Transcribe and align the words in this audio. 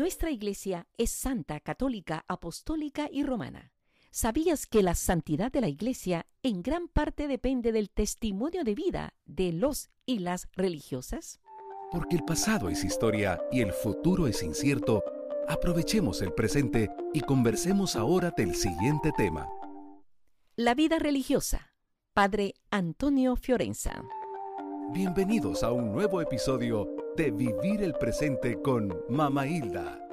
Nuestra 0.00 0.30
iglesia 0.30 0.86
es 0.96 1.10
santa, 1.10 1.60
católica, 1.60 2.24
apostólica 2.26 3.10
y 3.12 3.22
romana. 3.22 3.74
¿Sabías 4.10 4.66
que 4.66 4.82
la 4.82 4.94
santidad 4.94 5.52
de 5.52 5.60
la 5.60 5.68
iglesia 5.68 6.24
en 6.42 6.62
gran 6.62 6.88
parte 6.88 7.28
depende 7.28 7.70
del 7.70 7.90
testimonio 7.90 8.64
de 8.64 8.74
vida 8.74 9.12
de 9.26 9.52
los 9.52 9.90
y 10.06 10.20
las 10.20 10.48
religiosas? 10.56 11.38
Porque 11.92 12.16
el 12.16 12.24
pasado 12.24 12.70
es 12.70 12.82
historia 12.82 13.42
y 13.52 13.60
el 13.60 13.74
futuro 13.74 14.26
es 14.26 14.42
incierto, 14.42 15.04
aprovechemos 15.46 16.22
el 16.22 16.32
presente 16.32 16.88
y 17.12 17.20
conversemos 17.20 17.94
ahora 17.94 18.30
del 18.34 18.54
siguiente 18.54 19.12
tema. 19.14 19.50
La 20.56 20.74
vida 20.74 20.98
religiosa. 20.98 21.74
Padre 22.14 22.54
Antonio 22.70 23.36
Fiorenza. 23.36 24.02
Bienvenidos 24.94 25.62
a 25.62 25.72
un 25.72 25.92
nuevo 25.92 26.22
episodio 26.22 26.88
de 27.20 27.30
Vivir 27.32 27.82
el 27.82 27.92
Presente 27.92 28.62
con 28.62 28.98
Mama 29.10 29.46
Hilda. 29.46 30.08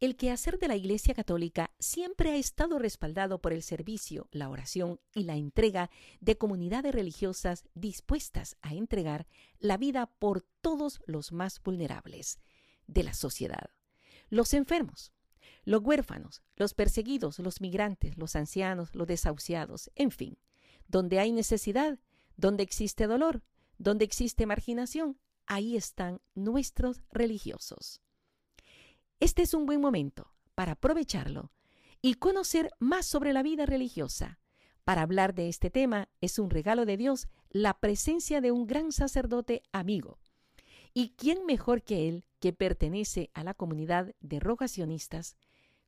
El 0.00 0.16
quehacer 0.16 0.58
de 0.58 0.66
la 0.66 0.74
Iglesia 0.74 1.14
Católica 1.14 1.70
siempre 1.78 2.32
ha 2.32 2.36
estado 2.36 2.80
respaldado 2.80 3.40
por 3.40 3.52
el 3.52 3.62
servicio, 3.62 4.26
la 4.32 4.48
oración 4.48 4.98
y 5.14 5.22
la 5.22 5.36
entrega 5.36 5.88
de 6.18 6.36
comunidades 6.36 6.92
religiosas 6.92 7.62
dispuestas 7.74 8.56
a 8.60 8.74
entregar 8.74 9.28
la 9.60 9.76
vida 9.76 10.06
por 10.18 10.42
todos 10.60 11.00
los 11.06 11.30
más 11.30 11.62
vulnerables 11.62 12.40
de 12.88 13.04
la 13.04 13.14
sociedad. 13.14 13.70
Los 14.30 14.52
enfermos, 14.52 15.12
los 15.62 15.80
huérfanos, 15.80 16.42
los 16.56 16.74
perseguidos, 16.74 17.38
los 17.38 17.60
migrantes, 17.60 18.18
los 18.18 18.34
ancianos, 18.34 18.96
los 18.96 19.06
desahuciados, 19.06 19.92
en 19.94 20.10
fin, 20.10 20.38
donde 20.88 21.20
hay 21.20 21.30
necesidad, 21.30 22.00
donde 22.36 22.64
existe 22.64 23.06
dolor, 23.06 23.44
donde 23.78 24.04
existe 24.04 24.44
marginación, 24.44 25.16
ahí 25.50 25.76
están 25.76 26.20
nuestros 26.36 27.02
religiosos. 27.10 28.00
Este 29.18 29.42
es 29.42 29.52
un 29.52 29.66
buen 29.66 29.80
momento 29.80 30.32
para 30.54 30.72
aprovecharlo 30.72 31.50
y 32.00 32.14
conocer 32.14 32.70
más 32.78 33.04
sobre 33.04 33.32
la 33.32 33.42
vida 33.42 33.66
religiosa. 33.66 34.38
Para 34.84 35.02
hablar 35.02 35.34
de 35.34 35.48
este 35.48 35.68
tema 35.68 36.08
es 36.20 36.38
un 36.38 36.50
regalo 36.50 36.86
de 36.86 36.96
Dios 36.96 37.26
la 37.50 37.80
presencia 37.80 38.40
de 38.40 38.52
un 38.52 38.68
gran 38.68 38.92
sacerdote 38.92 39.64
amigo. 39.72 40.20
¿Y 40.94 41.14
quién 41.16 41.44
mejor 41.46 41.82
que 41.82 42.08
él, 42.08 42.24
que 42.38 42.52
pertenece 42.52 43.30
a 43.34 43.42
la 43.42 43.54
comunidad 43.54 44.14
de 44.20 44.38
rogacionistas, 44.38 45.36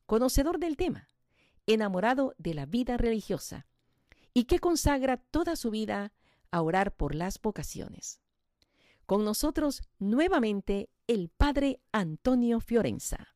conocedor 0.07 0.59
del 0.59 0.77
tema, 0.77 1.07
enamorado 1.67 2.35
de 2.37 2.55
la 2.55 2.67
vida 2.67 2.97
religiosa 2.97 3.69
y 4.35 4.45
que 4.45 4.59
consagra 4.59 5.19
toda 5.19 5.55
su 5.55 5.71
vida 5.71 6.13
a 6.51 6.63
orar 6.63 6.97
por 6.97 7.15
las 7.15 7.41
vocaciones? 7.41 8.23
Con 9.06 9.25
nosotros 9.25 9.83
nuevamente 9.98 10.91
el 11.06 11.28
padre 11.28 11.81
Antonio 11.92 12.61
Fiorenza, 12.61 13.34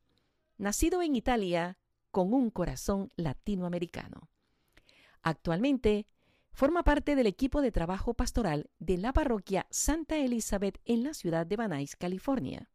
nacido 0.57 1.01
en 1.01 1.15
Italia 1.15 1.77
con 2.11 2.33
un 2.33 2.49
corazón 2.49 3.11
latinoamericano. 3.15 4.29
Actualmente 5.21 6.07
forma 6.51 6.83
parte 6.83 7.15
del 7.15 7.27
equipo 7.27 7.61
de 7.61 7.71
trabajo 7.71 8.13
pastoral 8.13 8.69
de 8.79 8.97
la 8.97 9.13
parroquia 9.13 9.67
Santa 9.69 10.17
Elizabeth 10.17 10.79
en 10.85 11.03
la 11.03 11.13
ciudad 11.13 11.45
de 11.45 11.55
Banais, 11.55 11.95
California. 11.95 12.71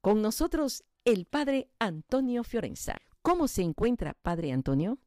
Con 0.00 0.22
nosotros 0.22 0.84
el 1.04 1.24
padre 1.24 1.70
Antonio 1.78 2.44
Fiorenza. 2.44 3.00
¿Cómo 3.22 3.48
se 3.48 3.62
encuentra, 3.62 4.14
padre 4.14 4.52
Antonio? 4.52 4.98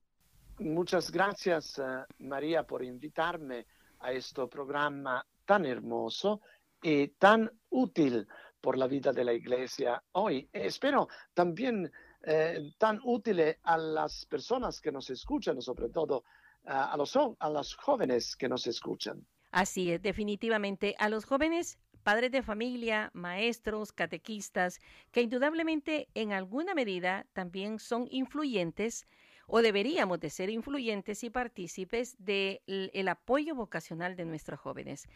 Muchas 0.60 1.12
gracias, 1.12 1.78
uh, 1.80 2.06
María, 2.20 2.68
por 2.68 2.84
invitarme 2.84 3.66
a 4.00 4.12
este 4.12 4.46
programa 4.48 5.26
tan 5.52 5.66
hermoso 5.66 6.40
y 6.82 7.10
tan 7.10 7.52
útil 7.72 8.26
por 8.62 8.78
la 8.78 8.88
vida 8.88 9.12
de 9.12 9.26
la 9.26 9.34
iglesia 9.34 10.02
hoy. 10.14 10.48
Espero 10.54 11.10
también 11.34 11.92
eh, 12.24 12.72
tan 12.78 13.02
útil 13.04 13.58
a 13.62 13.78
las 13.78 14.26
personas 14.28 14.80
que 14.80 14.94
nos 14.94 15.10
escuchan, 15.10 15.62
sobre 15.62 15.90
todo 15.90 16.24
a, 16.64 16.96
los, 16.96 17.18
a 17.18 17.50
los 17.50 17.76
jóvenes 17.76 18.38
que 18.38 18.48
nos 18.48 18.66
escuchan. 18.66 19.28
Así 19.52 19.92
es, 19.92 20.02
definitivamente. 20.02 20.96
A 21.00 21.10
los 21.10 21.26
jóvenes, 21.26 21.78
padres 22.02 22.32
de 22.32 22.44
familia, 22.44 23.12
maestros, 23.14 23.92
catequistas, 23.92 24.80
que 25.12 25.22
indudablemente 25.22 26.08
en 26.14 26.32
alguna 26.32 26.74
medida 26.76 27.26
también 27.34 27.78
son 27.78 28.08
influyentes 28.10 29.06
o 29.54 29.62
deberíamos 29.62 30.22
de 30.22 30.30
ser 30.30 30.50
influyentes 30.50 31.26
y 31.26 31.30
partícipes 31.30 32.16
del 32.18 32.62
el 32.68 33.08
apoyo 33.10 33.54
vocacional 33.54 34.16
de 34.16 34.24
nuestros 34.24 34.58
jóvenes. 34.62 35.10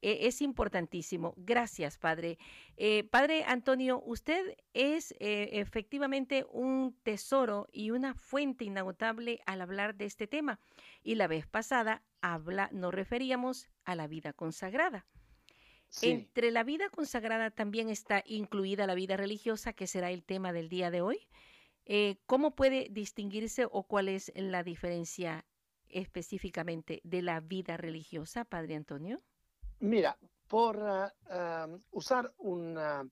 E, 0.00 0.28
es 0.28 0.40
importantísimo. 0.40 1.34
Gracias, 1.36 1.98
Padre. 1.98 2.38
Eh, 2.76 3.02
padre 3.02 3.42
Antonio, 3.44 4.00
usted 4.06 4.56
es 4.72 5.16
eh, 5.18 5.50
efectivamente 5.54 6.46
un 6.52 6.96
tesoro 7.02 7.68
y 7.72 7.90
una 7.90 8.14
fuente 8.14 8.64
inagotable 8.64 9.40
al 9.46 9.60
hablar 9.60 9.96
de 9.96 10.04
este 10.04 10.28
tema. 10.28 10.60
Y 11.02 11.16
la 11.16 11.26
vez 11.26 11.48
pasada 11.48 12.04
habla, 12.20 12.68
nos 12.72 12.94
referíamos 12.94 13.68
a 13.84 13.96
la 13.96 14.06
vida 14.06 14.32
consagrada. 14.32 15.06
Entre 16.02 16.52
la 16.52 16.62
vida 16.62 16.88
consagrada 16.88 17.50
también 17.50 17.88
está 17.88 18.22
incluida 18.26 18.86
la 18.86 18.94
vida 18.94 19.16
religiosa, 19.16 19.72
que 19.72 19.88
será 19.88 20.12
el 20.12 20.22
tema 20.22 20.52
del 20.52 20.68
día 20.68 20.92
de 20.92 21.02
hoy. 21.02 21.26
Eh, 21.84 22.18
¿Cómo 22.26 22.54
puede 22.54 22.88
distinguirse 22.90 23.66
o 23.70 23.82
cuál 23.84 24.08
es 24.08 24.32
la 24.36 24.62
diferencia 24.62 25.44
específicamente 25.88 27.00
de 27.04 27.22
la 27.22 27.40
vida 27.40 27.76
religiosa, 27.76 28.44
Padre 28.44 28.76
Antonio? 28.76 29.20
Mira, 29.80 30.16
por 30.48 30.76
uh, 30.76 31.80
usar 31.90 32.32
un 32.38 32.76
uh, 32.76 33.10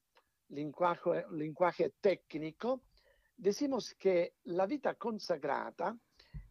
lenguaje, 0.49 1.95
técnico, 2.01 2.83
decimos 3.37 3.95
que 3.95 4.35
la 4.45 4.67
vida 4.67 4.95
consagrata 4.95 5.97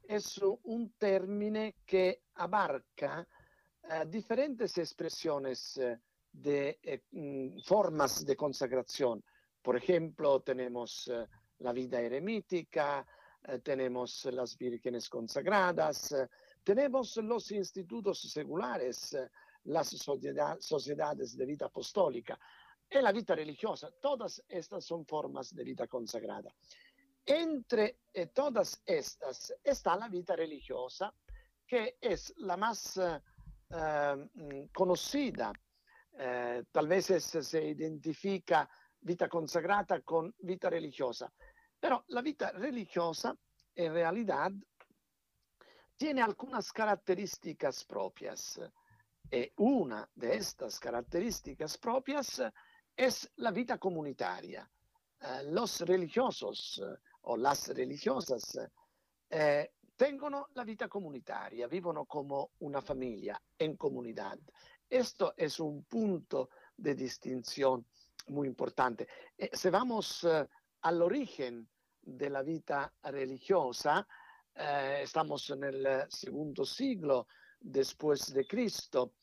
es 0.04 0.38
un 0.40 0.94
término 0.98 1.72
que 1.86 2.24
abarca 2.36 3.28
diferentes 4.08 4.78
expresiones 4.78 5.80
de 6.32 6.80
eh, 6.84 7.02
formas 7.64 8.26
de 8.26 8.36
consagración. 8.36 9.24
Por 9.62 9.78
ejemplo, 9.78 10.42
tenemos 10.42 11.10
la 11.60 11.74
vida 11.74 12.00
eremítica, 12.00 13.06
eh, 13.44 13.60
tenemos 13.60 14.26
las 14.26 14.58
vírgenes 14.58 15.10
consagradas, 15.10 16.12
eh, 16.12 16.30
tenemos 16.64 17.18
los 17.18 17.52
institutos 17.52 18.22
seculares, 18.22 19.14
eh, 19.14 19.30
las 19.66 19.88
sociedades 19.90 21.38
de 21.38 21.46
vida 21.46 21.66
apostólica 21.66 22.40
y 22.90 23.00
la 23.00 23.12
vida 23.12 23.36
religiosa. 23.36 23.92
Todas 24.02 24.44
estas 24.48 24.86
son 24.86 25.06
formas 25.06 25.54
de 25.54 25.64
vida 25.64 25.88
consagrada. 25.88 26.54
Entre 27.26 28.00
todas 28.34 28.82
estas 28.86 29.54
está 29.64 29.96
la 29.96 30.08
vida 30.08 30.36
religiosa, 30.36 31.14
que 31.68 31.98
es 32.02 32.34
la 32.38 32.58
más 32.58 33.00
mm, 33.70 34.64
conocida. 34.74 35.54
tal 36.72 36.88
vez 36.88 37.06
se 37.06 37.64
identifica 37.64 38.68
vida 39.02 39.30
consagrada 39.30 40.02
con 40.02 40.34
vida 40.40 40.70
religiosa. 40.70 41.32
Pero 41.80 42.06
la 42.10 42.22
vida 42.22 42.52
religiosa 42.52 43.36
en 43.76 43.94
realidad 43.94 44.52
tiene 45.96 46.22
algunas 46.22 46.72
características 46.72 47.86
propias. 47.86 48.60
Y 49.32 49.52
una 49.58 50.10
de 50.16 50.36
estas 50.36 50.80
características 50.80 51.78
propias 51.78 52.42
es 52.96 53.32
la 53.36 53.52
vida 53.52 53.78
comunitaria. 53.78 54.70
Eh, 55.22 55.44
los 55.52 55.82
religiosos 55.82 56.82
eh, 56.84 56.98
o 57.24 57.38
las 57.38 57.68
religiosas 57.68 58.58
eh, 59.30 59.72
tengono 59.96 60.48
la 60.54 60.64
vida 60.64 60.88
comunitaria, 60.88 61.68
vivono 61.68 62.06
como 62.06 62.52
una 62.60 62.82
familia 62.82 63.40
en 63.58 63.76
comunidad. 63.76 64.40
Esto 64.90 65.34
es 65.36 65.60
un 65.60 65.84
punto 65.84 66.50
de 66.76 66.96
distinción 66.96 67.86
muy 68.30 68.48
importante. 68.48 69.08
Eh, 69.38 69.50
si 69.54 69.70
vamos 69.70 70.26
eh, 70.80 70.88
al 70.88 71.02
origen 71.02 71.68
de 72.02 72.30
la 72.30 72.42
vida 72.42 72.94
religiosa, 73.04 74.08
eh, 74.56 75.02
estamos 75.04 75.50
en 75.50 75.64
el 75.64 76.06
segundo 76.10 76.66
siglo 76.66 77.28
después 77.60 78.34
de 78.34 78.46
Cristo, 78.46 79.14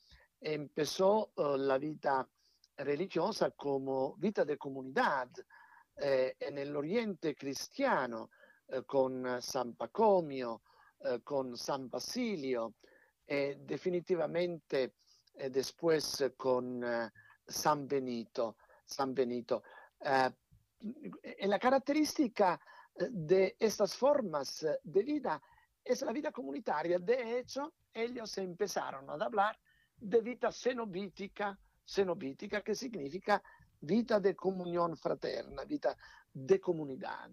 empezó 0.41 1.32
la 1.37 1.79
vida 1.79 2.29
religiosa 2.76 3.50
como 3.53 4.17
vida 4.17 4.44
de 4.44 4.58
comunidad 4.58 5.31
en 5.99 6.58
el 6.58 6.76
oriente 6.76 7.35
cristiano, 7.35 8.31
con 8.85 9.41
San 9.41 9.75
Pacomio, 9.75 10.61
con 11.25 11.56
San 11.56 11.88
Basilio, 11.88 12.75
e 13.25 13.56
definitivamente 13.61 14.97
después 15.50 16.23
con 16.37 16.85
San 17.47 17.88
Benito. 17.88 18.59
San 18.85 19.14
Benito. 19.14 19.62
Uh, 20.87 21.47
la 21.49 21.59
característica 21.59 22.61
eh, 22.94 23.09
de 23.11 23.56
estas 23.59 23.97
formas 23.97 24.62
eh, 24.62 24.79
de 24.83 25.03
vida 25.03 25.43
es 25.85 26.03
la 26.03 26.12
vida 26.12 26.33
comunitaria. 26.33 26.99
De 26.99 27.38
hecho, 27.38 27.75
ellos 27.93 28.37
empezaron 28.38 29.09
a 29.09 29.25
hablar 29.25 29.59
de 29.97 30.21
vida 30.21 30.53
cenobítica, 30.53 31.59
cenobítica 31.85 32.61
que 32.62 32.75
significa 32.75 33.43
vida 33.81 34.21
de 34.21 34.35
comunión 34.35 34.97
fraterna, 34.97 35.65
vida 35.65 35.97
de 36.33 36.61
comunidad, 36.61 37.31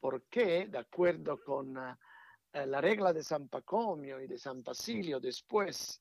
porque 0.00 0.66
de 0.66 0.78
acuerdo 0.78 1.40
con 1.42 1.76
eh, 1.76 2.66
la 2.66 2.80
regla 2.80 3.12
de 3.12 3.22
San 3.22 3.48
Pacomio 3.48 4.20
y 4.20 4.26
de 4.26 4.38
San 4.38 4.62
Basilio 4.62 5.20
después 5.20 6.00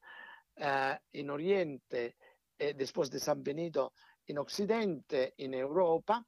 eh, 0.56 0.98
en 1.14 1.30
Oriente, 1.30 2.16
y 2.60 2.74
después 2.74 3.12
de 3.12 3.20
San 3.20 3.44
Benito 3.44 3.94
en 4.26 4.40
Occidente, 4.40 5.36
en 5.38 5.54
Europa, 5.54 6.26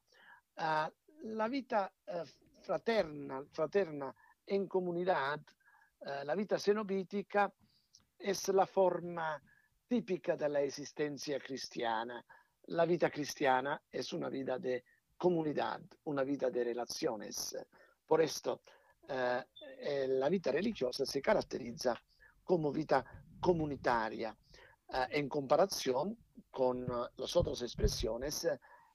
eh, 0.60 0.92
la 1.24 1.48
vida 1.48 1.92
eh, 2.06 2.24
fraterna, 2.60 3.42
fraterna 3.50 4.14
en 4.46 4.68
comunidad, 4.68 5.40
eh, 6.00 6.24
la 6.24 6.34
vida 6.34 6.58
cenobítica, 6.58 7.52
es 8.18 8.48
la 8.48 8.66
forma 8.66 9.42
típica 9.86 10.36
de 10.36 10.48
la 10.48 10.60
existencia 10.60 11.40
cristiana. 11.40 12.24
La 12.66 12.84
vida 12.84 13.10
cristiana 13.10 13.82
es 13.90 14.12
una 14.12 14.28
vida 14.28 14.58
de 14.58 14.84
comunidad, 15.16 15.80
una 16.04 16.22
vida 16.22 16.50
de 16.50 16.64
relaciones. 16.64 17.56
Por 18.06 18.22
esto, 18.22 18.62
eh, 19.08 19.44
eh, 19.80 20.06
la 20.08 20.28
vida 20.28 20.52
religiosa 20.52 21.04
se 21.04 21.20
caracteriza 21.20 22.00
como 22.44 22.70
vida 22.70 23.04
comunitaria 23.40 24.36
eh, 24.88 25.06
en 25.10 25.28
comparación 25.28 26.16
con 26.50 26.86
las 27.16 27.36
otras 27.36 27.62
expresiones 27.62 28.48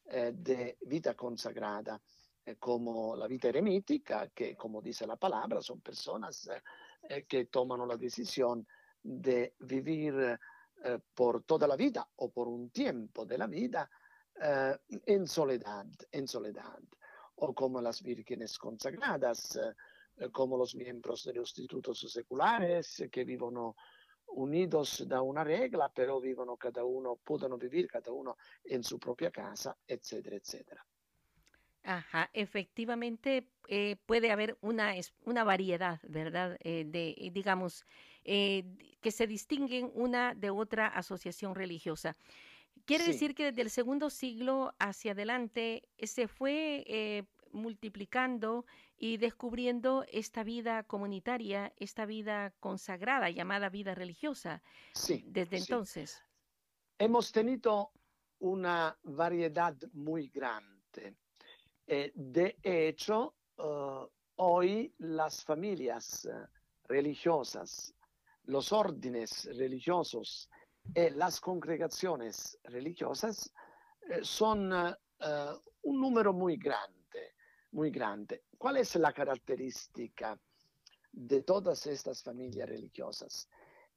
eh, 0.07 0.31
de 0.35 0.77
vida 0.81 1.15
consagrada, 1.15 1.99
eh, 2.45 2.57
como 2.57 3.15
la 3.15 3.27
vida 3.27 3.49
eremítica, 3.49 4.29
que 4.29 4.55
como 4.55 4.79
dice 4.79 5.07
la 5.07 5.15
palabra, 5.15 5.61
son 5.61 5.81
personas 5.81 6.47
eh, 7.09 7.25
que 7.25 7.45
toman 7.45 7.87
la 7.87 7.97
decisión 7.97 8.67
de 9.01 9.55
vivir 9.59 10.39
por 11.15 11.43
toda 11.43 11.67
la 11.67 11.75
vida 11.75 12.07
o 12.17 12.29
por 12.29 12.47
un 12.47 12.69
tiempo 12.69 13.25
de 13.25 13.37
la 13.39 13.47
vida 13.47 13.89
en 14.35 15.27
soledad, 15.27 15.87
en 16.11 16.27
soledad, 16.27 16.79
o 17.37 17.53
como 17.55 17.81
las 17.81 18.03
vírgenes 18.03 18.59
consagradas, 18.59 19.59
como 20.31 20.57
los 20.57 20.75
miembros 20.75 21.23
de 21.23 21.33
los 21.33 21.57
institutos 21.57 21.99
seculares 22.11 23.03
que 23.11 23.23
vivono 23.23 23.75
unidos 24.35 25.05
da 25.07 25.21
una 25.21 25.43
regla, 25.43 25.89
però 25.89 26.19
vivono 26.19 26.55
cada 26.57 26.83
uno, 26.83 27.17
possono 27.21 27.57
vivere 27.57 27.87
cada 27.87 28.11
uno 28.11 28.35
en 28.63 28.83
su 28.83 28.97
propia 28.97 29.29
casa, 29.31 29.77
etcétera, 29.85 30.35
etcétera. 30.35 30.85
Ajá, 31.87 32.31
efectivamente 32.33 33.51
eh, 33.67 33.97
puede 34.07 34.31
haber 34.31 34.57
una, 34.61 34.95
una 35.23 35.43
variedad, 35.43 35.99
¿verdad? 36.07 36.57
Eh, 36.61 36.83
de, 36.87 37.13
eh, 37.15 37.29
digamos, 37.31 37.85
eh, 38.23 38.63
que 39.01 39.11
se 39.11 39.27
distinguen 39.27 39.91
una 39.93 40.33
de 40.33 40.49
otra 40.49 40.87
asociación 40.87 41.53
religiosa. 41.53 42.17
Quiere 42.85 43.03
Sí. 43.03 43.05
decir 43.05 43.35
que 43.35 43.45
desde 43.45 43.63
el 43.63 43.69
segundo 43.71 44.09
siglo 44.09 44.75
hacia 44.79 45.13
adelante 45.13 45.89
se 46.03 46.27
fue 46.27 47.27
multiplicando 47.55 48.65
y 48.97 49.17
descubriendo 49.17 50.05
esta 50.11 50.43
vida 50.43 50.83
comunitaria, 50.83 51.73
esta 51.77 52.05
vida 52.05 52.53
consagrada 52.59 53.29
llamada 53.29 53.69
vida 53.69 53.95
religiosa 53.95 54.61
Sí, 54.93 55.23
desde 55.27 55.57
sí. 55.57 55.63
entonces. 55.63 56.23
Hemos 56.99 57.31
tenido 57.31 57.91
una 58.39 58.97
variedad 59.03 59.75
muy 59.93 60.29
grande. 60.29 61.17
Eh, 61.87 62.11
de 62.15 62.57
hecho, 62.63 63.35
eh, 63.57 64.07
hoy 64.37 64.93
las 64.99 65.43
familias 65.43 66.25
eh, 66.25 66.31
religiosas, 66.87 67.93
los 68.45 68.71
órdenes 68.71 69.45
religiosos 69.57 70.49
y 70.93 71.09
las 71.11 71.39
congregaciones 71.41 72.59
religiosas 72.63 73.51
son 74.21 74.71
un 74.71 75.99
número 75.99 76.31
muy 76.31 76.57
grande, 76.57 77.04
muy 77.75 77.91
grande. 77.91 78.45
¿Cuál 78.57 78.77
es 78.77 78.95
la 78.95 79.11
característica 79.11 80.39
de 81.11 81.43
todas 81.43 81.85
estas 81.87 82.23
familias 82.23 82.69
religiosas? 82.69 83.49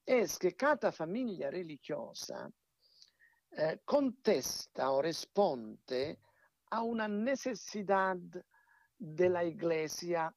Es 0.04 0.36
que 0.36 0.56
cada 0.56 0.90
familia 0.90 1.48
religiosa 1.48 2.50
eh, 3.52 3.80
contesta 3.84 4.90
o 4.90 5.00
responde 5.00 6.19
a 6.70 6.82
una 6.82 7.06
necesidad 7.06 8.16
de 8.98 9.28
la 9.28 9.44
iglesia 9.44 10.34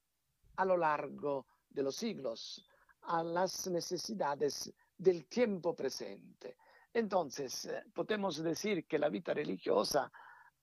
a 0.57 0.65
lo 0.65 0.77
largo 0.77 1.47
de 1.67 1.81
los 1.81 1.95
siglos, 1.95 2.63
a 3.01 3.23
las 3.23 3.67
necesidades 3.67 4.71
del 4.95 5.25
tiempo 5.25 5.75
presente. 5.75 6.57
Entonces, 6.93 7.65
eh, 7.65 7.85
podemos 7.91 8.43
decir 8.43 8.85
que 8.85 8.99
la 8.99 9.09
vida 9.09 9.33
religiosa 9.33 10.11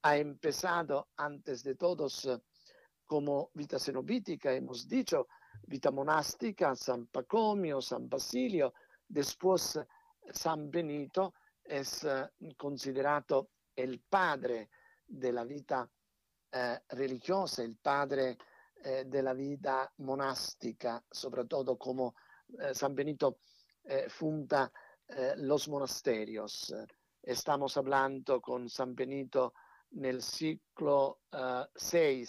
ha 0.02 0.16
empezado 0.16 1.08
antes 1.16 1.64
de 1.64 1.74
todos 1.74 2.24
eh, 2.26 2.38
como 3.08 3.50
vida 3.54 3.78
cenobítica, 3.78 4.52
hemos 4.52 4.86
dicho, 4.86 5.28
vida 5.66 5.90
monástica, 5.90 6.76
San 6.76 7.06
Pacomio, 7.06 7.80
San 7.80 8.08
Basilio, 8.08 8.74
después 9.08 9.80
San 10.30 10.70
Benito 10.70 11.34
es 11.64 12.04
eh, 12.04 12.28
considerato 12.56 13.48
el 13.74 14.00
padre 14.00 14.68
de 15.06 15.32
la 15.32 15.44
vida 15.44 15.90
eh, 16.52 16.78
religiosa, 16.90 17.62
el 17.62 17.76
padre 17.76 18.36
eh, 18.84 19.04
de 19.06 19.22
la 19.22 19.32
vida 19.32 19.90
monástica, 19.98 21.02
sobre 21.10 21.46
todo 21.46 21.78
como 21.78 22.14
eh, 22.60 22.74
San 22.74 22.94
Benito 22.94 23.38
eh, 23.84 24.06
funda 24.08 24.70
eh, 25.08 25.34
los 25.36 25.68
monasterios. 25.68 26.74
Estamos 27.22 27.76
hablando 27.76 28.40
con 28.40 28.68
San 28.68 28.94
Benito 28.94 29.54
nel 29.90 30.22
siglo 30.22 31.20
VI 31.30 32.26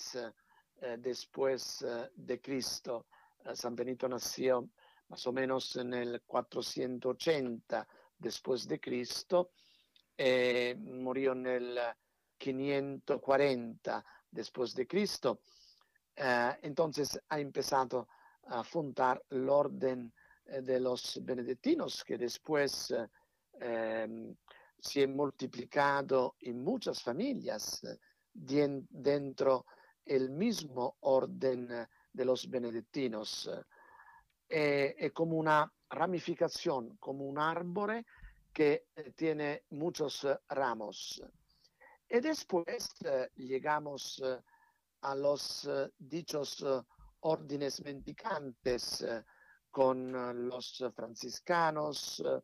después 0.97 1.81
eh, 1.81 2.09
de 2.15 2.39
Cristo. 2.39 3.07
Eh, 3.45 3.55
San 3.55 3.75
Benito 3.75 4.07
nació 4.07 4.69
más 5.09 5.25
o 5.25 5.31
menos 5.31 5.75
en 5.75 5.93
el 5.93 6.21
480 6.21 7.87
después 8.17 8.67
de 8.67 8.79
Cristo, 8.79 9.51
eh, 10.15 10.75
murió 10.77 11.31
en 11.31 11.45
el 11.47 11.79
540 12.37 14.05
después 14.29 14.75
de 14.75 14.87
Cristo. 14.87 15.41
Eh, 16.15 16.57
entonces 16.61 17.19
ha 17.29 17.39
empezado 17.39 18.07
a 18.47 18.63
fundar 18.63 19.23
el 19.29 19.47
orden 19.49 20.13
eh, 20.45 20.61
de 20.61 20.79
los 20.79 21.19
benedictinos 21.23 22.03
que 22.03 22.17
después 22.17 22.91
eh, 22.91 23.07
em, 23.59 24.35
se 24.77 25.03
ha 25.03 25.07
multiplicado 25.07 26.35
en 26.41 26.63
muchas 26.63 27.01
familias 27.01 27.83
eh, 27.83 27.97
dentro 28.31 29.65
el 30.09 30.29
mismo 30.31 30.97
orden 31.01 31.71
eh, 31.71 31.87
de 32.11 32.25
los 32.25 32.49
benedictinos. 32.49 33.49
Eh, 34.47 34.95
è 34.95 35.11
come 35.11 35.35
una 35.35 35.71
ramificación, 35.87 36.97
como 36.97 37.25
un 37.25 37.37
árbol 37.37 38.03
que 38.51 38.87
eh, 38.95 39.13
tiene 39.13 39.65
muchos 39.69 40.23
eh, 40.23 40.39
ramos. 40.47 41.21
Y 42.07 42.19
después 42.19 42.89
eh, 43.05 43.29
llegamos 43.35 44.19
eh, 44.23 44.41
a 45.01 45.13
los 45.13 45.65
eh, 45.65 45.91
dichos 45.95 46.61
eh, 46.63 46.81
órdenes 47.21 47.83
mendicantes 47.83 49.01
eh, 49.01 49.23
con 49.69 50.15
eh, 50.15 50.33
los 50.33 50.83
franciscanos, 50.95 52.23
eh, 52.25 52.41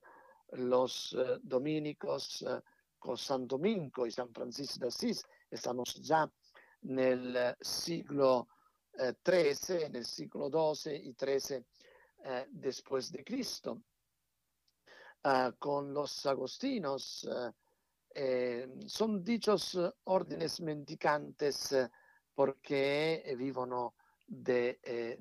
los 0.58 1.16
eh, 1.18 1.40
dominicos, 1.42 2.44
eh, 2.44 2.62
con 3.00 3.18
San 3.18 3.48
Domingo 3.48 4.06
y 4.06 4.12
San 4.12 4.32
Francisco 4.32 4.80
de 4.80 4.88
Asís. 4.88 5.24
Estamos 5.50 5.96
ya 5.96 6.32
nel 6.86 7.36
eh, 7.36 7.56
siglo 7.60 8.48
eh, 8.98 9.16
XIII, 9.22 9.90
nel 9.90 10.06
siglo 10.06 10.50
XII 10.50 10.96
y 10.96 11.16
XIII 11.18 11.66
eh, 12.24 12.48
después 12.50 13.12
de 13.12 13.24
Cristo. 13.24 13.82
Ah, 15.24 15.54
con 15.58 15.92
los 15.92 16.26
agostinos 16.28 17.24
eh, 17.24 17.52
eh, 18.14 18.70
son 18.86 19.24
dichos 19.24 19.74
eh, 19.76 19.92
órdenes 20.04 20.62
mendicantes 20.62 21.72
eh, 21.72 21.90
porque 22.34 23.24
eh, 23.26 23.36
vivono 23.36 23.96
de, 24.28 24.80
eh, 24.84 25.18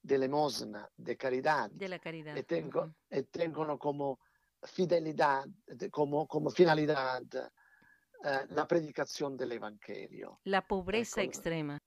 de 0.00 0.18
limosna, 0.18 0.90
de 0.96 1.16
caridad, 1.16 1.70
De 1.70 1.88
la 1.88 1.98
caridad. 1.98 2.36
e, 2.36 2.42
tengo- 2.44 2.94
e 3.10 3.24
tengono 3.24 3.76
como 3.78 4.18
fidelidad, 4.62 5.44
de- 5.66 5.90
como, 5.90 6.26
como 6.26 6.48
finalidad 6.50 7.22
eh, 8.24 8.46
la 8.50 8.66
predicación 8.66 9.36
del 9.36 9.52
Evangelio. 9.52 10.40
La 10.44 10.66
pobreza 10.66 11.20
Ecco. 11.20 11.30
extrema. 11.30 11.78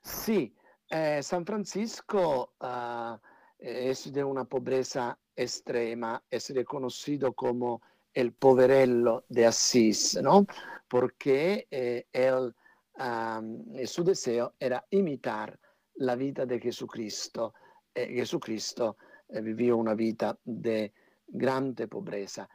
Sì, 0.00 0.54
eh, 0.88 1.20
San 1.22 1.44
Francisco 1.44 2.54
ah, 2.58 3.20
es 3.58 4.12
de 4.12 4.22
una 4.22 4.44
pobreza 4.44 5.18
extrema, 5.34 6.22
es 6.28 6.50
reconocido 6.50 7.32
como 7.32 7.80
el 8.12 8.32
poverello 8.32 9.24
de 9.28 9.46
Asís, 9.46 10.18
¿no? 10.22 10.46
Porque 10.88 11.66
eh, 11.70 12.06
él, 12.12 12.54
eh, 12.98 13.86
su 13.86 14.02
deseo 14.02 14.54
era 14.58 14.84
imitar 14.90 15.58
la 15.96 16.14
vida 16.16 16.46
de 16.46 16.58
Jesucristo. 16.58 17.52
Eh, 17.94 18.08
Jesucristo 18.14 18.96
eh, 19.28 19.40
vivió 19.42 19.76
una 19.76 19.94
vida 19.94 20.38
de 20.44 20.92
grande 21.26 21.88
pobreza. 21.88 22.48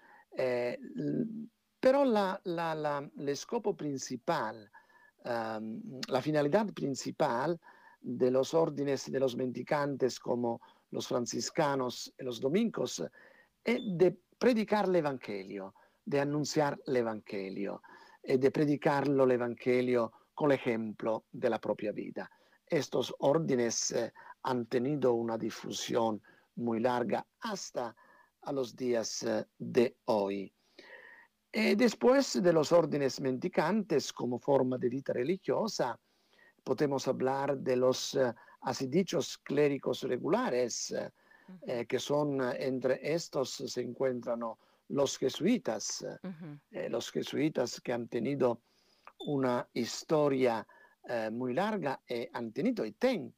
Eh, 1.81 1.87
Pero 1.87 2.05
la, 2.05 2.41
el 3.17 3.35
scopo 3.35 3.75
principal, 3.75 4.69
um, 5.25 5.81
la 6.07 6.21
finalidad 6.21 6.67
principal 6.73 7.59
de 7.99 8.31
los 8.31 8.53
órdenes 8.53 9.11
de 9.11 9.19
los 9.19 9.35
mendicantes 9.35 10.19
como 10.19 10.59
los 10.91 11.07
franciscanos 11.07 12.13
y 12.17 12.23
los 12.23 12.39
dominicos 12.39 13.03
es 13.63 13.79
de 13.97 14.17
predicar 14.37 14.85
el 14.85 14.95
Evangelio, 14.95 15.73
de 16.05 16.19
anunciar 16.19 16.79
el 16.85 16.97
Evangelio 16.97 17.81
y 18.23 18.37
de 18.37 18.51
predicarlo 18.51 19.23
el 19.23 19.31
Evangelio 19.31 20.11
con 20.33 20.51
el 20.51 20.57
ejemplo 20.57 21.25
de 21.31 21.49
la 21.49 21.59
propia 21.59 21.91
vida. 21.91 22.29
Estos 22.65 23.13
órdenes 23.19 23.91
eh, 23.91 24.13
han 24.43 24.65
tenido 24.65 25.13
una 25.13 25.37
difusión 25.37 26.21
muy 26.55 26.79
larga 26.79 27.25
hasta 27.41 27.95
a 28.41 28.51
los 28.51 28.75
días 28.75 29.23
eh, 29.23 29.45
de 29.57 29.97
hoy. 30.05 30.51
Y 31.53 31.75
después 31.75 32.41
de 32.41 32.53
los 32.53 32.71
órdenes 32.71 33.19
mendicantes 33.19 34.13
como 34.13 34.39
forma 34.39 34.77
de 34.77 34.89
vida 34.89 35.13
religiosa, 35.13 35.99
podemos 36.63 37.07
hablar 37.07 37.57
de 37.57 37.75
los 37.75 38.13
uh, 38.13 38.33
así 38.61 38.87
dichos 38.87 39.37
clérigos 39.39 40.03
regulares, 40.03 40.91
uh, 40.91 41.09
eh, 41.67 41.85
que 41.85 41.99
son 41.99 42.39
uh, 42.39 42.53
entre 42.57 42.99
estos 43.13 43.51
se 43.51 43.81
encuentran 43.81 44.39
los 44.89 45.17
jesuitas, 45.17 46.03
-huh. 46.03 46.59
eh, 46.71 46.89
los 46.89 47.11
jesuitas 47.11 47.81
que 47.81 47.93
han 47.93 48.07
tenido 48.07 48.61
una 49.25 49.67
historia 49.73 50.65
eh, 51.07 51.29
muy 51.31 51.53
larga 51.53 52.01
y 52.07 52.27
han 52.31 52.51
tenido 52.51 52.85
y 52.85 52.93
tienen 52.93 53.33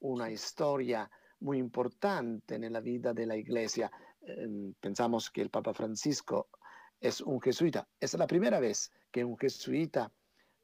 una 0.00 0.30
historia 0.30 1.10
muy 1.40 1.58
importante 1.58 2.54
en 2.54 2.72
la 2.72 2.80
vida 2.80 3.12
de 3.12 3.26
la 3.26 3.36
iglesia. 3.36 3.90
Ehm, 4.22 4.74
pensamos 4.80 5.30
que 5.30 5.42
el 5.42 5.50
Papa 5.50 5.72
Francisco 5.74 6.48
es 7.02 7.20
un 7.20 7.40
jesuita. 7.40 7.86
Es 8.00 8.14
la 8.14 8.26
primera 8.26 8.60
vez 8.60 8.90
que 9.10 9.24
un 9.24 9.36
jesuita 9.36 10.10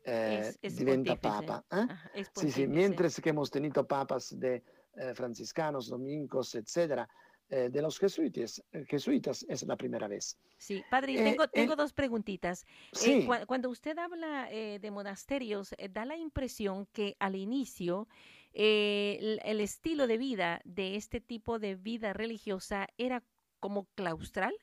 eh, 0.05 0.39
Es- 0.41 0.59
es 0.63 0.77
diventa 0.77 1.17
pontífice. 1.17 1.45
papa. 1.45 1.65
¿eh? 1.77 1.87
Ajá, 1.91 2.11
es 2.15 2.29
Sì, 2.29 2.51
sì, 2.51 2.61
pontífice. 2.63 2.69
mientras 2.69 3.21
que 3.21 3.31
hemos 3.31 3.51
tenido 3.51 3.87
papas 3.87 4.39
de 4.39 4.63
eh, 4.95 5.15
franciscanos, 5.15 5.89
dominicos, 5.89 6.55
etcétera, 6.55 7.09
de 7.51 7.81
los 7.81 7.99
jesuitas, 7.99 8.63
jesuitas 8.89 9.43
es 9.49 9.63
la 9.63 9.75
primera 9.77 10.07
vez. 10.07 10.39
Sí, 10.59 10.85
padre, 10.91 11.15
tengo, 11.55 11.77
dos 11.77 11.93
preguntitas. 11.95 12.67
Sí, 12.93 13.23
cua- 13.27 13.47
cuando 13.47 13.71
usted 13.71 13.97
habla 13.99 14.49
eh, 14.51 14.79
de 14.79 14.91
monasterios, 14.91 15.75
da 15.91 16.05
la 16.05 16.17
impresión 16.17 16.87
que 16.93 17.17
al 17.19 17.37
inicio 17.37 18.07
el, 18.53 19.41
el 19.45 19.61
estilo 19.61 20.07
de 20.07 20.19
vida 20.19 20.61
de 20.65 20.97
este 20.97 21.21
tipo 21.21 21.59
de 21.59 21.75
vida 21.77 22.13
religiosa 22.13 22.87
era 22.99 23.23
como 23.61 23.87
claustral, 23.95 24.55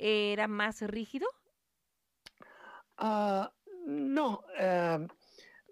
era 0.00 0.48
más 0.48 0.80
rígido. 0.82 1.28
Ah, 2.96 3.52
no, 3.86 4.42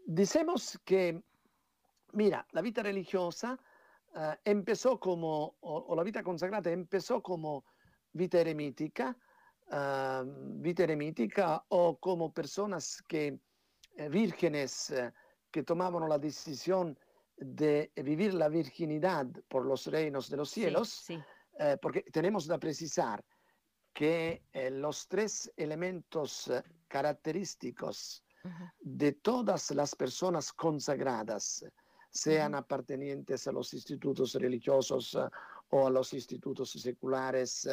decimos 0.07 0.79
que, 0.85 1.23
mira, 2.13 2.47
la 2.53 2.63
vida 2.63 2.83
religiosa 2.83 3.59
eh, 4.15 4.37
empezó 4.45 4.99
como, 4.99 5.57
o, 5.61 5.79
o 5.89 5.97
la 5.97 6.03
vida 6.03 6.23
consagrata 6.23 6.71
empezó 6.71 7.23
como 7.23 7.65
vida 8.13 8.41
eremítica, 8.41 9.17
ah, 9.71 10.25
vida 10.27 10.85
eremítica 10.85 11.65
o 11.69 11.99
como 11.99 12.33
personas 12.33 13.03
que, 13.07 13.39
eh, 13.97 14.09
vírgenes, 14.09 14.91
eh, 14.91 15.13
que 15.51 15.63
tomaban 15.63 16.09
la 16.09 16.19
decisión 16.19 16.99
de 17.37 17.93
vivir 17.97 18.35
la 18.35 18.49
virginidad 18.49 19.27
por 19.49 19.65
los 19.65 19.87
reinos 19.87 20.29
de 20.29 20.37
los 20.37 20.51
cielos, 20.51 20.89
sí. 20.89 21.23
porque 21.81 22.03
tenemos 22.03 22.49
que 22.49 22.59
precisar 22.59 23.25
que 23.99 24.45
eh, 24.53 24.71
los 24.71 25.09
tres 25.09 25.53
elementos 25.57 26.47
eh, 26.47 26.63
característicos 26.87 28.23
de 28.79 29.13
todas 29.15 29.73
las 29.73 29.97
personas 29.97 30.53
consagradas, 30.53 31.65
sean 32.09 32.55
appartenentes 32.55 33.49
a 33.49 33.53
los 33.53 33.75
institutos 33.75 34.35
religiosos 34.35 35.17
eh, 35.17 35.29
o 35.71 35.89
a 35.89 35.91
los 35.91 36.13
institutos 36.15 36.71
seculares 36.71 37.69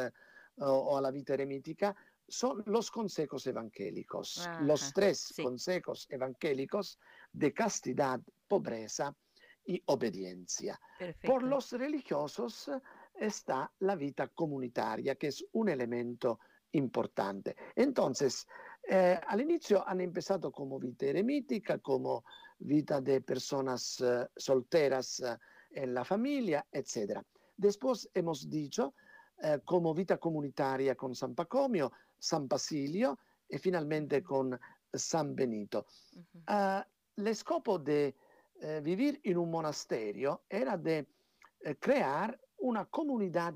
o, 0.57 0.97
a 0.97 1.01
la 1.01 1.11
vida 1.11 1.35
eremítica, 1.35 1.95
son 2.27 2.63
los 2.65 2.89
consejos 2.89 3.45
evangélicos. 3.45 4.49
Los 4.61 4.91
tres 4.93 5.31
sí. 5.35 5.43
consejos 5.43 6.07
evangélicos 6.09 6.97
de 7.31 7.53
castidad, 7.53 8.19
pobreza 8.47 9.15
y 9.63 9.79
obediencia. 9.85 10.79
Perfecto. 10.97 11.31
Por 11.31 11.43
los 11.43 11.71
religiosos 11.71 12.71
está 13.19 13.71
la 13.79 13.95
vida 13.95 14.27
comunitaria, 14.29 15.15
que 15.15 15.27
es 15.27 15.45
un 15.53 15.69
elemento 15.69 16.39
importante. 16.71 17.55
Entonces, 17.75 18.47
eh, 18.87 19.19
al 19.27 19.41
inicio 19.41 19.87
han 19.87 20.01
empezado 20.01 20.51
como 20.51 20.79
vida 20.79 21.07
eremítica, 21.07 21.79
como 21.79 22.23
vida 22.59 23.01
de 23.01 23.21
personas 23.21 24.01
eh, 24.01 24.27
solteras 24.35 25.19
eh, 25.21 25.37
en 25.71 25.93
la 25.93 26.03
familia, 26.03 26.65
etc. 26.71 27.21
Después 27.57 28.09
hemos 28.13 28.49
dicho 28.49 28.93
eh, 29.41 29.59
como 29.65 29.93
vida 29.93 30.17
comunitaria 30.17 30.95
con 30.95 31.13
San 31.13 31.35
Pacomio, 31.35 31.91
San 32.17 32.47
Basilio 32.47 33.19
y 33.49 33.57
finalmente 33.57 34.23
con 34.23 34.57
San 34.93 35.35
Benito. 35.35 35.85
Ah, 36.47 36.85
el 37.17 37.35
scopo 37.35 37.77
de 37.77 38.15
eh, 38.61 38.81
vivir 38.81 39.19
en 39.23 39.37
un 39.37 39.51
monasterio 39.51 40.43
era 40.49 40.77
de 40.77 41.07
eh, 41.59 41.75
crear 41.75 42.39
una 42.65 42.85
comunidad 42.85 43.53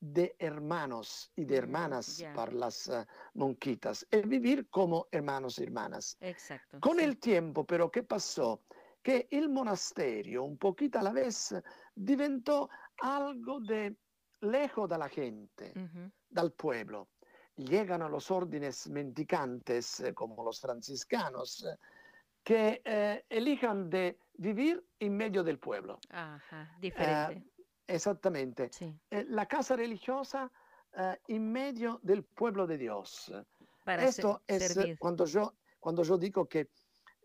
de 0.00 0.36
hermanos 0.38 1.32
y 1.36 1.44
de 1.44 1.56
Mm, 1.56 1.58
hermanas 1.58 2.06
ya. 2.18 2.32
para 2.32 2.52
las 2.52 2.88
eh, 2.88 3.06
monquitas 3.34 4.06
y 4.10 4.22
vivir 4.22 4.68
como 4.70 5.06
hermanos 5.10 5.58
y 5.58 5.64
hermanas. 5.64 6.18
Exacto. 6.20 6.80
Con 6.80 6.98
sí. 6.98 7.04
el 7.04 7.18
tiempo, 7.18 7.64
pero, 7.66 7.90
¿qué 7.90 8.02
pasó? 8.02 8.62
Que 9.02 9.28
el 9.30 9.48
monasterio, 9.48 10.44
un 10.44 10.58
poquito 10.58 10.98
a 10.98 11.02
la 11.02 11.12
vez, 11.12 11.54
diventó 11.94 12.68
algo 13.00 13.60
de 13.60 13.96
lejos 14.40 14.88
de 14.88 14.98
la 14.98 15.08
gente 15.08 15.76
Ujú, 15.76 16.12
dal 16.28 16.52
pueblo. 16.52 17.08
Llegan 17.56 18.02
a 18.02 18.08
los 18.08 18.30
órdenes 18.30 18.88
mendicantes, 18.90 20.00
eh, 20.00 20.14
como 20.14 20.44
los 20.44 20.60
franciscanos, 20.60 21.64
eh, 21.64 21.76
que 22.44 22.82
eh, 22.84 23.24
elijan 23.28 23.90
de 23.90 24.18
vivir 24.34 24.84
en 25.00 25.16
medio 25.16 25.42
del 25.44 25.58
pueblo. 25.58 25.98
Ajá, 26.10 26.70
diferente. 26.78 27.42
Exactamente. 27.86 28.70
sí, 28.72 28.98
Eh, 29.10 29.24
la 29.28 29.46
casa 29.46 29.76
religiosa 29.76 30.50
eh, 30.96 31.18
en 31.28 31.50
medio 31.52 32.00
del 32.02 32.22
pueblo 32.24 32.66
de 32.66 32.78
Dios. 32.78 33.32
para 33.84 34.02
ser- 34.02 34.08
Esto 34.10 34.42
es 34.46 34.62
eh, 34.62 34.68
servir. 34.68 34.98
cuando 34.98 35.24
yo, 35.26 35.54
cuando 35.80 36.02
yo 36.04 36.16
digo 36.16 36.46
que 36.48 36.70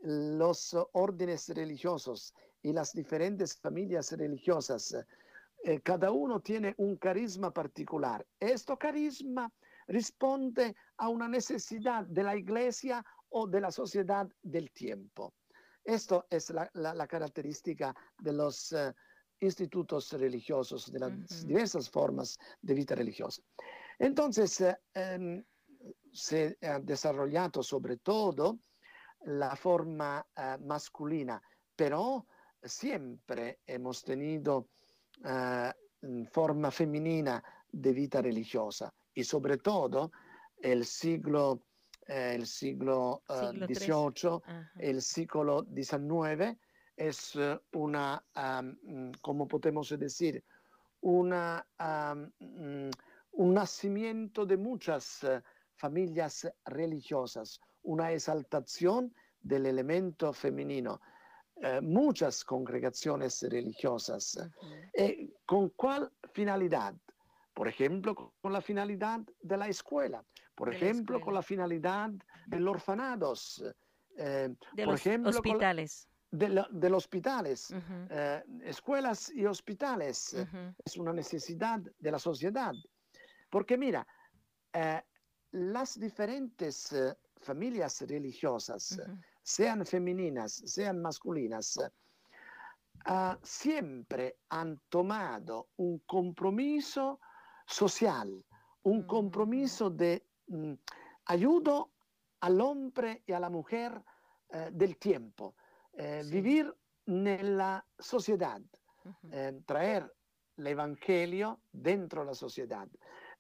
los 0.02 0.76
órdenes 0.94 1.50
religiosos 1.50 2.34
y 2.62 2.74
las 2.74 2.94
diferentes 2.94 3.58
familias 3.60 4.12
religiosas, 4.12 4.96
eh, 5.64 5.80
cada 5.82 6.12
uno 6.12 6.40
tiene 6.40 6.74
un 6.78 6.98
carisma 6.98 7.52
particular. 7.52 8.26
Este 8.40 8.78
carisma 8.78 9.52
responde 9.88 10.76
a 10.98 11.10
una 11.10 11.28
necesidad 11.28 12.06
de 12.06 12.24
la 12.24 12.36
iglesia 12.36 13.04
o 13.30 13.48
de 13.48 13.62
la 13.62 13.72
sociedad 13.72 14.28
del 14.42 14.72
tiempo. 14.72 15.34
Esto 15.84 16.26
es 16.30 16.50
la, 16.50 16.70
la- 16.74 16.94
la 16.94 17.08
característica 17.08 17.96
de 18.20 18.34
los 18.34 18.72
eh, 18.74 18.94
institutos 19.40 20.12
religiosos, 20.14 20.92
de 20.92 21.00
las 21.00 21.46
diversas 21.46 21.90
formas 21.90 22.38
de 22.62 22.74
vida 22.74 22.96
religiosa. 22.96 23.42
Entonces, 24.00 24.62
eh, 24.62 24.78
em, 24.94 25.44
se 26.12 26.58
ha 26.62 26.80
desarrollado 26.80 27.62
sobre 27.64 27.98
todo 27.98 28.60
la 29.22 29.56
forma 29.56 30.26
eh, 30.36 30.58
masculina, 30.62 31.42
pero 31.76 32.26
siempre 32.64 33.60
hemos 33.66 34.04
tenido 34.04 34.70
eh, 35.24 35.72
mm, 36.02 36.26
forma 36.26 36.72
femenina 36.72 37.44
de 37.72 37.94
vida 37.94 38.22
religiosa 38.22 38.94
y 39.14 39.24
sobre 39.24 39.58
todo 39.58 40.12
el 40.62 40.86
siglo, 40.86 41.64
el 42.06 42.46
siglo. 42.48 43.22
XVIII, 43.28 44.42
el 44.80 45.02
siglo 45.02 45.66
XIX 45.76 46.58
es 46.98 47.36
eh, 47.36 47.60
una, 47.74 48.24
mm, 48.84 49.12
como 49.22 49.48
podemos 49.48 49.90
decir, 49.98 50.44
una, 51.02 51.66
mm, 51.80 52.90
un 53.34 53.54
nacimiento 53.54 54.46
de 54.46 54.58
muchas 54.58 55.24
eh, 55.24 55.42
familias 55.76 56.52
religiosas, 56.66 57.62
una 57.84 58.12
exaltación 58.12 59.14
del 59.40 59.68
elemento 59.68 60.34
femenino, 60.34 61.00
eh, 61.62 61.82
muchas 61.82 62.44
congregaciones 62.44 63.44
religiosas. 63.44 64.38
ujú, 64.62 64.76
Eh, 64.94 65.30
¿Con 65.46 65.70
cuál 65.70 66.12
finalidad? 66.34 66.96
Por 67.54 67.68
ejemplo, 67.68 68.16
con 68.16 68.54
la 68.54 68.62
finalidad 68.62 69.22
de 69.42 69.58
la 69.58 69.68
escuela, 69.68 70.24
por 70.56 70.70
De 70.70 70.76
ejemplo, 70.78 71.20
con 71.22 71.34
la 71.34 71.42
finalidad 71.42 72.12
de 72.46 72.60
los 72.60 72.76
orfanados, 72.76 73.64
eh, 74.18 74.50
De 74.74 74.84
por 74.84 74.94
los 74.94 75.02
ejemplo, 75.02 75.32
con 75.44 75.62
hospitales. 75.62 76.10
De, 76.32 76.50
la- 76.50 76.68
de 76.72 76.90
los 76.90 77.04
hospitales, 77.06 77.74
eh, 78.10 78.44
escuelas 78.64 79.30
y 79.34 79.46
hospitales. 79.46 80.34
eh, 80.34 80.46
Es 80.86 80.98
una 80.98 81.14
necesidad 81.14 81.80
de 82.00 82.12
la 82.12 82.20
sociedad. 82.20 82.74
Porque 83.50 83.78
mira, 83.78 84.06
eh, 84.74 85.02
las 85.52 86.00
diferentes 86.00 86.92
eh, 86.92 87.16
familias 87.38 88.02
religiosas, 88.02 89.00
sean 89.42 89.86
femeninas, 89.86 90.52
sean 90.66 91.02
masculinas, 91.02 91.78
uh, 93.10 93.36
siempre 93.42 94.40
han 94.50 94.82
tomado 94.90 95.70
un 95.78 96.00
compromiso 96.00 97.20
social, 97.66 98.44
un 98.84 99.00
mm. 99.00 99.08
compromiso 99.08 99.90
de 99.90 100.26
mm, 100.48 100.74
ayudo 101.26 101.92
al 102.42 102.60
hombre 102.60 103.24
y 103.26 103.32
a 103.32 103.40
la 103.40 103.50
mujer 103.50 104.04
del 104.72 104.96
tiempo, 104.98 105.56
eh, 105.98 106.24
sí. 106.24 106.32
vivir 106.32 106.74
nella 107.06 107.84
sociedad, 107.98 108.62
uh-huh. 109.04 109.32
eh, 109.32 109.62
traer 109.66 110.14
el 110.58 110.68
Evangelio 110.68 111.62
dentro 111.72 112.24
la 112.24 112.34
sociedad, 112.34 112.88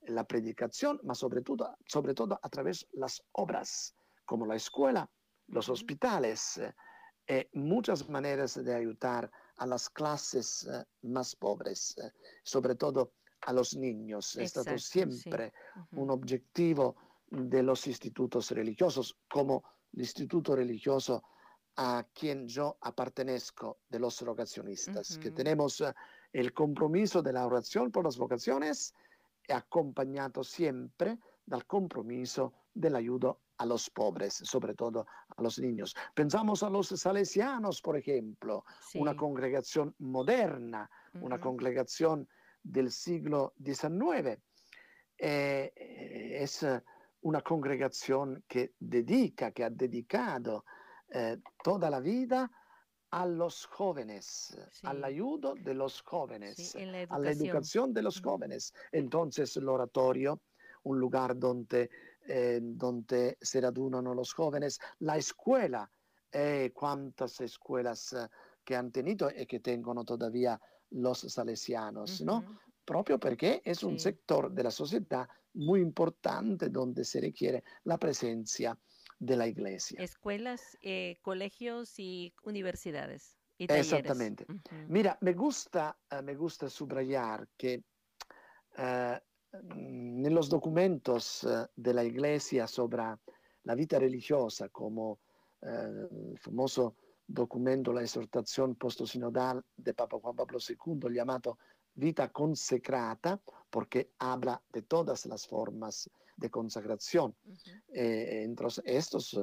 la 0.08 0.24
predicación, 0.24 1.00
ma 1.04 1.14
sobre 1.14 1.42
todo, 1.42 1.78
sobre 1.86 2.14
todo 2.14 2.40
a 2.42 2.50
través 2.50 2.88
de 2.92 3.00
las 3.00 3.22
obras, 3.34 3.94
como 4.26 4.46
la 4.46 4.56
escuela, 4.56 5.10
los 5.48 5.70
hospitales, 5.70 6.60
eh, 7.28 7.50
muchas 7.54 8.08
maneras 8.10 8.64
de 8.64 8.74
ayudar 8.74 9.30
a 9.58 9.66
las 9.66 9.90
clases 9.90 10.66
eh, 10.68 10.84
más 11.02 11.36
pobres, 11.36 11.98
eh, 11.98 12.12
sobre 12.44 12.76
todo 12.76 13.14
a 13.42 13.54
los 13.54 13.76
niños. 13.76 14.36
Exacto, 14.36 14.42
è 14.42 14.48
stato 14.48 14.78
sempre 14.78 15.52
sì. 15.52 15.80
uh-huh. 15.80 16.02
un 16.04 16.10
objetivo 16.10 16.96
de 17.30 17.62
los 17.62 17.86
institutos 17.88 18.52
religiosos, 18.52 19.18
como 19.28 19.64
el 19.94 20.02
instituto 20.02 20.56
religioso 20.56 21.24
a 21.78 22.06
quien 22.14 22.48
yo 22.48 22.78
pertenezco 22.96 23.80
de 23.88 24.00
los 24.00 24.22
vocacionistas, 24.24 25.12
uh-huh. 25.12 25.20
que 25.20 25.32
tenemos 25.32 25.84
el 26.34 26.54
compromiso 26.54 27.22
de 27.22 27.34
la 27.34 27.46
oración 27.46 27.92
por 27.92 28.04
las 28.04 28.18
vocaciones 28.18 28.94
acompañado 29.50 30.44
siempre 30.44 31.20
del 31.46 31.66
compromiso 31.66 32.54
del 32.74 32.96
ayudo 32.96 33.42
a 33.58 33.66
los 33.66 33.90
pobres, 33.90 34.34
sobre 34.34 34.74
todo 34.74 35.08
a 35.36 35.42
los 35.42 35.60
niños. 35.60 35.96
Pensamos 36.14 36.64
a 36.64 36.70
los 36.70 36.90
salesianos, 36.90 37.82
por 37.82 37.98
ejemplo, 37.98 38.66
Sí. 38.82 39.00
una 39.00 39.16
congregación 39.16 39.96
moderna, 40.00 40.90
una 41.22 41.40
congregación 41.40 42.28
del 42.62 42.92
siglo 42.92 43.54
XIX. 43.64 44.40
Eh, 45.18 45.74
eh, 45.76 46.38
es 46.42 46.62
eh, 46.64 46.84
una 47.22 47.42
congregación 47.42 48.44
que 48.48 48.74
dedica, 48.80 49.52
que 49.52 49.64
ha 49.64 49.70
dedicado 49.70 50.66
eh, 51.10 51.38
toda 51.64 51.90
la 51.90 52.00
vida 52.00 52.50
a 53.12 53.26
los 53.26 53.66
jóvenes, 53.66 54.58
Sí. 54.72 54.88
al 54.88 55.04
ayudo 55.04 55.56
de 55.56 55.74
los 55.74 56.02
jóvenes, 56.02 56.58
Sí, 56.58 56.80
a 57.10 57.20
la 57.20 57.32
educación. 57.32 57.94
de 57.94 58.02
los 58.02 58.20
Ujú. 58.20 58.30
jóvenes. 58.30 58.74
Entonces 58.92 59.56
el 59.58 59.70
oratorio, 59.70 60.42
un 60.84 61.00
lugar 61.00 61.38
donde, 61.38 61.90
eh, 62.28 62.60
donde 62.62 63.38
se 63.42 63.62
radunan 63.62 64.04
los 64.06 64.34
jóvenes, 64.34 64.80
la 65.00 65.18
escuela, 65.18 65.90
eh, 66.32 66.72
cuántas 66.74 67.40
escuelas 67.42 68.14
eh, 68.14 68.28
que 68.66 68.76
han 68.76 68.92
tenido 68.92 69.30
y 69.36 69.46
que 69.46 69.60
tengono 69.62 70.04
todavía 70.04 70.60
los 70.92 71.20
salesianos, 71.20 72.22
¿no? 72.22 72.44
Ujú. 72.44 72.58
Proprio 72.86 73.20
perché 73.20 73.62
es 73.66 73.84
un 73.84 73.98
Sí. 73.98 74.00
sector 74.00 74.52
de 74.52 74.64
la 74.64 74.72
sociedad 74.72 75.28
muy 75.54 75.82
importante 75.82 76.70
donde 76.70 77.04
se 77.04 77.20
requiere 77.22 77.64
la 77.84 77.98
presencia 77.98 78.78
de 79.20 79.36
la 79.36 79.48
iglesia. 79.48 80.02
Escuelas, 80.02 80.78
eh, 80.82 81.18
colegios 81.22 82.00
y 82.00 82.34
universidades 82.44 83.38
y. 83.58 83.66
Exactamente. 83.66 84.46
Ujú. 84.48 84.62
Mira, 84.88 85.18
me 85.22 85.34
gusta, 85.34 85.98
eh, 86.10 86.22
me 86.22 86.36
gusta 86.36 86.70
subrayar 86.70 87.48
que 87.58 87.84
eh, 88.78 89.22
mm, 89.52 90.22
nellos 90.22 90.50
documentos 90.50 91.44
eh, 91.44 91.68
della 91.76 92.04
Iglesia 92.04 92.68
sobre 92.68 93.18
la 93.64 93.76
vita 93.76 93.98
religiosa, 94.00 94.70
como 94.70 95.20
il 95.60 96.38
famoso 96.38 96.98
documento, 97.26 97.92
la 97.92 98.04
esortazione 98.04 98.76
post-sinodal 98.76 99.66
de 99.76 99.94
Papa 99.96 100.18
Juan 100.20 100.36
Pablo 100.36 100.60
II, 100.60 101.12
chiamato 101.12 101.58
Vita 102.00 102.30
consecrata, 102.30 103.42
porque 103.68 104.14
habla 104.20 104.62
de 104.72 104.84
todas 104.84 105.26
las 105.26 105.48
formas 105.48 106.08
de 106.38 106.50
consagración. 106.50 107.36
Eh, 107.92 108.44
entre 108.44 108.68
estos 108.86 109.38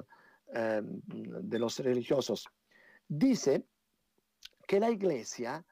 eh, 0.55 0.81
de 0.83 1.59
los 1.59 1.79
religiosos, 1.81 2.49
dice 3.07 3.67
que 4.67 4.81
la 4.81 4.89
iglesia 4.91 5.65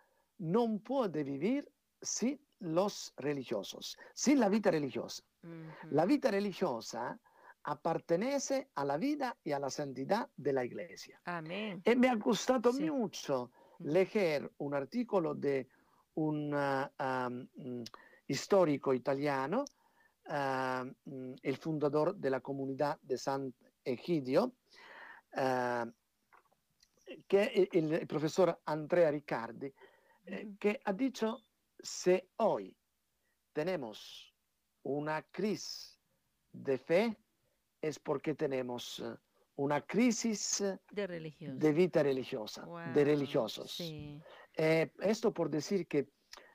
non 0.42 0.80
puede 0.82 1.22
vivir 1.22 1.64
sin 2.02 2.36
los 2.58 3.14
religiosos, 3.16 3.96
sin 4.12 4.38
la 4.38 4.48
vida 4.48 4.70
religiosa. 4.70 5.22
La 5.90 6.04
vida 6.04 6.30
religiosa 6.30 7.18
appartenece 7.64 8.70
alla 8.74 8.96
vida 8.96 9.36
y 9.42 9.52
a 9.52 9.58
la 9.58 9.70
santidad 9.70 10.28
de 10.36 10.52
la 10.52 10.64
iglesia. 10.64 11.20
Amén. 11.24 11.80
E 11.84 11.94
me 11.94 12.08
ha 12.08 12.14
gustado 12.16 12.72
Sí. 12.72 12.90
mucho 12.90 13.50
leer 13.78 14.50
un 14.58 14.74
artículo 14.74 15.34
de 15.34 15.68
un 16.14 16.52
uh, 16.52 16.86
um, 17.02 17.46
mm, 17.54 17.84
histórico 18.26 18.92
italiano, 18.92 19.64
uh, 20.32 21.36
el 21.42 21.56
fundador 21.56 22.14
de 22.16 22.30
la 22.30 22.40
comunidad 22.40 22.98
de 23.02 23.18
San 23.18 23.54
Egidio, 23.84 24.54
uh, 25.36 25.90
que 27.28 27.42
es 27.54 27.68
el, 27.72 27.92
el 27.92 28.06
profesor 28.06 28.60
Andrea 28.64 29.10
Riccardi, 29.10 29.72
eh, 30.24 30.54
que 30.58 30.80
ha 30.84 30.92
dicho, 30.92 31.44
si 31.78 32.22
hoy 32.36 32.76
tenemos 33.52 34.32
una 34.84 35.22
crisis 35.30 36.00
de 36.52 36.78
fe, 36.78 37.16
es 37.80 37.98
porque 37.98 38.34
tenemos 38.34 39.02
una 39.56 39.80
crisis 39.82 40.62
De 40.90 41.06
de 41.58 41.72
vida 41.72 42.02
religiosa, 42.02 42.62
de 42.62 42.66
Guau, 42.68 42.94
religiosos. 42.94 43.72
Sí, 43.72 44.20
Eh, 44.56 44.90
esto 45.00 45.32
por 45.32 45.48
decir 45.48 45.86
que 45.86 46.08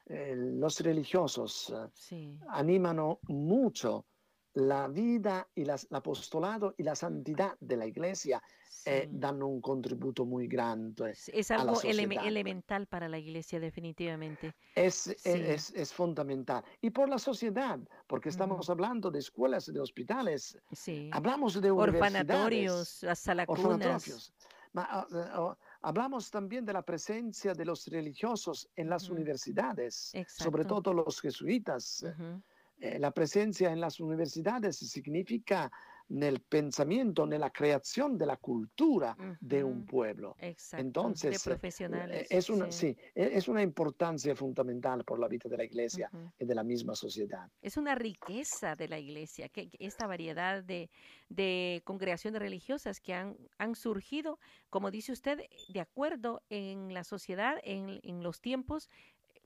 eh, 0.10 0.34
los 0.36 0.80
religiosos 0.82 1.70
eh, 1.76 1.90
sí. 1.94 2.40
animan 2.50 3.00
mucho 3.28 4.06
la 4.54 4.88
vida 4.88 5.48
y 5.54 5.66
las- 5.66 5.88
el 5.90 5.96
apostolado 5.98 6.74
y 6.78 6.84
la 6.84 6.96
santidad 6.96 7.56
de 7.60 7.78
la 7.78 7.86
iglesia, 7.86 8.42
eh, 8.86 9.04
sí. 9.04 9.10
danno 9.12 9.48
un 9.48 9.62
contributo 9.62 10.26
muy 10.26 10.48
grande. 10.48 11.12
Es- 11.12 11.30
Es 11.34 11.52
a 11.52 11.56
la 11.58 11.62
algo 11.64 11.76
sociedad. 11.76 12.26
elemental 12.26 12.88
para 12.88 13.08
la 13.08 13.20
iglesia, 13.20 13.60
definitivamente. 13.60 14.56
Es, 14.74 14.96
Sí. 14.96 15.14
es, 15.26 15.72
es 15.76 15.94
fundamental. 15.94 16.64
Y 16.82 16.90
por 16.90 17.08
la 17.10 17.20
sociedad, 17.20 17.78
porque 18.08 18.30
estamos 18.30 18.68
hablando 18.70 19.12
de 19.12 19.20
escuelas, 19.20 19.72
de 19.72 19.80
hospitales, 19.80 20.58
Sí. 20.72 21.10
hablamos 21.14 21.60
de 21.62 21.70
universidades. 21.72 22.16
Orfanatorios, 22.24 23.04
hasta 23.04 23.36
lacunas. 23.36 23.64
orfanatorios. 23.66 24.34
Ma 24.74 25.06
eh, 25.12 25.16
oh, 25.38 25.58
hablamos 25.82 26.30
también 26.32 26.66
de 26.66 26.74
la 26.74 26.82
presencia 26.82 27.54
de 27.54 27.66
los 27.66 27.88
religiosos 27.88 28.70
en 28.76 28.90
las 28.90 29.10
universidades, 29.10 30.14
sobre 30.28 30.66
todo 30.66 30.94
los 30.94 31.22
jesuitas. 31.22 32.06
Eh, 32.80 33.00
la 33.00 33.12
presencia 33.12 33.72
en 33.72 33.82
las 33.82 34.00
universidades 34.00 34.78
significa 34.78 35.72
nel 36.10 36.42
pensamiento, 36.42 37.26
nella 37.26 37.50
creazione 37.52 38.16
della 38.16 38.38
cultura 38.38 39.16
de 39.40 39.62
un 39.62 39.84
pueblo. 39.86 40.36
Exacto. 40.40 40.86
Entonces, 40.86 41.44
de 41.44 41.52
eh, 41.52 41.54
profesionales. 41.54 42.28
es 42.30 42.50
una, 42.50 42.72
sí. 42.72 42.94
sí, 42.94 42.98
e- 43.14 43.32
es 43.34 43.48
una 43.48 43.62
importancia 43.62 44.36
fundamental 44.36 45.04
por 45.04 45.20
la 45.20 45.28
vida 45.28 45.50
de 45.50 45.58
la 45.58 45.64
iglesia 45.64 46.10
y 46.38 46.46
de 46.46 46.56
la 46.56 46.64
misma 46.64 46.96
sociedad. 46.96 47.50
Es 47.62 47.78
una 47.78 47.96
riqueza 47.96 48.76
de 48.76 48.88
la 48.88 49.00
iglesia, 49.00 49.50
que, 49.50 49.70
que 49.70 49.78
esta 49.86 50.08
variedad 50.08 50.64
de, 50.64 50.90
de 51.30 51.82
congregaciones 51.84 52.42
religiosas 52.42 53.00
que 53.02 53.14
han, 53.14 53.38
han 53.58 53.76
surgido, 53.76 54.40
como 54.70 54.92
dice 54.92 55.12
usted, 55.12 55.42
de 55.70 55.80
acuerdo 55.80 56.42
en 56.50 56.94
la 56.94 57.04
sociedad, 57.04 57.58
en, 57.64 58.00
en 58.04 58.24
los 58.24 58.40
tiempos, 58.42 58.90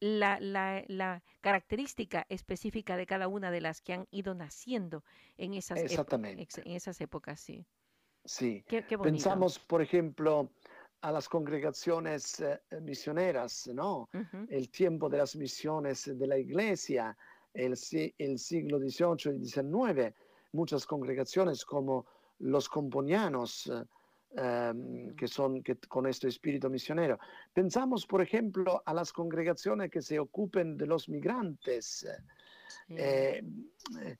la, 0.02 0.40
la, 0.42 0.84
la 0.88 1.24
característica 1.40 2.26
específica 2.28 2.98
de 2.98 3.06
cada 3.06 3.28
una 3.30 3.52
de 3.52 3.62
las 3.62 3.82
que 3.82 3.94
han 3.94 4.08
ido 4.12 4.34
naciendo 4.36 5.04
en 5.38 5.54
esas, 5.54 5.80
Exactamente. 5.80 6.42
ex- 6.44 6.58
en 6.58 6.74
esas 6.74 7.00
épocas, 7.00 7.40
sí. 7.40 7.66
Sí. 8.26 8.64
Qué, 8.68 8.84
qué 8.86 8.98
bonito. 8.98 9.14
Pensamos, 9.14 9.58
por 9.60 9.82
ejemplo, 9.82 10.50
a 11.02 11.12
las 11.12 11.30
congregaciones 11.30 12.40
eh, 12.40 12.60
misioneras, 12.82 13.68
¿no? 13.74 14.10
El 14.50 14.70
tiempo 14.70 15.10
de 15.10 15.18
las 15.20 15.36
misiones 15.36 16.06
de 16.06 16.28
la 16.28 16.38
iglesia, 16.38 17.18
el, 17.54 17.74
el 18.18 18.40
siglo 18.40 18.80
XVIII 18.80 19.36
y 19.36 19.46
XIX, 19.46 20.14
muchas 20.52 20.86
congregaciones 20.86 21.66
como 21.66 22.06
los 22.40 22.70
componianos, 22.70 23.72
eh, 24.36 24.72
ehm, 24.72 25.16
que 25.16 25.28
son 25.28 25.62
que, 25.62 25.76
con 25.78 26.08
este 26.08 26.28
espíritu 26.28 26.70
misionero. 26.70 27.20
Pensamos, 27.54 28.06
por 28.06 28.22
ejemplo, 28.22 28.82
a 28.86 28.94
las 28.94 29.12
congregaciones 29.12 29.90
que 29.90 30.02
se 30.02 30.20
ocupen 30.20 30.78
de 30.78 30.88
los 30.88 31.10
migrantes, 31.10 32.08
sí, 32.88 32.96
eh, 32.96 33.44
eh, 34.02 34.18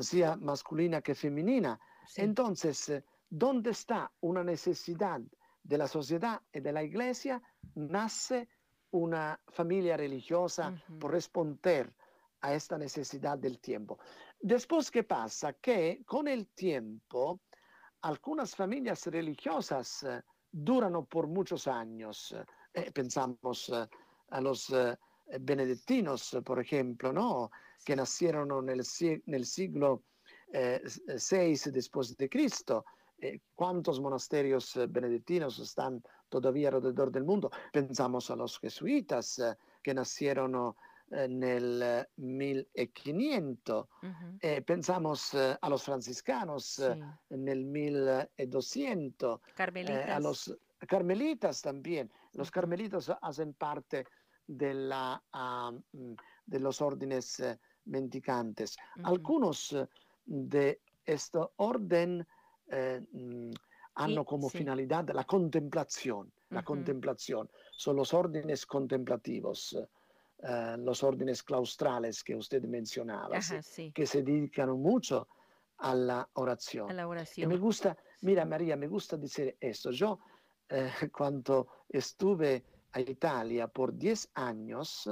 sea 0.00 0.36
masculina 0.36 1.00
que 1.00 1.14
femenina. 1.14 1.78
sí. 2.06 2.22
Entonces, 2.22 2.88
eh, 2.88 3.04
¿dónde 3.30 3.70
está 3.70 4.10
una 4.20 4.42
necesidad 4.42 5.20
de 5.62 5.78
la 5.78 5.86
sociedad 5.86 6.40
y 6.52 6.60
de 6.60 6.72
la 6.72 6.82
iglesia? 6.82 7.40
Nace 7.74 8.48
una 8.90 9.40
familia 9.48 9.96
religiosa 9.96 10.70
Ujú. 10.70 10.98
por 10.98 11.12
responder 11.12 11.92
a 12.40 12.54
esta 12.54 12.76
necesidad 12.76 13.38
del 13.38 13.60
tiempo. 13.60 13.98
Después, 14.40 14.90
¿qué 14.90 15.04
pasa? 15.04 15.52
Que 15.54 16.02
con 16.04 16.26
el 16.26 16.48
tiempo 16.48 17.40
algunas 18.02 18.54
familias 18.54 19.06
religiosas 19.06 20.02
eh, 20.02 20.22
duran 20.50 21.06
por 21.06 21.26
muchos 21.26 21.66
años. 21.66 22.34
Eh, 22.74 22.90
pensamos 22.92 23.68
eh, 23.68 23.88
a 24.30 24.40
los 24.40 24.72
benedictinos, 25.40 26.36
por 26.44 26.58
ejemplo, 26.60 27.12
¿no? 27.12 27.50
que 27.84 27.94
nacieron 27.94 28.68
en 28.68 28.80
el, 29.34 29.44
siglo 29.44 30.04
VI 30.50 31.70
después 31.70 32.16
de 32.16 32.28
Cristo. 32.28 32.84
¿Cuántos 33.54 34.00
monasterios 34.00 34.78
benedictinos 34.88 35.58
están 35.58 36.02
todavía 36.30 36.68
alrededor 36.68 37.12
del 37.12 37.24
mundo? 37.24 37.50
Pensamos 37.72 38.30
a 38.30 38.36
los 38.36 38.58
jesuitas 38.58 39.40
que 39.82 39.92
nacieron 39.92 40.74
en 41.12 41.42
el 41.42 41.82
eh, 41.82 42.06
1500. 42.16 43.86
Ujú, 44.02 44.38
Eh, 44.40 44.62
pensamos 44.62 45.34
eh, 45.34 45.56
a 45.60 45.68
los 45.68 45.82
franciscanos 45.84 46.78
eh, 46.78 46.94
sí. 46.94 47.00
en 47.34 47.48
el 47.48 47.64
1200. 47.64 49.40
eh, 49.40 49.52
Carmelitas. 49.54 50.08
a 50.10 50.20
los 50.20 50.58
carmelitas 50.88 51.62
también. 51.62 52.10
Los 52.32 52.50
carmelitas 52.50 53.10
hacen 53.20 53.54
parte 53.54 54.04
de, 54.46 54.74
la, 54.74 55.22
mm, 55.92 56.14
de 56.46 56.58
los 56.60 56.80
órdenes 56.80 57.38
eh, 57.40 57.58
mendicantes. 57.84 58.76
Algunos 59.04 59.72
eh, 59.72 59.86
de 60.24 60.80
este 61.04 61.38
orden 61.56 62.26
eh, 62.68 63.00
mm, 63.12 63.50
hanno 63.94 64.24
como 64.24 64.48
sí. 64.48 64.58
finalidad 64.58 65.08
la 65.10 65.24
contemplación. 65.24 66.32
La 66.50 66.62
contemplación. 66.62 67.48
Son 67.76 67.96
los 67.96 68.12
órdenes 68.12 68.66
contemplativos, 68.66 69.74
eh, 70.42 70.76
los 70.78 71.02
órdenes 71.02 71.42
claustrales 71.42 72.22
que 72.24 72.34
usted 72.34 72.62
mencionaba, 72.64 73.40
sí, 73.40 73.54
Ajá, 73.54 73.62
sí. 73.62 73.92
que 73.92 74.06
se 74.06 74.22
dedican 74.22 74.70
mucho 74.70 75.28
a 75.78 75.94
la 75.94 76.28
oración. 76.34 76.90
A 76.90 76.94
la 76.94 77.02
Y 77.02 77.06
me 77.06 77.10
oración. 77.10 77.60
gusta, 77.60 77.96
mira 78.22 78.44
María, 78.44 78.76
me 78.76 78.86
gusta 78.88 79.16
decir 79.16 79.56
esto. 79.60 79.90
Yo 79.90 80.18
eh, 80.68 80.90
cuando 81.12 81.68
estuve 81.88 82.64
a 82.92 83.00
Italia 83.00 83.68
por 83.68 83.96
10 83.96 84.30
años, 84.34 85.08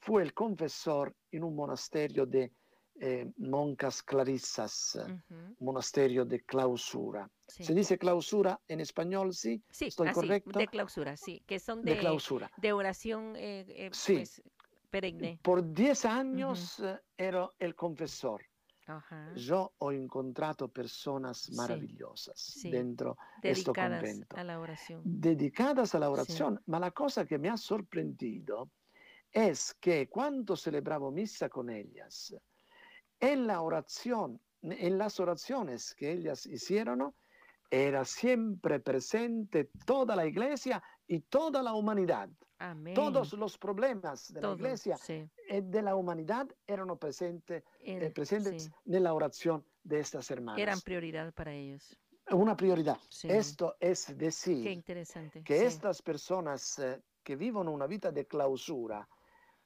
fui 0.00 0.22
el 0.22 0.32
confesor 0.34 1.14
en 1.30 1.44
un 1.44 1.54
monasterio 1.54 2.26
de 2.26 2.52
eh, 3.00 3.30
monjas 3.38 4.02
clarissas, 4.02 4.98
Ujú, 5.06 5.56
monasterio 5.60 6.24
de 6.24 6.40
clausura. 6.44 7.30
sí. 7.46 7.64
¿Se 7.64 7.74
dice 7.74 7.98
clausura 7.98 8.60
en 8.68 8.80
español? 8.80 9.32
Sí, 9.32 9.62
Sí, 9.70 9.86
¿Estoy 9.86 10.08
así, 10.08 10.14
correcto? 10.14 10.58
de 10.58 10.66
clausura, 10.68 11.16
sí, 11.16 11.42
que 11.46 11.58
son 11.58 11.82
de 11.84 11.92
de, 11.92 11.98
clausura. 11.98 12.50
de 12.56 12.72
oración 12.72 13.36
eh, 13.36 13.64
eh, 13.68 13.90
Sí. 13.92 14.14
pues, 14.14 14.42
perenne. 14.90 15.38
Por 15.42 15.72
10 15.72 16.04
años 16.04 16.80
eh, 16.80 16.98
ero 17.16 17.54
el 17.58 17.74
confesor. 17.74 18.42
Ajá. 18.86 19.32
Yo 19.36 19.74
ho 19.78 19.92
incontrato 19.92 20.68
personas 20.68 21.50
maravillosas 21.52 22.38
sí, 22.38 22.70
dentro 22.70 23.16
questo 23.42 23.72
Dedicadas 23.72 24.00
convento. 24.02 24.36
a 24.36 24.44
la 24.44 24.58
oración. 24.58 25.02
dedicadas 25.04 25.94
a 25.94 25.98
la 25.98 26.10
oración. 26.10 26.60
Ma 26.66 26.78
la 26.80 26.90
cosa 26.90 27.26
que 27.26 27.38
me 27.38 27.48
ha 27.50 27.56
sorprendido 27.56 28.70
es 29.30 29.74
que 29.74 30.08
cuando 30.08 30.56
celebraba 30.56 31.10
misa 31.10 31.48
con 31.48 31.68
ellas, 31.70 32.34
en 33.20 33.46
la 33.46 33.60
oración, 33.62 34.40
en 34.62 34.98
las 34.98 35.20
oraciones 35.20 35.94
que 35.94 36.12
ellas 36.12 36.46
hicieron, 36.46 37.14
era 37.70 38.04
siempre 38.04 38.80
presente 38.80 39.70
toda 39.84 40.16
la 40.16 40.24
iglesia 40.26 40.82
y 41.06 41.20
toda 41.20 41.62
la 41.62 41.74
humanidad. 41.74 42.28
Amén. 42.60 42.94
Todos 42.94 43.32
los 43.34 43.56
problemas 43.56 44.32
de 44.32 44.40
la 44.40 44.48
Todo, 44.48 44.56
iglesia 44.56 44.96
sí, 44.96 45.28
e 45.48 45.62
della 45.62 45.94
humanidad 45.94 46.48
erano 46.66 46.96
presente- 46.96 47.62
en- 47.80 48.02
eh, 48.02 48.10
presentes 48.10 48.64
sí, 48.64 48.70
nella 48.86 49.12
orazione 49.14 49.62
de 49.82 50.00
estas 50.00 50.28
hermanas. 50.30 50.58
eran 50.60 50.80
prioridad 50.80 51.32
para 51.34 51.52
ellos. 51.52 51.96
Una 52.30 52.56
prioridad. 52.56 52.98
Sí. 53.08 53.28
Esto 53.30 53.76
es 53.78 54.12
decir, 54.16 54.62
Qué 54.64 54.72
interesante. 54.72 55.42
sí. 55.46 55.52
estas 55.54 56.02
personas 56.02 56.78
eh, 56.80 57.00
che 57.22 57.36
vivono 57.36 57.70
una 57.70 57.86
vita 57.86 58.10
di 58.10 58.26
clausura 58.26 59.06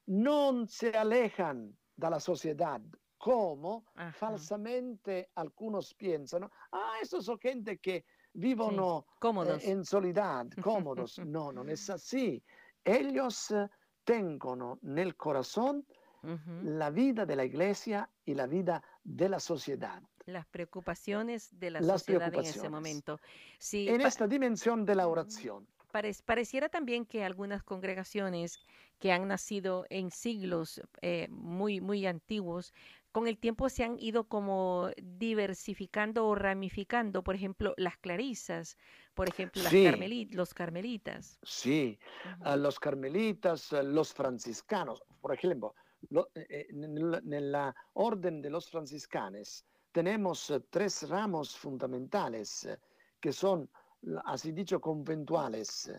non 0.07 0.67
si 0.69 0.87
alejan 0.89 1.75
dalla 1.95 2.19
società 2.19 2.79
come 3.23 3.83
Ajá. 3.95 4.11
falsamente 4.19 5.31
algunos 5.35 5.95
pensano, 5.95 6.51
ah, 6.73 6.95
estos 7.01 7.25
son 7.25 7.39
gente 7.39 7.79
che 7.79 8.05
vivono 8.33 9.05
eh, 9.07 9.21
Cómodos. 9.21 9.65
en 9.65 9.85
soledad, 9.85 10.47
cómodos. 10.61 11.19
No, 11.19 11.53
non 11.53 11.69
è 11.69 11.73
así. 11.73 12.43
Ellos 12.83 13.51
eh, 13.53 13.69
tengono 14.05 14.79
nel 14.83 15.15
corazón 15.15 15.85
Ujú. 16.25 16.65
la 16.65 16.91
vida 16.91 17.25
de 17.25 17.37
la 17.37 17.45
iglesia 17.45 18.11
y 18.25 18.35
la 18.35 18.47
vida 18.47 18.83
de 19.05 19.29
la 19.29 19.39
sociedad. 19.39 20.03
Las 20.27 20.47
preocupaciones 20.47 21.49
de 21.59 21.71
la 21.71 21.81
Las 21.81 22.03
sociedad 22.03 22.33
en 22.35 22.41
ese 22.45 22.69
momento. 22.69 23.19
Sí, 23.59 23.89
en 23.89 24.01
esta 24.01 24.27
dimensión 24.27 24.85
de 24.85 24.95
la 24.95 25.07
oración. 25.07 25.67
Parec- 25.93 26.23
pareciera 26.25 26.69
también 26.69 27.05
que 27.05 27.23
algunas 27.25 27.63
congregaciones 27.63 28.59
que 28.99 29.13
han 29.13 29.29
nacido 29.29 29.85
en 29.91 30.11
siglos 30.11 30.81
eh, 31.03 31.29
muy, 31.31 31.81
muy 31.81 32.07
antiguos, 32.07 32.73
con 33.13 33.29
el 33.29 33.39
tiempo 33.39 33.69
se 33.69 33.85
han 33.85 33.99
ido 34.01 34.25
como 34.25 34.89
diversificando 35.03 36.27
o 36.27 36.35
ramificando, 36.35 37.23
por 37.23 37.35
ejemplo, 37.35 37.75
las 37.77 37.99
clarisas, 37.99 38.79
por 39.15 39.29
ejemplo, 39.29 39.63
las 39.63 39.71
Sí. 39.73 39.85
carmeli- 39.85 40.29
los 40.33 40.55
carmelitas. 40.55 41.39
Sí, 41.43 41.99
los 42.57 42.81
carmelitas, 42.81 43.71
los 43.73 44.13
franciscanos, 44.15 45.03
por 45.21 45.35
ejemplo, 45.35 45.75
lo- 46.11 46.29
eh, 46.35 46.67
nel- 46.73 47.23
nella 47.23 47.75
orden 47.93 48.43
de 48.43 48.51
los 48.51 48.69
franciscanes 48.69 49.65
tenemos 49.93 50.51
eh, 50.51 50.61
tres 50.71 51.09
ramos 51.09 51.55
fundamentales 51.57 52.65
eh, 52.65 52.79
que 53.21 53.33
son, 53.33 53.69
la- 54.03 54.23
así 54.23 54.53
dicho, 54.53 54.81
conventuales, 54.81 55.93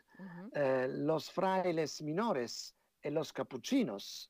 los 0.90 1.32
frailes 1.32 2.02
menores 2.02 2.76
y 3.04 3.10
los 3.10 3.32
capuchinos, 3.32 4.30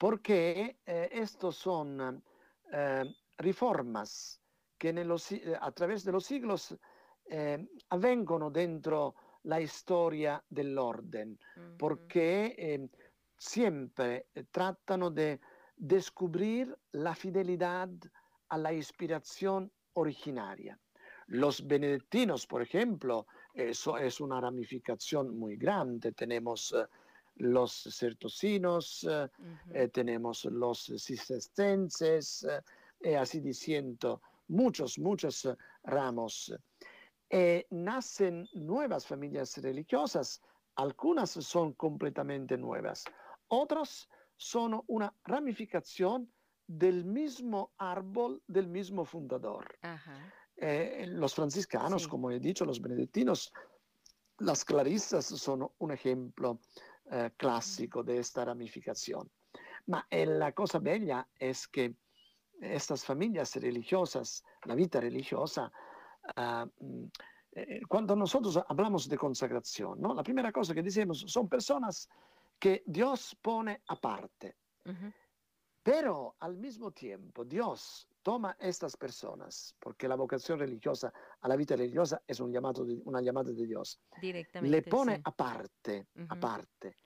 porque 0.00 0.78
eh, 0.86 1.08
estos 1.12 1.56
son 1.56 2.22
eh, 2.72 3.04
reformas 3.36 4.40
que 4.78 4.94
nello 4.94 5.16
eh, 5.30 5.54
a 5.60 5.70
través 5.72 6.04
de 6.04 6.12
los 6.12 6.24
siglos 6.24 6.74
eh, 7.28 7.58
avvengono 7.90 8.48
dentro 8.50 9.14
la 9.42 9.60
historia 9.60 10.42
dell'orden, 10.48 11.38
Ujú. 11.56 11.76
porque 11.76 12.54
eh, 12.56 12.88
siempre 13.36 14.28
eh, 14.34 14.44
de 15.12 15.40
descubrir 15.76 16.74
la 16.92 17.14
fidelidad 17.14 17.90
a 18.48 18.56
la 18.56 18.72
inspiración 18.72 19.70
originaria. 19.94 20.78
Los 21.28 21.66
benedictinos, 21.66 22.46
por 22.46 22.62
ejemplo, 22.62 23.26
eso 23.52 23.98
es 23.98 24.20
una 24.20 24.40
ramificación 24.40 25.38
muy 25.38 25.56
grande. 25.56 26.12
Tenemos 26.12 26.72
eh, 26.72 26.86
los 27.40 27.72
certosinos, 27.90 29.04
eh, 29.04 29.28
eh, 29.72 29.88
tenemos 29.88 30.44
los 30.44 30.92
cistercenses, 30.98 32.44
eh, 32.44 32.62
y 33.10 33.14
así 33.14 33.40
diciendo, 33.40 34.20
muchos, 34.48 34.98
muchos 34.98 35.44
eh, 35.44 35.56
ramos. 35.84 36.54
Eh, 37.28 37.66
nacen 37.70 38.48
nuevas 38.54 39.06
familias 39.06 39.56
religiosas, 39.58 40.40
algunas 40.76 41.30
son 41.30 41.72
completamente 41.74 42.56
nuevas, 42.56 43.04
otras 43.48 44.08
son 44.36 44.82
una 44.86 45.14
ramificación 45.24 46.32
del 46.66 47.04
mismo 47.04 47.72
árbol 47.78 48.42
del 48.46 48.68
mismo 48.68 49.04
fundador. 49.04 49.78
Ajá. 49.82 50.32
Eh, 50.56 51.06
los 51.08 51.34
franciscanos, 51.34 52.02
Sí. 52.02 52.08
como 52.08 52.30
he 52.30 52.38
dicho, 52.38 52.64
los 52.64 52.80
benedictinos, 52.80 53.52
las 54.38 54.64
clarisas 54.64 55.26
son 55.26 55.70
un 55.78 55.90
ejemplo 55.92 56.58
eh, 57.12 57.32
clásico 57.36 58.02
de 58.02 58.18
esta 58.18 58.44
ramificación. 58.44 59.28
Ma 59.86 60.06
eh, 60.10 60.26
la 60.26 60.52
cosa 60.52 60.78
bella 60.78 61.26
es 61.38 61.66
que 61.66 61.94
estas 62.60 63.04
familias 63.04 63.56
religiosas, 63.56 64.44
la 64.64 64.74
vida 64.74 65.00
religiosa, 65.00 65.72
eh, 67.52 67.80
cuando 67.88 68.14
nosotros 68.14 68.60
hablamos 68.68 69.08
de 69.08 69.18
consagración, 69.18 70.00
¿no? 70.00 70.14
la 70.14 70.22
primera 70.22 70.52
cosa 70.52 70.72
que 70.74 70.82
decimos 70.82 71.24
son 71.26 71.48
personas 71.48 72.08
que 72.58 72.82
Dios 72.86 73.36
pone 73.42 73.82
aparte. 73.88 74.56
Ujú. 74.84 75.12
Pero 75.82 76.36
al 76.38 76.56
mismo 76.58 76.92
tiempo 76.92 77.44
Dios 77.44 78.06
toma 78.22 78.56
estas 78.60 78.96
personas, 78.96 79.74
porque 79.80 80.06
la 80.08 80.14
vocación 80.16 80.58
religiosa 80.58 81.12
a 81.40 81.48
la 81.48 81.56
vida 81.56 81.76
religiosa 81.76 82.22
es 82.26 82.40
un 82.40 82.52
llamado 82.52 82.84
de- 82.84 83.00
una 83.04 83.20
llamada 83.20 83.50
de 83.52 83.66
Dios, 83.66 84.00
Directamente. 84.20 84.76
le 84.76 84.82
pone 84.82 85.16
sí. 85.16 85.22
aparte, 85.24 86.06
aparte, 86.28 86.96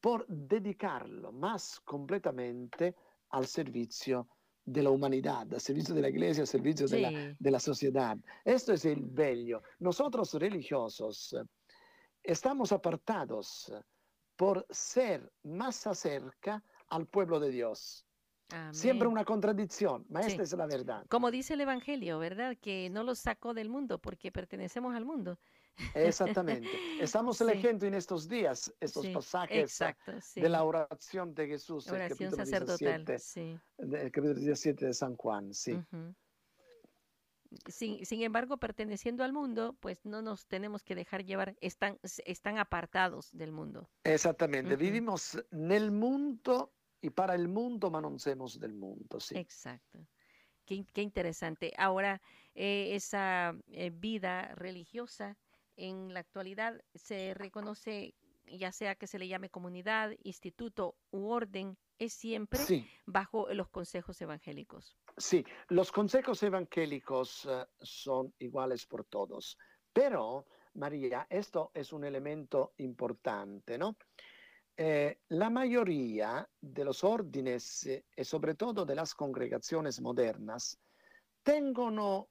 por 0.00 0.26
dedicarlo 0.26 1.32
más 1.32 1.80
completamente 1.80 2.94
al 3.30 3.46
servicio 3.46 4.28
de 4.64 4.82
la 4.82 4.90
humanidad, 4.90 5.52
al 5.52 5.60
servicio 5.60 5.94
de 5.94 6.02
la 6.02 6.08
iglesia, 6.08 6.42
al 6.42 6.48
servicio 6.48 6.88
de, 6.88 7.00
la, 7.00 7.36
de 7.38 7.50
la 7.50 7.60
sociedad. 7.60 8.16
Esto 8.44 8.72
es 8.72 8.84
el 8.84 9.02
bello. 9.04 9.62
Nosotros 9.78 10.34
religiosos 10.34 11.32
eh, 11.34 11.44
estamos 12.22 12.72
apartados 12.72 13.72
por 14.36 14.66
ser 14.70 15.32
más 15.44 15.76
cerca 15.94 16.62
al 16.88 17.06
pueblo 17.06 17.38
de 17.40 17.50
Dios. 17.50 18.05
Siempre 18.70 19.08
una 19.08 19.24
contradicción, 19.24 20.06
ma 20.08 20.20
esta 20.20 20.42
es 20.42 20.52
la 20.52 20.66
verdad. 20.66 21.04
Como 21.08 21.30
dice 21.30 21.54
el 21.54 21.60
Evangelio, 21.62 22.18
¿verdad? 22.18 22.56
Que 22.60 22.88
no 22.90 23.02
los 23.02 23.18
sacó 23.18 23.54
del 23.54 23.68
mundo 23.68 23.98
porque 23.98 24.30
pertenecemos 24.30 24.94
al 24.94 25.04
mundo. 25.04 25.38
Exactamente. 25.94 26.68
Estamos 27.00 27.40
leyendo 27.40 27.86
en 27.86 27.94
estos 27.94 28.28
días 28.28 28.72
estos 28.80 29.06
pasajes 29.08 29.78
de 30.34 30.48
la 30.48 30.64
oración 30.64 31.34
de 31.34 31.48
Jesús. 31.48 31.88
Oración 31.88 32.34
sacerdotal, 32.34 33.04
17, 33.04 33.60
El 33.78 34.10
capítulo 34.10 34.34
17 34.34 34.86
de 34.86 34.94
San 34.94 35.16
Juan, 35.16 35.52
sí. 35.52 35.78
Sin, 37.68 38.22
embargo, 38.22 38.58
perteneciendo 38.58 39.24
al 39.24 39.32
mundo, 39.32 39.76
pues 39.80 40.04
no 40.04 40.22
nos 40.22 40.46
tenemos 40.46 40.82
que 40.82 40.94
dejar 40.94 41.24
llevar, 41.24 41.56
están, 41.60 41.98
están 42.02 42.58
apartados 42.58 43.30
del 43.32 43.52
mundo. 43.52 43.88
Exactamente, 44.04 44.76
vivimos 44.76 45.38
en 45.50 45.72
el 45.72 45.90
mundo 45.90 46.72
y 47.06 47.10
para 47.10 47.36
el 47.36 47.46
mundo, 47.46 47.88
somos 48.18 48.58
del 48.58 48.74
mundo, 48.74 49.20
sí. 49.20 49.38
Exacto. 49.38 50.04
Qué, 50.64 50.84
interesante. 50.96 51.72
Ahora, 51.78 52.20
eh, 52.56 52.96
esa 52.96 53.54
eh, 53.68 53.90
vida 53.94 54.52
religiosa 54.56 55.38
en 55.76 56.12
la 56.12 56.18
actualidad 56.18 56.82
se 56.96 57.32
reconoce, 57.34 58.16
ya 58.46 58.72
sea 58.72 58.96
que 58.96 59.06
se 59.06 59.20
le 59.20 59.28
llame 59.28 59.50
comunidad, 59.50 60.16
instituto 60.24 60.96
u 61.12 61.28
orden, 61.28 61.78
es 62.00 62.12
siempre 62.12 62.58
bajo 63.06 63.54
los 63.54 63.68
consejos 63.68 64.20
evangélicos. 64.20 64.96
Sí, 65.16 65.44
los 65.68 65.92
consejos 65.92 66.42
evangélicos 66.42 67.46
eh, 67.48 67.66
son 67.78 68.34
iguales 68.40 68.84
por 68.84 69.04
todos, 69.04 69.56
pero 69.92 70.46
María, 70.74 71.28
esto 71.30 71.70
es 71.72 71.92
un 71.92 72.02
elemento 72.04 72.72
importante, 72.78 73.78
¿no? 73.78 73.96
Eh, 74.78 75.20
la 75.28 75.48
mayoría 75.48 76.46
de 76.60 76.84
los 76.84 77.02
órdenes 77.02 77.86
eh, 77.86 78.04
y 78.14 78.24
sobre 78.24 78.54
todo 78.54 78.84
de 78.84 78.94
las 78.94 79.14
congregaciones 79.14 80.02
modernas 80.02 80.78
tengono 81.42 82.28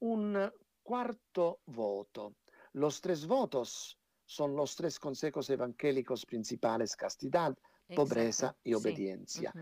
un 0.00 0.52
cuarto 0.82 1.60
voto. 1.64 2.34
Los 2.72 3.00
tres 3.00 3.26
votos 3.26 3.98
son 4.26 4.54
los 4.54 4.76
tres 4.76 4.98
consejos 4.98 5.48
evangélicos 5.48 6.26
principales, 6.26 6.94
castidad, 6.96 7.56
pobreza 7.94 8.54
y 8.62 8.74
obediencia. 8.74 9.52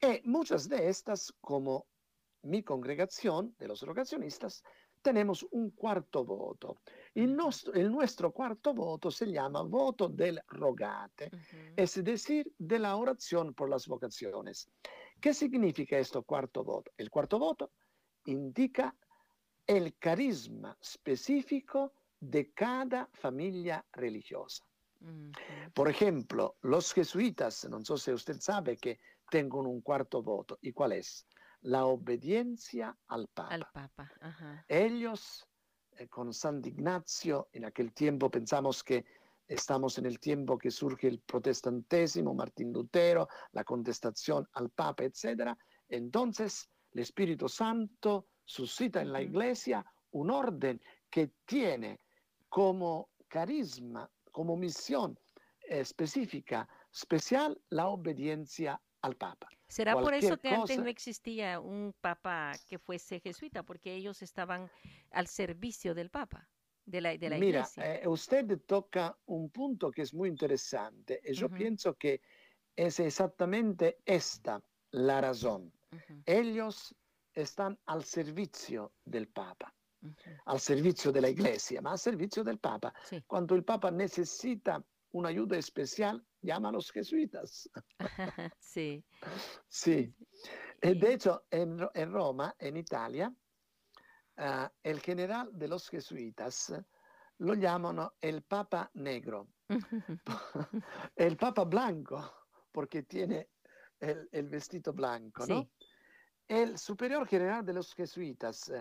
Y 0.00 0.28
muchas 0.28 0.68
de 0.68 0.88
estas, 0.88 1.32
como 1.40 1.86
mi 2.42 2.62
congregación 2.62 3.54
de 3.58 3.68
los 3.68 3.82
rogacionistas, 3.82 4.62
tenemos 5.00 5.46
un 5.50 5.70
cuarto 5.70 6.24
voto. 6.24 6.80
El 7.14 7.36
nuestro, 7.36 8.32
cuarto 8.32 8.72
voto 8.72 9.10
se 9.10 9.26
llama 9.30 9.62
voto 9.62 10.08
del 10.08 10.40
rogate, 10.48 11.30
es 11.76 12.02
decir, 12.02 12.52
de 12.58 12.78
la 12.78 12.96
oración 12.96 13.52
por 13.52 13.68
las 13.68 13.86
vocaciones. 13.86 14.70
¿Qué 15.20 15.34
significa 15.34 15.98
esto 15.98 16.22
cuarto 16.22 16.64
voto? 16.64 16.90
El 16.96 17.10
cuarto 17.10 17.38
voto 17.38 17.72
indica 18.24 18.94
el 19.66 19.96
carisma 19.98 20.76
específico 20.80 21.92
de 22.18 22.52
cada 22.52 23.08
familia 23.12 23.84
religiosa. 23.92 24.64
Por 25.74 25.88
ejemplo, 25.90 26.56
los 26.62 26.92
jesuitas, 26.92 27.68
no 27.68 27.84
sé 27.84 27.98
si 27.98 28.12
usted 28.12 28.40
sabe 28.40 28.76
que 28.76 29.00
tienen 29.30 29.52
un 29.52 29.80
cuarto 29.80 30.22
voto. 30.22 30.58
¿Y 30.62 30.72
cuál 30.72 30.92
es? 30.92 31.26
la 31.62 31.84
obediencia 31.86 32.96
al 33.08 33.28
Papa. 33.28 33.54
Al 33.54 33.66
Papa. 33.72 34.10
Ellos, 34.68 35.46
eh, 35.98 36.08
con 36.08 36.32
San 36.32 36.62
Ignacio, 36.64 37.48
en 37.52 37.64
aquel 37.64 37.92
tiempo 37.92 38.30
pensamos 38.30 38.82
que 38.82 39.04
estamos 39.46 39.98
en 39.98 40.06
el 40.06 40.18
tiempo 40.18 40.56
que 40.56 40.70
surge 40.70 41.08
el 41.08 41.18
protestantésimo, 41.20 42.34
Martín 42.34 42.72
Lutero, 42.72 43.28
la 43.52 43.64
contestación 43.64 44.48
al 44.54 44.70
Papa, 44.70 45.04
etc. 45.04 45.56
Entonces, 45.88 46.68
el 46.92 47.00
Espíritu 47.00 47.48
Santo 47.48 48.26
suscita 48.44 49.00
en 49.00 49.12
la 49.12 49.22
iglesia 49.22 49.84
un 50.12 50.30
orden 50.30 50.80
que 51.10 51.32
tiene 51.44 52.00
como 52.48 53.10
carisma, 53.28 54.10
como 54.30 54.56
misión 54.56 55.18
específica, 55.60 56.68
especial, 56.92 57.60
la 57.70 57.88
obediencia 57.88 58.80
al 59.02 59.16
Papa. 59.16 59.48
¿Será 59.68 59.94
por 59.94 60.14
eso 60.14 60.38
que 60.38 60.50
antes 60.50 60.78
no 60.78 60.86
existía 60.86 61.60
un 61.60 61.94
Papa 62.00 62.52
que 62.68 62.78
fuese 62.78 63.20
jesuita? 63.20 63.62
Porque 63.62 63.94
ellos 63.94 64.22
estaban 64.22 64.70
al 65.10 65.26
servicio 65.26 65.94
del 65.94 66.10
Papa, 66.10 66.48
de 66.84 67.00
la, 67.00 67.16
de 67.16 67.30
la 67.30 67.38
Mira, 67.38 67.68
eh, 67.76 68.02
usted 68.06 68.60
toca 68.66 69.16
un 69.26 69.50
punto 69.50 69.90
que 69.90 70.02
es 70.02 70.14
muy 70.14 70.28
interesante 70.28 71.20
y 71.24 71.32
yo 71.32 71.48
pienso 71.48 71.94
que 71.94 72.20
es 72.76 73.00
exactamente 73.00 73.98
esta 74.04 74.62
la 74.90 75.20
razón. 75.20 75.72
Ellos 76.26 76.94
están 77.34 77.78
al 77.86 78.04
servicio 78.04 78.92
del 79.04 79.28
Papa. 79.28 79.74
al 80.46 80.58
servicio 80.58 81.12
de 81.12 81.20
la 81.20 81.28
iglesia, 81.28 81.80
ma 81.80 81.92
al 81.92 81.98
servicio 81.98 82.42
del 82.42 82.58
Papa. 82.58 82.92
Cuando 83.26 83.54
el 83.54 83.62
Papa 83.62 83.90
necesita 83.90 84.84
una 85.12 85.28
ayuda 85.28 85.56
especial, 85.56 86.24
llama 86.42 86.68
a 86.68 86.72
los 86.72 86.90
jesuitas. 86.90 87.70
sí. 88.58 89.04
Sí. 89.68 90.14
Eh, 90.80 90.94
de 90.94 91.14
hecho, 91.14 91.44
en, 91.50 91.78
Roma, 92.12 92.54
en 92.58 92.76
Italia, 92.76 93.32
ah, 94.36 94.70
el 94.82 95.00
general 95.00 95.50
de 95.52 95.68
los 95.68 95.88
jesuitas 95.88 96.72
lo 97.38 97.54
llaman 97.54 98.08
el 98.20 98.42
Papa 98.42 98.90
Negro, 98.94 99.48
el 101.16 101.36
Papa 101.36 101.64
Blanco, 101.64 102.32
porque 102.70 103.02
tiene 103.04 103.48
el, 103.98 104.48
vestido 104.48 104.92
blanco, 104.92 105.46
¿no? 105.46 105.70
El 106.46 106.78
superior 106.78 107.26
general 107.26 107.64
de 107.64 107.72
los 107.72 107.94
jesuitas, 107.94 108.72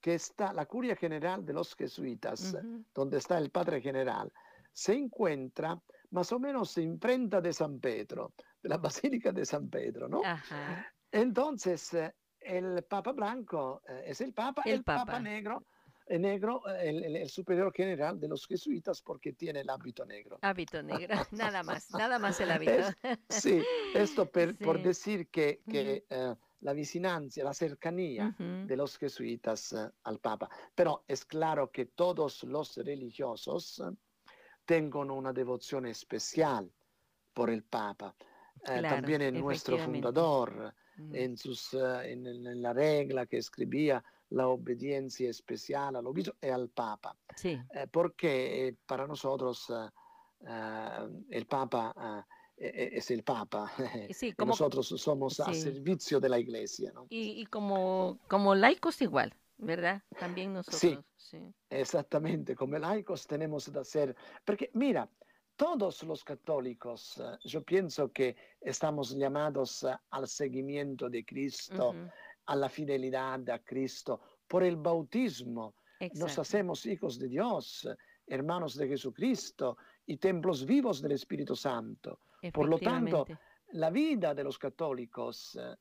que 0.00 0.14
está, 0.14 0.52
la 0.52 0.66
curia 0.66 0.94
general 0.96 1.44
de 1.44 1.52
los 1.52 1.74
jesuitas, 1.74 2.56
donde 2.94 3.18
está 3.18 3.38
el 3.38 3.50
padre 3.50 3.80
general, 3.80 4.32
se 4.76 4.92
encuentra 4.92 5.80
más 6.10 6.30
o 6.32 6.38
menos 6.38 6.76
en 6.76 7.00
frente 7.00 7.40
de 7.40 7.52
San 7.54 7.80
Pedro, 7.80 8.34
de 8.62 8.68
la 8.68 8.76
Basílica 9.10 9.32
de 9.32 9.46
San 9.46 9.70
Pedro, 9.70 10.06
¿no? 10.06 10.20
Entonces, 11.10 11.94
eh, 11.94 12.14
el 12.40 12.84
Papa 12.84 13.12
Blanco 13.12 13.82
eh, 13.88 14.04
es 14.08 14.20
el 14.20 14.34
Papa, 14.34 14.62
el, 14.66 14.84
Papa. 14.84 15.18
Negro 15.18 15.64
el 16.08 16.22
negro, 16.22 16.62
el, 16.68 17.28
superior 17.28 17.72
general 17.72 18.20
de 18.20 18.28
los 18.28 18.46
jesuitas 18.46 19.02
porque 19.02 19.32
tiene 19.32 19.60
el 19.62 19.70
hábito 19.70 20.06
negro. 20.06 20.38
Hábito 20.42 20.80
negro, 20.80 21.16
nada 21.32 21.64
más, 21.64 21.90
nada 21.90 22.20
más 22.20 22.38
el 22.38 22.52
hábito. 22.52 22.84
sí, 23.28 23.60
esto 23.92 24.30
por 24.60 24.82
decir 24.82 25.28
que, 25.30 25.62
que 25.68 26.04
eh, 26.08 26.34
la 26.60 26.72
vicinancia, 26.74 27.42
la 27.42 27.54
cercanía 27.54 28.36
de 28.38 28.76
los 28.76 28.98
jesuitas 28.98 29.74
al 30.04 30.20
Papa. 30.20 30.48
Pero 30.76 31.02
es 31.08 31.24
claro 31.24 31.72
que 31.72 31.86
todos 31.86 32.44
los 32.44 32.76
religiosos 32.76 33.82
tengono 34.66 35.14
una 35.14 35.32
devoción 35.32 35.86
especial 35.86 36.70
por 37.32 37.48
el 37.48 37.62
Papa. 37.62 38.14
Eh, 38.66 38.82
también 38.82 39.22
en 39.22 39.38
nuestro 39.38 39.78
fundador, 39.78 40.74
mm. 40.96 41.14
en, 41.14 41.36
sus, 41.36 41.72
eh, 41.74 42.12
en, 42.12 42.60
la 42.60 42.72
regla 42.72 43.26
que 43.26 43.38
escribía 43.38 44.02
la 44.30 44.48
obediencia 44.48 45.30
especial 45.30 45.96
al 45.96 46.06
obispo 46.06 46.34
y 46.42 46.48
al 46.48 46.68
Papa. 46.68 47.16
Sí. 47.36 47.58
Eh, 47.72 47.86
porque 47.90 48.74
para 48.86 49.06
nosotros 49.06 49.72
el 51.30 51.46
Papa 51.46 52.26
es 52.56 53.10
el 53.10 53.22
Papa. 53.22 53.70
Sí, 54.12 54.32
como, 54.32 54.50
nosotros 54.50 54.88
somos 54.88 55.38
a 55.40 55.54
servicio 55.54 56.18
de 56.18 56.28
la 56.28 56.38
Iglesia. 56.38 56.90
¿no? 56.92 57.06
Y, 57.08 57.40
y, 57.40 57.46
como, 57.46 58.18
como 58.28 58.54
laicos 58.54 59.00
igual. 59.00 59.32
¿Verdad? 59.58 60.02
También 60.18 60.52
nosotros. 60.52 60.80
Sí, 60.80 60.98
sí, 61.16 61.54
exactamente, 61.70 62.54
como 62.54 62.78
laicos 62.78 63.26
tenemos 63.26 63.68
que 63.70 63.78
hacer, 63.78 64.16
porque 64.44 64.70
mira, 64.74 65.08
todos 65.56 66.02
los 66.02 66.22
católicos, 66.22 67.18
eh, 67.18 67.38
yo 67.44 67.62
pienso 67.62 68.12
que 68.12 68.36
estamos 68.60 69.16
llamados 69.16 69.82
eh, 69.84 69.94
al 70.10 70.28
seguimiento 70.28 71.08
de 71.08 71.24
Cristo, 71.24 71.94
a 72.44 72.56
la 72.56 72.68
fidelidad 72.68 73.48
a 73.50 73.58
Cristo, 73.60 74.20
por 74.46 74.62
el 74.62 74.76
bautismo. 74.76 75.74
Nos 76.14 76.38
hacemos 76.38 76.84
hijos 76.84 77.18
de 77.18 77.28
Dios, 77.28 77.88
hermanos 78.26 78.76
de 78.76 78.86
Jesucristo 78.86 79.78
y 80.04 80.18
templos 80.18 80.66
vivos 80.66 81.00
del 81.00 81.12
Espíritu 81.12 81.56
Santo. 81.56 82.20
Por 82.52 82.68
lo 82.68 82.78
tanto, 82.78 83.26
la 83.72 83.90
vida 83.90 84.34
de 84.34 84.44
los 84.44 84.58
católicos, 84.58 85.58
eh, 85.60 85.74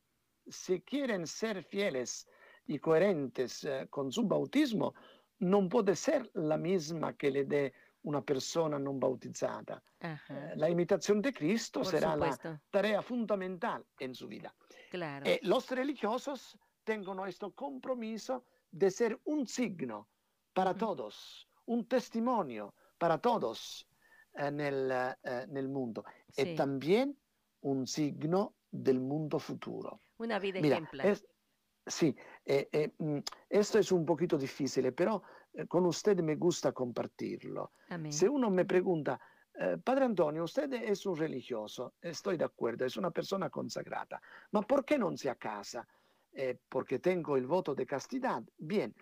si 0.48 0.82
quieren 0.82 1.28
ser 1.28 1.64
fieles 1.64 2.28
y 2.68 2.80
coherentes 2.80 3.64
eh, 3.64 3.88
con 3.90 4.12
su 4.12 4.24
bautismo, 4.24 4.94
no 5.40 5.68
puede 5.68 5.96
ser 5.96 6.30
la 6.34 6.58
misma 6.58 7.16
que 7.16 7.32
le 7.32 7.46
dé 7.46 7.74
una 8.04 8.22
persona 8.22 8.78
no 8.80 8.94
bautizada. 8.94 9.82
Eh, 10.00 10.18
la 10.56 10.70
imitación 10.70 11.22
de 11.22 11.34
Cristo 11.34 11.84
será 11.84 12.16
la 12.16 12.62
tarea 12.70 13.02
fundamental 13.02 13.84
en 14.00 14.14
su 14.14 14.28
vida. 14.28 14.54
Claro. 14.92 15.26
Eh, 15.26 15.40
los 15.44 15.70
religiosos 15.72 16.58
tienen 16.84 17.06
este 17.28 17.52
compromiso 17.54 18.46
de 18.72 18.92
ser 18.92 19.20
un 19.26 19.48
signo 19.48 20.08
para 20.54 20.76
todos, 20.76 21.50
un 21.66 21.88
testimonio 21.88 22.76
para 22.98 23.18
todos 23.18 23.88
en 24.36 24.60
el, 24.60 25.70
mundo. 25.70 26.06
Y 26.38 26.56
también 26.56 27.18
un 27.62 27.88
signo 27.88 28.54
del 28.70 29.00
mundo 29.00 29.40
futuro. 29.40 30.02
Una 30.18 30.40
vida 30.40 30.62
Mira, 30.62 30.78
ejemplar. 30.78 31.08
Es, 31.08 31.26
sí, 31.86 32.16
eh, 32.44 32.68
eh, 32.72 32.92
esto 33.50 33.80
es 33.80 33.92
un 33.92 34.06
poquito 34.06 34.38
difícil, 34.38 34.92
pero 34.94 35.24
con 35.68 35.86
usted 35.86 36.20
me 36.20 36.36
gusta 36.36 36.72
compartirlo. 36.72 37.72
Amén. 37.90 38.12
Si 38.12 38.26
uno 38.26 38.50
me 38.50 38.66
pregunta, 38.66 39.20
eh, 39.58 39.78
Padre 39.82 40.06
Antonio, 40.06 40.44
usted 40.44 40.72
es 40.74 41.06
un 41.06 41.16
religioso, 41.16 41.94
estoy 42.02 42.36
de 42.36 42.44
acuerdo, 42.44 42.86
es 42.86 42.98
una 42.98 43.12
persona 43.12 43.50
consagrata, 43.50 44.22
ma 44.52 44.62
¿por 44.62 44.84
qué 44.84 44.98
non 44.98 45.16
si 45.16 45.30
accasa? 45.30 45.88
Eh, 46.32 46.60
porque 46.68 47.00
tengo 47.00 47.38
il 47.38 47.46
voto 47.46 47.74
de 47.74 47.86
castidad. 47.86 48.44
Bien, 48.58 48.94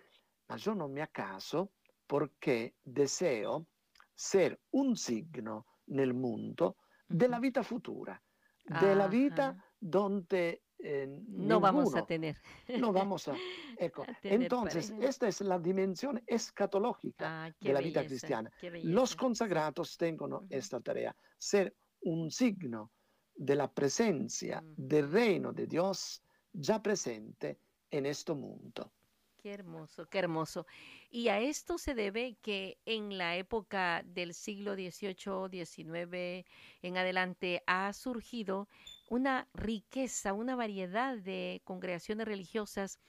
ma 0.48 0.56
yo 0.56 0.76
no 0.76 0.88
me 0.88 1.02
acaso 1.02 1.72
porque 2.06 2.76
deseo 2.84 3.66
ser 4.14 4.60
un 4.72 4.96
signo 4.96 5.66
nel 5.86 6.14
mondo 6.14 6.78
della 7.08 7.40
vita 7.40 7.64
futura, 7.64 8.22
della 8.62 9.08
vita 9.08 9.56
donde 9.80 10.66
eh, 10.86 11.08
no 11.30 11.62
vamos 11.62 11.96
a 11.96 12.06
tener. 12.06 12.36
No 12.78 12.92
vamos 12.92 13.30
a. 13.30 13.36
Ecco, 13.78 14.04
a 14.08 14.14
tener 14.22 14.44
entonces, 14.44 14.92
pareja. 14.92 15.10
esta 15.10 15.28
es 15.30 15.40
la 15.40 15.58
dimensión 15.58 16.22
escatológica 16.28 17.46
ah, 17.46 17.56
de 17.60 17.74
la 17.74 17.80
belleza, 17.80 18.02
vida 18.02 18.08
cristiana. 18.08 18.52
Los 18.84 19.16
consagrados 19.16 19.98
tengono 19.98 20.46
esta 20.50 20.82
tarea, 20.82 21.16
ser 21.38 21.74
un 22.02 22.30
signo 22.30 22.92
de 23.34 23.56
la 23.56 23.72
presencia 23.72 24.62
Ujú. 24.62 24.74
del 24.76 25.10
reino 25.10 25.54
de 25.54 25.68
Dios 25.68 26.22
ya 26.52 26.84
presente 26.84 27.60
en 27.90 28.06
este 28.06 28.34
mundo. 28.34 28.92
Qué 29.44 29.52
hermoso, 29.52 30.06
qué 30.08 30.20
hermoso. 30.20 30.66
Y 31.10 31.28
a 31.28 31.42
esto 31.42 31.78
se 31.78 31.94
debe 31.94 32.38
que 32.42 32.78
en 32.86 33.18
la 33.18 33.36
época 33.36 34.02
del 34.06 34.34
siglo 34.34 34.74
XVIII, 34.74 35.66
XIX 35.66 36.46
en 36.82 36.98
adelante 36.98 37.62
ha 37.68 37.92
surgido 37.92 38.70
una 39.10 39.50
riqueza, 39.54 40.34
una 40.34 40.56
variedad 40.56 41.18
de 41.18 41.62
congregaciones 41.66 42.28
religiosas 42.28 43.00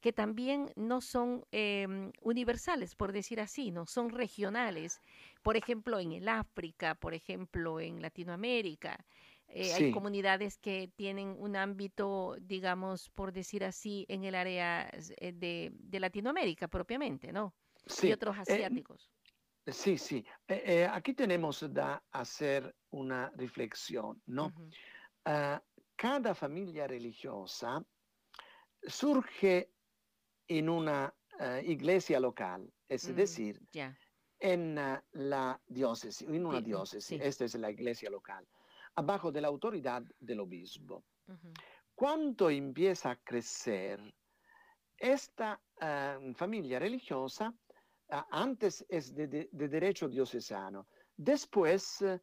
que 0.00 0.12
también 0.12 0.72
no 0.76 1.00
son 1.00 1.44
em, 1.52 2.12
universales, 2.20 2.96
por 2.96 3.12
decir 3.12 3.40
así, 3.40 3.70
no 3.70 3.86
son 3.86 4.10
regionales. 4.10 5.00
Por 5.42 5.56
ejemplo, 5.56 6.00
en 6.00 6.12
el 6.12 6.28
África, 6.28 6.94
por 6.96 7.14
ejemplo, 7.14 7.80
en 7.80 8.02
Latinoamérica. 8.02 9.06
Eh, 9.46 9.74
Hay 9.74 9.86
comunidades 9.88 10.58
que 10.58 10.88
tienen 10.96 11.36
un 11.38 11.56
ámbito, 11.56 12.36
digamos, 12.40 13.10
por 13.10 13.32
decir 13.32 13.64
así, 13.64 14.06
en 14.08 14.24
el 14.24 14.34
área 14.34 14.90
eh, 15.18 15.32
de, 15.32 15.70
de 15.74 16.00
Latinoamérica 16.00 16.68
propiamente, 16.68 17.32
¿no? 17.32 17.54
Sí, 17.86 18.08
Y 18.08 18.12
otros 18.12 18.38
eh, 18.46 18.66
asiáticos. 18.66 19.12
sí, 19.66 19.98
sí. 19.98 20.24
Aquí 20.90 21.14
tenemos 21.14 21.64
da 21.72 22.04
hacer 22.10 22.74
una 22.90 23.30
reflexión, 23.36 24.22
¿no? 24.26 24.52
Cada 25.24 26.34
familia 26.34 26.86
religiosa 26.86 27.84
surge 28.82 29.72
en 30.48 30.68
una 30.68 31.14
eh, 31.38 31.62
iglesia 31.64 32.20
local, 32.20 32.72
es 32.88 33.06
Mm, 33.06 33.14
decir, 33.14 33.60
en 34.40 34.78
ah, 34.78 35.04
la 35.12 35.60
diócesis, 35.66 36.28
en 36.28 36.46
una 36.46 36.60
Sí, 36.60 36.64
diócesis, 36.66 37.20
sí. 37.20 37.20
esta 37.20 37.44
es 37.44 37.54
la 37.56 37.70
iglesia 37.70 38.10
local, 38.10 38.48
abajo 38.96 39.30
de 39.32 39.40
la 39.40 39.48
autoridad 39.48 40.02
del 40.18 40.40
obispo. 40.40 41.04
Ujú. 41.28 41.62
Cuando 41.94 42.50
empieza 42.50 43.10
a 43.12 43.16
crecer, 43.22 44.00
esta 44.98 45.62
ah, 45.80 46.18
familia 46.34 46.78
religiosa 46.78 47.54
antes 48.30 48.84
es 48.88 49.14
de, 49.14 49.26
de- 49.28 49.48
de 49.52 49.68
derecho 49.68 50.08
diocesano, 50.08 50.88
después 51.16 52.02
eh, 52.02 52.20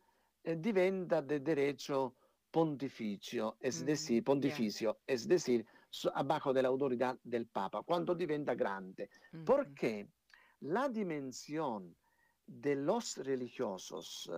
diventa 0.57 1.21
de 1.21 1.39
derecho 1.39 2.18
pontificio, 2.51 3.57
es 3.59 3.85
decir, 3.85 4.21
ya. 4.21 4.25
pontificio, 4.25 4.99
es 5.05 5.27
decir, 5.27 5.65
abajo 6.13 6.53
de 6.53 6.62
la 6.62 6.69
autoridad 6.69 7.17
del 7.23 7.47
Papa, 7.47 7.83
cuando 7.83 8.15
diventa 8.15 8.55
grande. 8.55 9.09
Porque 9.45 10.09
la 10.62 10.89
dimensión 10.89 11.95
de 12.45 12.75
los 12.75 13.17
religiosos, 13.17 14.29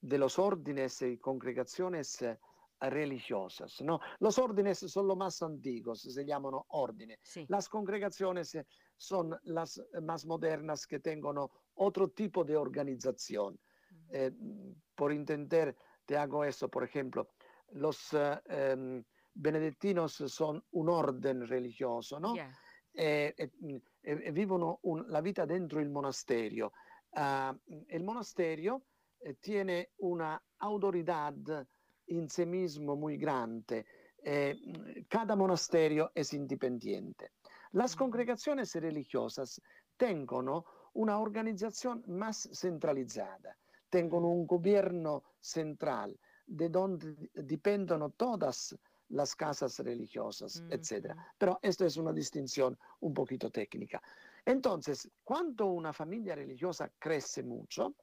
de 0.00 0.18
los 0.18 0.38
órdenes 0.38 1.02
y 1.02 1.18
congregaciones 1.18 2.20
eh, 2.22 2.38
religiosas, 2.80 3.80
¿no? 3.80 4.00
Los 4.20 4.38
órdenes 4.38 4.78
son 4.78 5.06
los 5.06 5.16
más 5.16 5.42
antiguos, 5.42 6.02
se 6.02 6.24
llaman 6.24 6.52
órdenes. 6.68 7.18
Sí. 7.22 7.46
Las 7.48 7.68
congregaciones 7.68 8.54
eh, 8.54 8.66
son 8.96 9.34
las 9.44 9.82
más 10.02 10.26
modernas 10.26 10.86
que 10.86 11.00
tengan 11.00 11.36
otro 11.74 12.08
tipo 12.10 12.44
de 12.44 12.56
organización. 12.56 13.58
Eh, 14.10 14.30
por 14.94 15.12
entender, 15.12 15.76
te 16.04 16.16
hago 16.16 16.44
eso, 16.44 16.68
por 16.68 16.84
ejemplo, 16.84 17.30
los 17.72 18.12
eh, 18.14 19.02
benedettinos 19.34 20.12
son 20.14 20.62
un 20.70 20.88
orden 20.88 21.46
religioso, 21.46 22.18
¿no? 22.18 22.42
Eh, 22.92 23.34
eh, 23.36 23.50
mh, 23.60 23.76
eh, 24.02 24.32
vivono 24.32 24.78
un- 24.82 25.04
la 25.08 25.20
vita 25.20 25.44
dentro 25.44 25.80
il 25.80 25.90
monasterio. 25.90 26.72
Ah, 27.12 27.54
el 27.88 28.02
monasterio 28.04 28.86
eh, 29.18 29.34
tiene 29.40 29.92
una 29.98 30.40
autoridad 30.58 31.66
in 32.06 32.28
sé 32.28 32.46
mismo 32.46 32.96
muy 32.96 33.16
grande. 33.16 33.84
Eh, 34.22 34.56
cada 35.08 35.36
monasterio 35.36 36.10
es 36.14 36.32
independiente. 36.32 37.32
Las 37.72 37.94
Ujú. 37.94 37.96
congregaciones 37.96 38.74
religiosas 38.76 39.60
tengono 39.96 40.64
una 40.94 41.18
organización 41.20 42.02
más 42.06 42.48
centralizada, 42.52 43.56
tengono 43.88 44.28
un 44.28 44.46
gobierno 44.46 45.22
central 45.40 46.18
de 46.46 46.68
donde 46.68 47.30
dipendono 47.34 48.10
todas 48.10 48.76
las 49.08 49.34
casas 49.36 49.78
religiosas, 49.80 50.64
etc. 50.68 51.14
Ujú. 51.14 51.24
Pero 51.38 51.58
esto 51.62 51.84
es 51.84 51.96
una 51.96 52.12
distinción 52.12 52.78
un 53.00 53.14
poquito 53.14 53.50
técnica. 53.50 54.02
Entonces, 54.44 55.08
cuando 55.24 55.66
una 55.66 55.92
familia 55.92 56.34
religiosa 56.34 56.90
crece 56.98 57.42
mucho, 57.42 57.94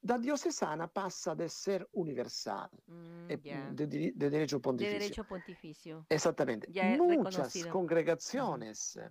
da 0.00 0.18
diocesana 0.18 0.88
pasa 0.88 1.34
de 1.34 1.48
ser 1.48 1.88
universal, 1.92 2.70
Mm, 2.86 3.28
ya. 3.42 3.70
de, 3.74 3.86
di- 3.86 4.12
de 4.12 4.30
derecho 4.30 4.56
De 4.56 4.62
pontificio. 4.62 4.98
derecho 4.98 5.24
pontificio. 5.24 6.06
Exactamente. 6.08 6.68
Ya 6.72 6.84
Muchas 6.96 7.66
congregaciones 7.66 8.96
eh, 8.96 9.10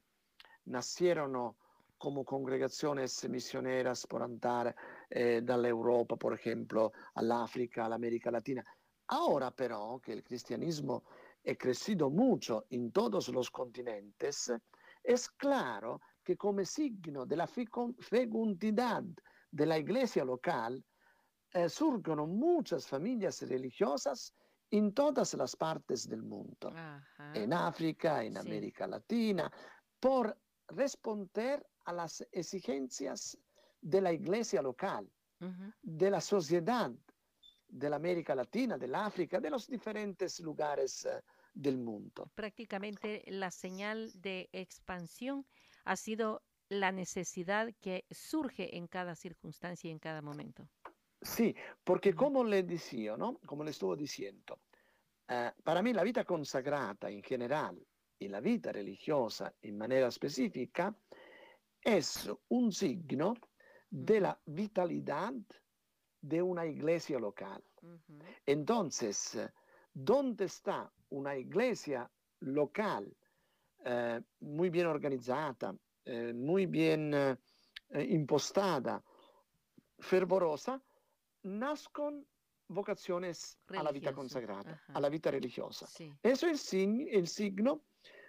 nacieron 0.66 1.56
como 1.98 2.24
congregaciones 2.24 3.28
misioneras 3.30 4.06
por 4.08 4.22
andar 4.24 4.76
eh, 5.10 5.42
dall'Europa, 5.44 6.16
por 6.18 6.34
ejemplo, 6.34 6.92
all'África, 7.16 7.86
all'América 7.86 8.32
Latina. 8.32 8.64
Ahora, 9.10 9.52
pero, 9.52 10.00
que 10.04 10.14
el 10.14 10.24
cristianismo 10.24 11.04
ha 11.46 11.56
crecido 11.56 12.10
mucho 12.10 12.66
en 12.70 12.92
todos 12.92 13.30
los 13.30 13.50
continentes, 13.50 14.52
es 15.04 15.30
claro 15.30 16.02
que 16.24 16.36
como 16.36 16.64
signo 16.66 17.26
de 17.26 17.38
la 17.38 17.48
fecun- 17.48 17.96
fecundidad 18.02 19.04
de 19.50 19.66
la 19.66 19.78
iglesia 19.78 20.26
local, 20.26 20.84
eh, 21.54 21.70
surgen 21.70 22.18
muchas 22.38 22.86
familias 22.88 23.42
religiosas 23.44 24.34
en 24.70 24.94
todas 24.94 25.34
las 25.36 25.56
partes 25.56 26.10
del 26.10 26.24
mundo 26.24 26.74
Ajá. 26.76 27.34
en 27.34 27.54
África, 27.54 28.24
en 28.24 28.36
Sí. 28.36 28.40
América 28.40 28.88
Latina, 28.88 29.52
por 30.00 30.38
responder 30.68 31.66
a 31.86 31.94
las 31.94 32.28
exigencias 32.32 33.38
de 33.88 34.02
la 34.02 34.12
iglesia 34.12 34.62
local, 34.62 35.10
de 35.82 36.10
la 36.10 36.20
sociedad 36.20 36.92
de 37.70 37.90
la 37.90 37.96
América 37.96 38.36
Latina, 38.36 38.78
del 38.78 38.96
África, 38.96 39.40
de 39.40 39.50
los 39.50 39.68
diferentes 39.68 40.40
lugares 40.40 41.06
eh, 41.06 41.22
del 41.54 41.78
mundo. 41.78 42.30
Prácticamente 42.36 43.24
la 43.28 43.52
señal 43.52 44.12
de 44.14 44.50
expansión 44.52 45.46
ha 45.86 45.96
sido 45.96 46.42
la 46.70 46.92
necesidad 46.92 47.74
que 47.80 48.06
surge 48.10 48.76
en 48.78 48.88
cada 48.88 49.16
circunstancia 49.16 49.90
y 49.90 49.92
en 49.92 50.00
cada 50.00 50.22
momento. 50.22 50.68
Sí, 51.22 51.56
porque 51.84 52.14
como 52.14 52.44
le 52.44 52.64
decía, 52.64 53.16
¿no? 53.16 53.40
Como 53.46 53.64
le 53.64 53.72
estuvo 53.72 53.96
diciendo, 53.96 54.60
eh, 55.28 55.52
para 55.64 55.82
mí 55.82 55.94
la 55.94 56.04
vida 56.04 56.26
consagrata 56.26 57.10
en 57.10 57.24
general 57.24 57.82
y 58.20 58.28
la 58.28 58.42
vida 58.42 58.72
religiosa 58.72 59.54
en 59.62 59.78
manera 59.78 60.08
específica 60.08 60.94
es 61.82 62.30
un 62.50 62.72
signo 62.72 63.34
de 63.90 64.20
la 64.20 64.40
vitalidad 64.46 65.34
de 66.22 66.42
una 66.42 66.66
iglesia 66.66 67.20
local. 67.20 67.64
Entonces, 68.46 69.40
¿dónde 69.94 70.46
está 70.46 70.92
una 71.10 71.38
iglesia 71.38 72.10
local 72.40 73.16
eh, 73.86 74.22
muy 74.40 74.70
bien 74.70 74.88
organizada, 74.88 75.76
eh, 76.06 76.34
muy 76.34 76.66
bien 76.66 77.14
eh, 77.14 77.38
impostada, 78.10 79.04
fervorosa? 80.00 80.82
Nascon 81.44 82.26
vocaciones 82.68 83.58
a 83.70 83.84
la 83.84 83.92
vida 83.92 84.10
ajá. 84.10 84.82
a 84.94 85.00
la 85.00 85.10
vida 85.10 85.32
religiosa. 85.32 85.88
Sí. 85.88 86.12
Eso 86.22 86.48
es 86.48 86.74
el 86.74 87.28
signo 87.28 87.84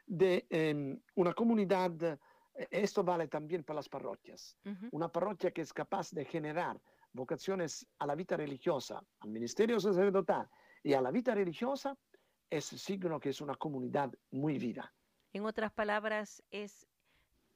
de 0.06 0.46
em, 0.48 1.00
una 1.16 1.34
comunidad, 1.34 2.18
esto 2.70 3.04
vale 3.04 3.28
también 3.28 3.64
para 3.64 3.76
las 3.76 3.88
parroquias, 3.88 4.58
Ujú. 4.64 4.88
una 4.92 5.08
parroquia 5.08 5.50
que 5.50 5.62
es 5.62 5.72
capaz 5.72 6.10
de 6.10 6.24
generar 6.24 6.80
vocaciones 7.12 7.86
a 7.98 8.06
la 8.06 8.14
vida 8.14 8.36
religiosa, 8.36 9.00
al 9.20 9.30
ministerio 9.30 9.80
sacerdotal 9.80 10.48
y 10.82 10.92
a 10.94 11.00
la 11.00 11.10
vida 11.10 11.34
religiosa, 11.34 11.96
es 12.50 12.64
signo 12.64 13.20
que 13.20 13.30
es 13.30 13.40
una 13.40 13.54
comunidad 13.56 14.10
muy 14.30 14.58
viva. 14.58 14.92
En 15.32 15.44
otras 15.44 15.72
palabras, 15.72 16.42
es 16.50 16.86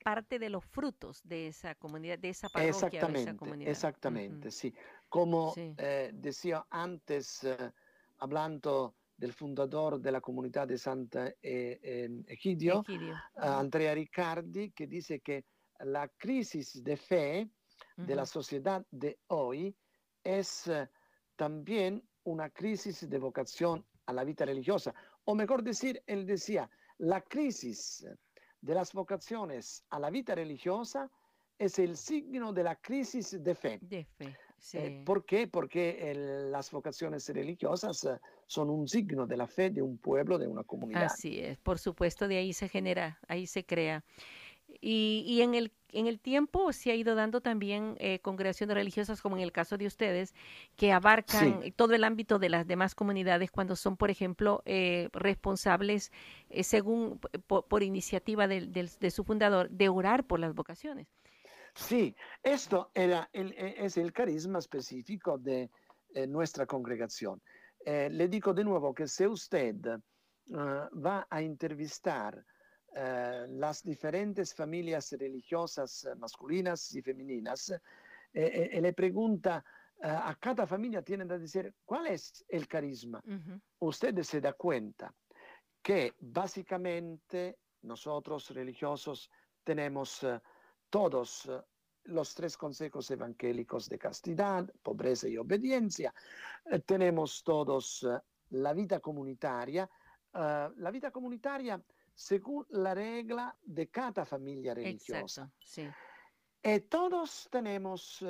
parte 0.05 0.39
de 0.39 0.51
los 0.51 0.65
frutos 0.65 1.21
de 1.25 1.47
esa 1.49 1.75
comunidad, 1.75 2.19
de 2.19 2.29
esa 2.29 2.49
parroquia, 2.49 2.71
exactamente, 2.71 3.07
de 3.07 3.31
esa 3.31 3.35
comunidad. 3.39 3.71
Exactamente, 3.71 4.51
sí. 4.51 4.75
Como 5.09 5.53
sí. 5.55 5.75
Eh, 5.79 6.11
decía 6.15 6.67
antes, 6.71 7.45
eh, 7.45 7.73
hablando 8.19 8.95
del 9.23 9.33
fundador 9.33 10.01
de 10.01 10.11
la 10.11 10.21
comunidad 10.21 10.67
de 10.67 10.77
Santa 10.77 11.33
eh. 11.41 12.09
Uh, 13.37 13.41
Andrea 13.41 13.95
Riccardi, 13.95 14.73
que 14.73 14.89
dice 14.89 15.21
que 15.21 15.45
la 15.85 16.09
crisis 16.09 16.83
de 16.83 16.97
fe 16.97 17.43
uh 17.43 18.03
-huh. 18.03 18.07
de 18.07 18.15
la 18.17 18.27
sociedad 18.27 18.85
de 18.91 19.21
hoy 19.29 19.73
es 20.25 20.69
también 21.37 22.03
una 22.25 22.51
crisis 22.51 23.09
de 23.09 23.19
vocación 23.19 23.85
a 24.07 24.13
la 24.13 24.25
vida 24.25 24.45
religiosa. 24.45 24.93
O 25.25 25.35
mejor 25.37 25.63
decir, 25.63 26.03
él 26.07 26.27
decía, 26.27 26.69
la 26.99 27.21
crisis 27.21 28.05
de 28.61 28.75
las 28.75 28.93
vocaciones 28.93 29.85
a 29.91 29.99
la 30.01 30.11
vida 30.11 30.35
religiosa 30.35 31.09
es 31.59 31.79
el 31.79 31.97
signo 31.97 32.53
de 32.53 32.63
la 32.63 32.75
crisis 32.75 33.37
de 33.41 33.55
fe. 33.55 33.79
De 33.83 34.05
fe. 34.05 34.37
Sí. 34.63 34.79
Eh, 34.79 35.03
¿Por 35.05 35.25
qué? 35.25 35.49
Porque 35.49 36.13
el, 36.13 36.53
las 36.53 36.71
vocaciones 36.71 37.29
religiosas 37.29 38.05
uh, 38.05 38.17
son 38.47 38.71
un 38.71 38.87
signo 38.87 39.27
de 39.27 39.37
la 39.37 39.49
fe 39.49 39.71
de 39.71 39.83
un 39.83 39.99
pueblo, 39.99 40.39
de 40.39 40.47
una 40.47 40.63
comunidad. 40.63 41.07
Así 41.07 41.41
es, 41.41 41.59
por 41.59 41.81
supuesto, 41.81 42.29
de 42.29 42.37
ahí 42.37 42.53
se 42.53 42.69
genera, 42.69 43.19
ahí 43.27 43.49
se 43.49 43.67
crea. 43.67 44.05
Y, 44.81 45.25
y 45.27 45.43
en, 45.43 45.57
el, 45.57 45.73
en 45.91 46.07
el 46.07 46.21
tiempo 46.21 46.73
se 46.73 46.93
ha 46.93 46.95
ido 46.95 47.17
dando 47.17 47.41
también 47.41 47.97
eh, 47.99 48.21
congregaciones 48.21 48.77
religiosas, 48.77 49.21
como 49.21 49.37
en 49.37 49.43
el 49.43 49.51
caso 49.51 49.77
de 49.77 49.87
ustedes, 49.87 50.33
que 50.77 50.93
abarcan 50.93 51.61
Sí. 51.65 51.73
todo 51.73 51.95
el 51.95 52.05
ámbito 52.05 52.39
de 52.39 52.49
las 52.49 52.65
demás 52.65 52.95
comunidades 52.95 53.51
cuando 53.51 53.75
son, 53.75 53.97
por 53.97 54.11
ejemplo, 54.11 54.63
eh, 54.65 55.09
responsables, 55.13 56.13
eh, 56.51 56.63
según 56.63 57.19
por, 57.49 57.67
por 57.67 57.83
iniciativa 57.83 58.47
del- 58.47 58.73
de 58.73 59.11
su 59.11 59.25
fundador, 59.25 59.69
de 59.71 59.89
orar 59.89 60.25
por 60.25 60.39
las 60.39 60.55
vocaciones. 60.55 61.09
Sí, 61.75 62.15
esto 62.43 62.91
era 62.95 63.29
el- 63.33 63.53
e- 63.53 63.85
es 63.85 63.97
el 63.97 64.13
carisma 64.13 64.59
específico 64.59 65.39
de 65.39 65.71
eh, 66.15 66.27
nuestra 66.27 66.67
congregación. 66.67 67.41
Eh, 67.85 68.09
le 68.11 68.29
digo 68.29 68.53
de 68.53 68.65
nuevo 68.65 68.93
que 68.95 69.09
si 69.09 69.27
usted 69.27 69.77
eh, 69.87 69.99
va 70.55 71.27
a 71.31 71.41
entrevistar 71.41 72.45
eh, 72.95 73.47
las 73.49 73.83
diferentes 73.83 74.55
familias 74.55 75.13
religiosas 75.13 76.07
masculinas 76.19 76.95
y 76.95 77.01
femeninas 77.01 77.73
eh, 78.35 78.71
y 78.75 78.81
le 78.81 78.93
pregunta 78.93 79.65
eh, 80.03 80.07
a 80.09 80.37
cada 80.39 80.67
familia, 80.67 81.01
tienen 81.03 81.27
que 81.29 81.39
decir 81.39 81.75
cuál 81.87 82.09
es 82.09 82.45
el 82.49 82.69
carisma. 82.69 83.23
Usted 83.79 84.23
se 84.23 84.41
da 84.43 84.53
cuenta 84.53 85.13
que 85.83 86.13
básicamente 86.21 87.59
nosotros 87.83 88.51
religiosos 88.51 89.31
tenemos 89.65 90.25
todos 90.93 91.49
los 92.05 92.35
tres 92.35 92.57
consejos 92.57 93.11
evangélicos 93.11 93.89
de 93.89 93.99
castidad, 93.99 94.69
pobreza 94.83 95.27
y 95.27 95.39
obediencia, 95.39 96.13
Eh, 96.67 96.81
tenemos 96.81 97.43
todos 97.43 98.03
eh, 98.03 98.21
la 98.51 98.73
vida 98.75 99.01
comunitaria, 99.01 99.89
eh, 100.35 100.69
la 100.77 100.91
vida 100.91 101.11
comunitaria 101.11 101.83
según 102.15 102.67
la 102.71 102.93
regla 102.95 103.57
de 103.63 103.89
cada 103.89 104.25
familia 104.25 104.75
religiosa. 104.75 105.43
Exacto, 105.43 105.67
sí. 105.75 105.89
Y 106.63 106.81
todos 106.89 107.49
tenemos 107.51 108.23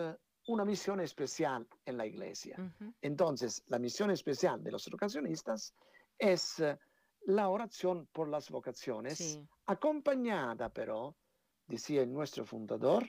una 0.46 0.64
misión 0.64 1.00
especial 1.00 1.66
en 1.84 1.96
la 1.96 2.06
iglesia. 2.06 2.56
Entonces, 3.02 3.62
la 3.66 3.78
misión 3.78 4.10
especial 4.10 4.62
de 4.62 4.70
los 4.70 4.88
vocacionistas 4.88 5.74
es 6.16 6.62
la 7.26 7.48
oración 7.48 8.06
por 8.12 8.28
las 8.28 8.48
vocaciones, 8.50 9.18
Sí. 9.18 9.46
acompañada 9.66 10.68
pero, 10.70 11.14
decía 11.72 12.02
el 12.02 12.12
nuestro 12.12 12.44
fundador, 12.44 13.02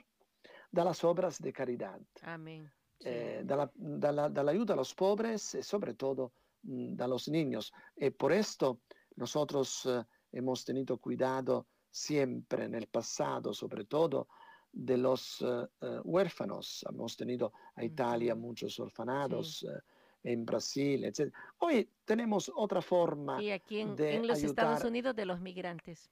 de 0.71 0.83
las 0.83 1.03
obras 1.03 1.39
de 1.39 1.51
caridad, 1.53 1.99
Amén. 2.23 2.71
Sí. 2.99 3.09
eh, 3.09 3.41
dalla, 3.43 3.69
dalla- 3.75 4.29
dall'aiuto 4.29 4.73
a 4.73 4.75
los 4.75 4.93
pobres 4.95 5.55
y 5.55 5.61
sobre 5.63 5.93
todo 5.93 6.31
mm, 6.63 6.95
de 6.95 7.07
los 7.07 7.27
niños. 7.27 7.71
Y 7.95 8.09
por 8.11 8.31
esto 8.31 8.79
nosotros 9.17 9.85
eh, 9.85 10.03
hemos 10.31 10.63
tenido 10.65 10.97
cuidado 10.97 11.67
siempre 11.91 12.65
en 12.65 12.73
el 12.75 12.87
pasado, 12.87 13.53
sobre 13.53 13.83
todo, 13.85 14.27
de 14.71 14.97
los 14.97 15.41
eh, 15.41 15.67
eh, 15.81 15.99
huérfanos. 16.03 16.83
Hemos 16.89 17.15
tenido 17.15 17.51
a 17.75 17.83
Italia 17.83 18.33
muchos 18.35 18.79
orfanados, 18.79 19.63
eh, 19.63 19.79
en 20.23 20.45
Brasil, 20.45 21.03
etc. 21.03 21.31
Hoy 21.59 21.87
tenemos 22.05 22.49
otra 22.55 22.81
forma. 22.81 23.43
Y 23.43 23.51
aquí 23.51 23.81
en, 23.81 23.95
de 23.95 24.15
en 24.15 24.25
los 24.27 24.41
Estados 24.41 24.77
ayudar- 24.79 24.87
Unidos 24.89 25.15
de 25.15 25.25
los 25.25 25.39
migrantes. 25.41 26.09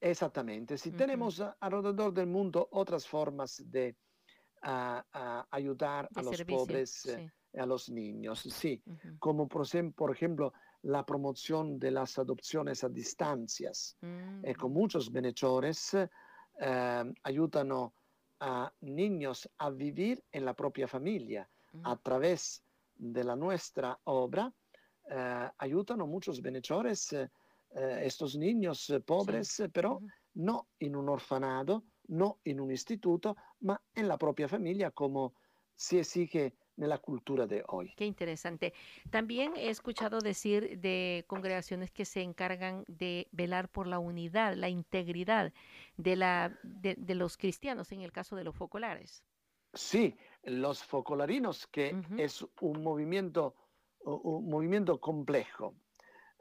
Exactamente, 0.00 0.78
si 0.78 0.92
tenemos 0.92 1.40
a- 1.40 1.56
alrededor 1.60 2.12
del 2.14 2.26
mundo 2.26 2.66
otras 2.72 3.06
formas 3.06 3.62
de 3.70 3.94
ah, 4.62 5.04
ah, 5.12 5.46
ayudar 5.50 6.08
De 6.10 6.20
a 6.20 6.22
los 6.22 6.36
servicio. 6.36 6.56
pobres, 6.58 7.06
eh, 7.06 7.28
sí. 7.52 7.58
a 7.60 7.66
los 7.66 7.88
niños, 7.90 8.40
sí, 8.40 8.82
como 9.18 9.46
por, 9.48 9.62
ejemplo 10.10 10.52
la 10.82 11.04
promoción 11.04 11.78
de 11.78 11.90
las 11.90 12.18
adopciones 12.18 12.82
a 12.84 12.88
distancias. 12.88 13.96
Mm, 14.00 14.44
Ecco, 14.44 14.68
muchos 14.68 15.10
benhechores 15.12 15.94
eh, 15.94 17.12
ayudano 17.22 17.92
a 18.40 18.72
niños 18.80 19.50
a 19.58 19.68
vivir 19.70 20.22
en 20.32 20.44
la 20.46 20.54
propia 20.54 20.86
familia 20.88 21.48
mm, 21.72 21.86
a 21.86 21.96
través 21.96 22.62
de 22.96 23.24
la 23.24 23.36
nuestra 23.36 23.98
obra. 24.04 24.52
eh, 25.10 25.50
ayudano 25.58 26.06
muchos 26.06 26.40
benhechores, 26.40 27.12
eh, 27.74 28.02
estos 28.04 28.36
niños 28.36 28.88
eh, 28.90 29.00
pobres, 29.00 29.60
eh, 29.60 29.68
pero 29.68 30.00
no 30.34 30.68
in 30.78 30.96
un 30.96 31.08
orfanato, 31.08 31.84
no 32.08 32.40
in 32.44 32.60
un 32.60 32.70
istituto, 32.70 33.36
ma 33.60 33.80
en 33.94 34.08
la 34.08 34.16
propia 34.16 34.48
familia 34.48 34.90
como 34.90 35.34
si 35.74 35.98
exige 35.98 36.54
nella 36.76 36.98
cultura 36.98 37.46
de 37.46 37.62
hoy. 37.68 37.92
Qué 37.96 38.06
interesante. 38.06 38.72
También 39.10 39.52
he 39.56 39.68
escuchado 39.68 40.18
decir 40.20 40.78
de 40.80 41.24
congregaciones 41.26 41.90
que 41.90 42.04
se 42.04 42.22
encargan 42.22 42.84
de 42.88 43.28
velar 43.32 43.68
por 43.68 43.86
la 43.86 43.98
unidad, 43.98 44.54
la 44.56 44.68
integridad 44.68 45.52
de, 45.96 46.16
la, 46.16 46.58
de, 46.62 46.94
de 46.96 47.14
los 47.14 47.36
cristianos, 47.36 47.92
en 47.92 48.00
el 48.00 48.12
caso 48.12 48.36
de 48.36 48.44
los 48.44 48.56
focolares. 48.56 49.24
Sí, 49.74 50.16
los 50.42 50.82
focolarinos, 50.82 51.66
que 51.66 51.94
Ujú. 51.94 52.14
es 52.16 52.44
un 52.60 52.82
movimiento, 52.82 53.54
un 54.04 54.48
movimiento 54.48 54.98
complejo. 55.00 55.74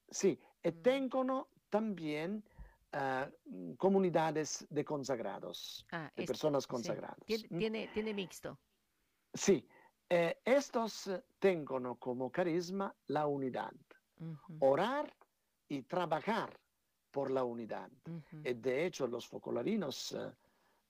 sì, 0.09 0.39
e 0.61 0.71
Mm. 0.71 0.81
tengono 0.81 1.49
también 1.69 2.43
mm, 2.91 3.73
comunidades 3.75 4.67
de 4.69 4.83
consagrados, 4.83 5.85
Ah, 5.91 6.11
de 6.15 6.23
es- 6.23 6.29
personas 6.29 6.65
sí. 6.67 6.67
consagradas. 6.67 7.17
Tiene, 7.25 7.47
¿m? 7.49 7.63
tiene, 7.89 8.13
mixto. 8.13 8.59
Sí, 9.33 9.67
eh, 10.09 10.41
estos 10.45 11.07
eh, 11.07 11.23
tengono 11.39 11.95
como 11.97 12.31
carisma 12.31 12.95
la 13.07 13.27
unidad, 13.27 13.73
orar 14.59 15.15
y 15.67 15.83
trabajar 15.83 16.59
por 17.11 17.31
la 17.31 17.43
unidad. 17.43 17.91
E 18.43 18.53
de 18.55 18.85
hecho 18.85 19.07
los 19.07 19.27
focolarinos 19.27 20.11
eh, 20.13 20.33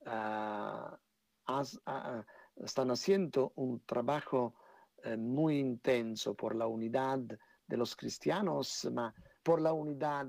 ah, 0.06 0.98
has- 1.46 1.80
ah, 1.86 2.26
están 2.56 2.92
haciendo 2.92 3.54
un 3.56 3.84
trabajo 3.86 4.56
eh, 5.04 5.18
muy 5.18 5.58
intenso 5.60 6.36
por 6.36 6.56
la 6.56 6.68
unidad 6.68 7.20
de 7.68 7.78
los 7.78 7.96
cristianos, 7.96 8.86
ma 8.92 9.14
por 9.44 9.62
la 9.62 9.74
unidad 9.74 10.28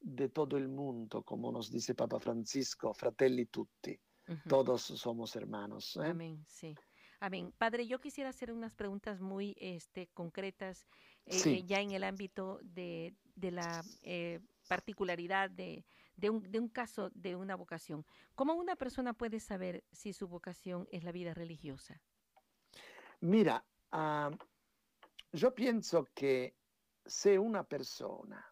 de 0.00 0.28
todo 0.30 0.56
el 0.56 0.68
mundo, 0.68 1.22
como 1.22 1.52
nos 1.52 1.70
dice 1.70 1.94
Papa 1.94 2.18
Francisco, 2.18 2.92
fratelli 2.94 3.46
tutti, 3.46 3.98
Ujú. 4.28 4.48
todos 4.48 4.82
somos 4.82 5.36
hermanos. 5.36 5.96
¿eh? 6.02 6.10
Amén, 6.10 6.44
sí. 6.46 6.76
Amén. 7.20 7.52
Padre, 7.58 7.86
yo 7.86 8.00
quisiera 8.00 8.30
hacer 8.30 8.50
unas 8.52 8.74
preguntas 8.74 9.20
muy 9.20 9.54
este, 9.58 10.08
concretas, 10.08 10.88
eh, 11.26 11.42
Sí. 11.42 11.50
eh, 11.58 11.64
ya 11.64 11.80
en 11.80 11.92
el 11.92 12.04
ámbito 12.04 12.58
de, 12.62 13.14
de 13.34 13.50
la 13.50 13.84
eh, 14.02 14.40
particularidad 14.68 15.50
de, 15.50 15.84
de, 16.20 16.30
un, 16.30 16.50
de 16.50 16.60
un 16.60 16.68
caso 16.68 17.10
de 17.14 17.34
una 17.34 17.56
vocación. 17.56 18.04
¿Cómo 18.34 18.54
una 18.54 18.76
persona 18.76 19.14
puede 19.14 19.40
saber 19.40 19.84
si 19.90 20.12
su 20.12 20.28
vocación 20.28 20.86
es 20.90 21.02
la 21.04 21.12
vida 21.12 21.34
religiosa? 21.34 22.00
Mira, 23.20 23.64
yo 25.32 25.54
pienso 25.54 26.08
que 26.14 26.56
si 27.04 27.36
una 27.36 27.64
persona, 27.64 28.46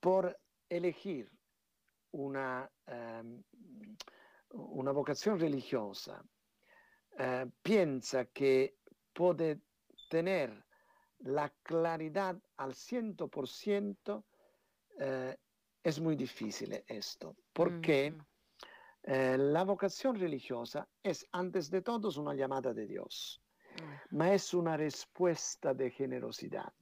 por 0.00 0.38
elegir 0.68 1.30
una, 2.12 2.70
ehm, 2.86 3.42
una 4.50 4.92
vocación 4.92 5.38
religiosa, 5.38 6.22
eh, 7.18 7.46
piensa 7.62 8.26
que 8.26 8.76
puede 9.12 9.60
tener 10.08 10.64
la 11.18 11.48
claridad 11.62 12.36
al 12.56 12.74
100%, 12.74 14.24
eh, 14.98 15.36
es 15.84 16.00
muy 16.00 16.16
difícil 16.16 16.82
esto, 16.88 17.36
porque 17.52 18.14
Eh, 19.06 19.36
la 19.36 19.64
vocación 19.64 20.18
religiosa 20.18 20.88
es 21.02 21.26
antes 21.32 21.68
de 21.68 21.82
todo 21.82 22.08
una 22.18 22.32
llamada 22.34 22.72
de 22.72 22.86
Dios, 22.86 23.42
Ujú, 23.76 24.00
ma 24.16 24.32
es 24.32 24.54
una 24.54 24.78
respuesta 24.78 25.74
de 25.74 25.90
generosidad. 25.90 26.72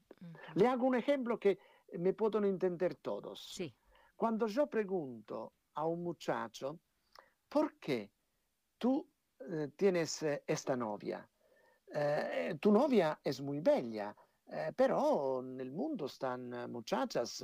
Le 0.54 0.68
hago 0.68 0.86
un 0.86 0.94
ejemplo 0.94 1.36
que 1.36 1.58
me 1.98 2.12
pueden 2.12 2.44
entender 2.44 2.94
todos. 2.94 3.54
Sí. 3.56 3.74
Cuando 4.14 4.46
yo 4.46 4.68
pregunto 4.68 5.52
a 5.74 5.84
un 5.84 6.04
muchacho, 6.04 6.78
¿por 7.48 7.76
qué 7.80 8.12
tú 8.78 9.04
eh, 9.40 9.70
tienes 9.74 10.22
eh, 10.22 10.44
esta 10.46 10.76
novia? 10.76 11.28
Eh, 11.92 12.56
tu 12.60 12.70
novia 12.70 13.18
es 13.24 13.40
muy 13.40 13.60
bella, 13.60 14.14
pero 14.76 15.42
nel 15.42 15.72
mundo 15.72 16.06
están 16.06 16.70
muchachas 16.70 17.42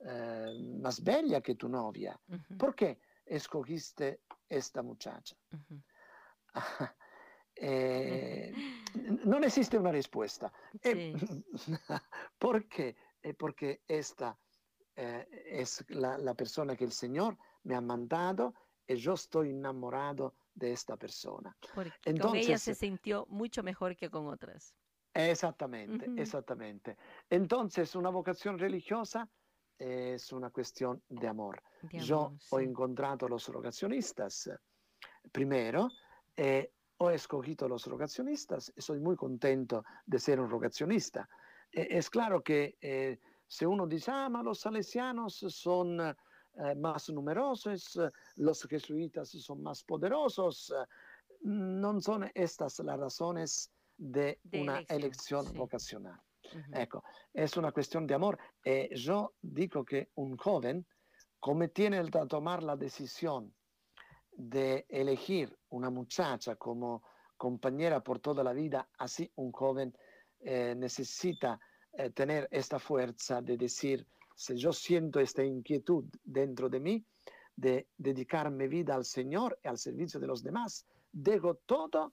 eh, 0.00 0.52
más 0.80 1.02
bellas 1.02 1.42
que 1.42 1.54
tu 1.54 1.68
novia. 1.68 2.18
Ujú, 2.28 2.56
¿Por 2.56 2.74
qué 2.74 3.00
escogiste 3.26 4.22
esta 4.48 4.82
muchacha? 4.82 5.36
ujú. 5.52 5.80
Eh, 7.62 8.52
n- 8.94 9.20
non 9.24 9.44
esiste 9.44 9.76
una 9.76 9.90
risposta. 9.90 10.50
Eh, 10.82 11.14
Sí. 11.18 11.44
porque, 12.38 12.96
eh, 13.22 13.34
porque 13.34 13.82
esta 13.86 14.38
eh, 14.96 15.26
es 15.46 15.84
la, 15.90 16.16
la 16.16 16.34
persona 16.34 16.74
que 16.74 16.84
el 16.84 16.92
Señor 16.92 17.36
me 17.64 17.74
ha 17.74 17.80
mandado 17.82 18.54
y 18.86 18.94
yo 18.96 19.12
estoy 19.14 19.50
enamorado 19.50 20.34
de 20.54 20.72
esta 20.72 20.96
persona. 20.96 21.54
Porque 21.74 21.90
con 22.18 22.34
ella 22.34 22.54
Entonces- 22.56 22.62
se 22.62 22.74
sintió 22.74 23.26
mucho 23.28 23.62
mejor 23.62 23.94
que 23.96 24.08
con 24.08 24.26
otras. 24.28 24.74
Exactamente, 25.12 26.08
Ujú. 26.08 26.20
exactamente. 26.20 26.96
Entonces, 27.28 27.94
una 27.94 28.10
vocación 28.10 28.58
religiosa 28.58 29.28
es 29.80 30.32
una 30.32 30.50
cuestión 30.50 31.02
de 31.08 31.26
amor. 31.26 31.62
de 31.82 31.98
Yo 31.98 32.26
amor, 32.26 32.38
ho 32.50 32.58
sí. 32.58 32.64
incontrato 32.64 33.26
los 33.28 33.48
rogacionistas 33.48 34.50
primero, 35.32 35.88
eh, 36.36 36.72
ho 36.98 37.10
escogido 37.10 37.68
los 37.68 37.86
rogacionistas 37.86 38.72
y 38.76 38.82
soy 38.82 39.00
muy 39.00 39.16
contento 39.16 39.84
de 40.04 40.18
ser 40.18 40.38
un 40.40 40.50
rogacionista. 40.50 41.28
Eh, 41.72 41.88
es 41.90 42.10
claro 42.10 42.42
que 42.42 42.76
eh, 42.80 43.18
si 43.46 43.64
uno 43.64 43.86
dice, 43.86 44.10
ah, 44.10 44.28
ma 44.28 44.42
los 44.42 44.60
salesianos 44.60 45.34
son 45.48 46.00
eh, 46.00 46.74
más 46.76 47.08
numerosos, 47.10 47.98
los 48.36 48.62
jesuitas 48.64 49.30
son 49.30 49.62
más 49.62 49.82
poderosos, 49.82 50.70
eh, 50.70 50.86
non 51.42 52.02
son 52.02 52.28
estas 52.34 52.78
las 52.80 52.98
razones 53.00 53.70
de, 53.96 54.38
De 54.44 54.60
una 54.60 54.84
elección, 54.88 55.00
elección 55.00 55.46
sí. 55.46 55.56
vocacional. 55.56 56.20
Es 57.32 57.56
una 57.56 57.72
cuestión 57.72 58.06
de 58.06 58.14
amor. 58.14 58.38
Eh, 58.64 58.90
yo 58.94 59.34
digo 59.40 59.84
que 59.84 60.10
un 60.16 60.36
joven, 60.36 60.86
como 61.38 61.68
tiene 61.68 62.02
que 62.10 62.26
tomar 62.26 62.62
la 62.62 62.76
decisión 62.76 63.54
de 64.32 64.86
elegir 64.88 65.56
una 65.70 65.90
muchacha 65.90 66.56
como 66.56 67.02
compañera 67.36 68.00
por 68.00 68.20
toda 68.20 68.42
la 68.42 68.52
vida, 68.52 68.88
así 68.98 69.30
un 69.36 69.52
joven 69.52 69.96
eh, 70.40 70.74
necesita 70.76 71.58
eh, 71.92 72.10
tener 72.10 72.48
esta 72.50 72.78
fuerza 72.78 73.42
de 73.42 73.56
decir, 73.56 74.06
si 74.34 74.56
yo 74.56 74.72
siento 74.72 75.20
esta 75.20 75.44
inquietud 75.44 76.04
dentro 76.22 76.68
de 76.68 76.80
mí, 76.80 77.04
de 77.56 77.88
dedicarme 77.96 78.68
vida 78.68 78.94
al 78.94 79.04
Señor 79.04 79.58
y 79.62 79.68
al 79.68 79.76
servicio 79.76 80.18
de 80.18 80.26
los 80.26 80.42
demás, 80.42 80.86
dejo 81.12 81.56
todo 81.66 82.12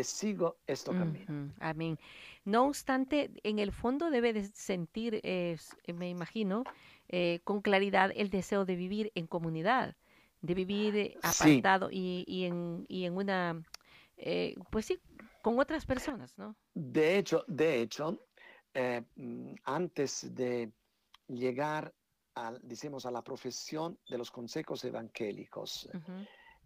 sigo 0.00 0.56
este 0.66 0.94
camino. 0.94 1.28
ujú, 1.28 1.52
Amén. 1.60 1.98
No 2.44 2.66
obstante, 2.66 3.30
en 3.42 3.58
el 3.58 3.72
fondo 3.72 4.10
debe 4.10 4.32
de 4.32 4.44
sentir, 4.44 5.20
eh, 5.22 5.56
eh, 5.84 5.92
me 5.92 6.08
imagino, 6.10 6.66
eh, 7.08 7.40
con 7.44 7.60
claridad 7.62 8.10
el 8.14 8.30
deseo 8.30 8.64
de 8.64 8.76
vivir 8.76 9.12
en 9.14 9.26
comunidad, 9.26 9.96
de 10.40 10.54
vivir 10.54 11.16
Sí. 11.20 11.66
apartado 11.66 11.88
y, 11.90 12.24
y 12.26 12.44
en, 12.44 12.84
y 12.88 13.04
en 13.04 13.16
una, 13.16 13.62
eh, 14.16 14.56
pues 14.70 14.86
sí, 14.86 15.00
con 15.40 15.58
otras 15.58 15.86
personas, 15.86 16.36
¿no? 16.38 16.56
De 16.74 17.18
hecho, 17.18 17.44
de 17.48 17.80
hecho 17.82 18.18
mm, 19.16 19.54
antes 19.64 20.34
de 20.34 20.72
llegar 21.28 21.92
al, 22.34 22.60
decimos, 22.62 23.04
a 23.06 23.10
la 23.10 23.22
profesión 23.22 23.98
de 24.08 24.18
los 24.18 24.30
consejos 24.30 24.84
evangélicos, 24.84 25.88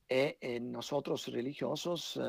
eh, 0.08 0.58
nosotros 0.60 1.26
religiosos 1.28 2.20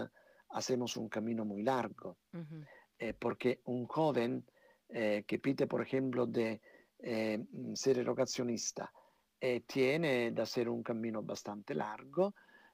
hacemos 0.49 0.97
un 0.97 1.09
camino 1.09 1.45
muy 1.45 1.63
largo, 1.63 2.17
ujú, 2.33 2.67
eh, 2.99 3.13
porque 3.13 3.61
un 3.65 3.85
joven 3.87 4.45
eh, 4.89 5.23
que 5.27 5.39
pide, 5.39 5.67
por 5.67 5.81
ejemplo, 5.81 6.25
de 6.25 6.61
eh, 6.99 7.43
ser 7.73 7.99
erogacionista, 7.99 8.91
eh, 9.39 9.61
tiene 9.67 10.31
de 10.31 10.41
hacer 10.41 10.67
un 10.69 10.81
camino 10.83 11.21
bastante 11.21 11.75
largo, 11.75 12.33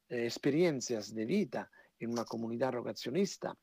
eh, 0.09 0.26
experiencias 0.26 1.13
de 1.13 1.26
vida 1.26 1.69
en 1.99 2.11
una 2.11 2.24
comunidad 2.26 2.71
rogacionista. 2.74 3.53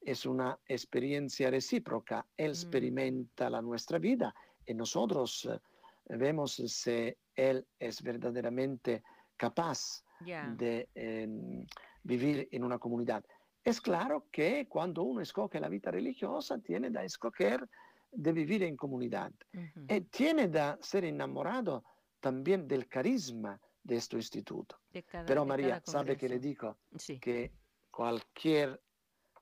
Es 0.00 0.26
una 0.26 0.58
experiencia 0.66 1.50
recíproca. 1.50 2.26
Él 2.36 2.50
Mm. 2.50 2.50
experimenta 2.50 3.50
la 3.50 3.60
nuestra 3.62 3.98
vida 3.98 4.34
y 4.66 4.74
nosotros 4.74 5.44
eh, 5.50 5.60
vemos 6.16 6.54
si 6.54 7.14
él 7.34 7.66
es 7.78 8.02
verdaderamente 8.02 9.02
capaz 9.36 10.02
Ya. 10.20 10.56
de 10.56 10.88
vivir 12.02 12.48
en 12.50 12.64
una 12.64 12.78
comunidad. 12.78 13.24
Es 13.68 13.80
claro 13.80 14.26
que 14.30 14.66
cuando 14.68 15.02
uno 15.02 15.20
escoge 15.20 15.60
la 15.60 15.68
vida 15.68 15.90
religiosa, 15.90 16.58
tiene 16.58 16.90
que 16.92 17.04
escoger 17.04 17.68
de 18.10 18.32
vivir 18.32 18.62
en 18.62 18.76
comunidad. 18.76 19.32
ujú, 19.54 19.86
Y 19.88 20.00
tiene 20.02 20.50
que 20.50 20.76
ser 20.80 21.04
enamorado 21.04 21.84
también 22.20 22.66
del 22.66 22.88
carisma 22.88 23.60
de 23.82 23.96
este 23.96 24.16
instituto. 24.16 24.78
de 24.90 25.02
cada- 25.02 25.26
Pero 25.26 25.42
de 25.42 25.46
María, 25.48 25.82
sabe 25.84 26.16
que 26.16 26.28
le 26.28 26.38
digo 26.38 26.78
Sí. 26.96 27.18
que 27.20 27.52
cualquier 27.90 28.80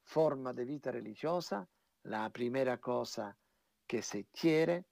forma 0.03 0.53
de 0.53 0.65
vida 0.65 0.91
religiosa, 0.93 1.69
la 2.05 2.29
primera 2.31 2.79
cosa 2.79 3.37
que 3.87 4.03
se 4.03 4.25
quiere 4.27 4.85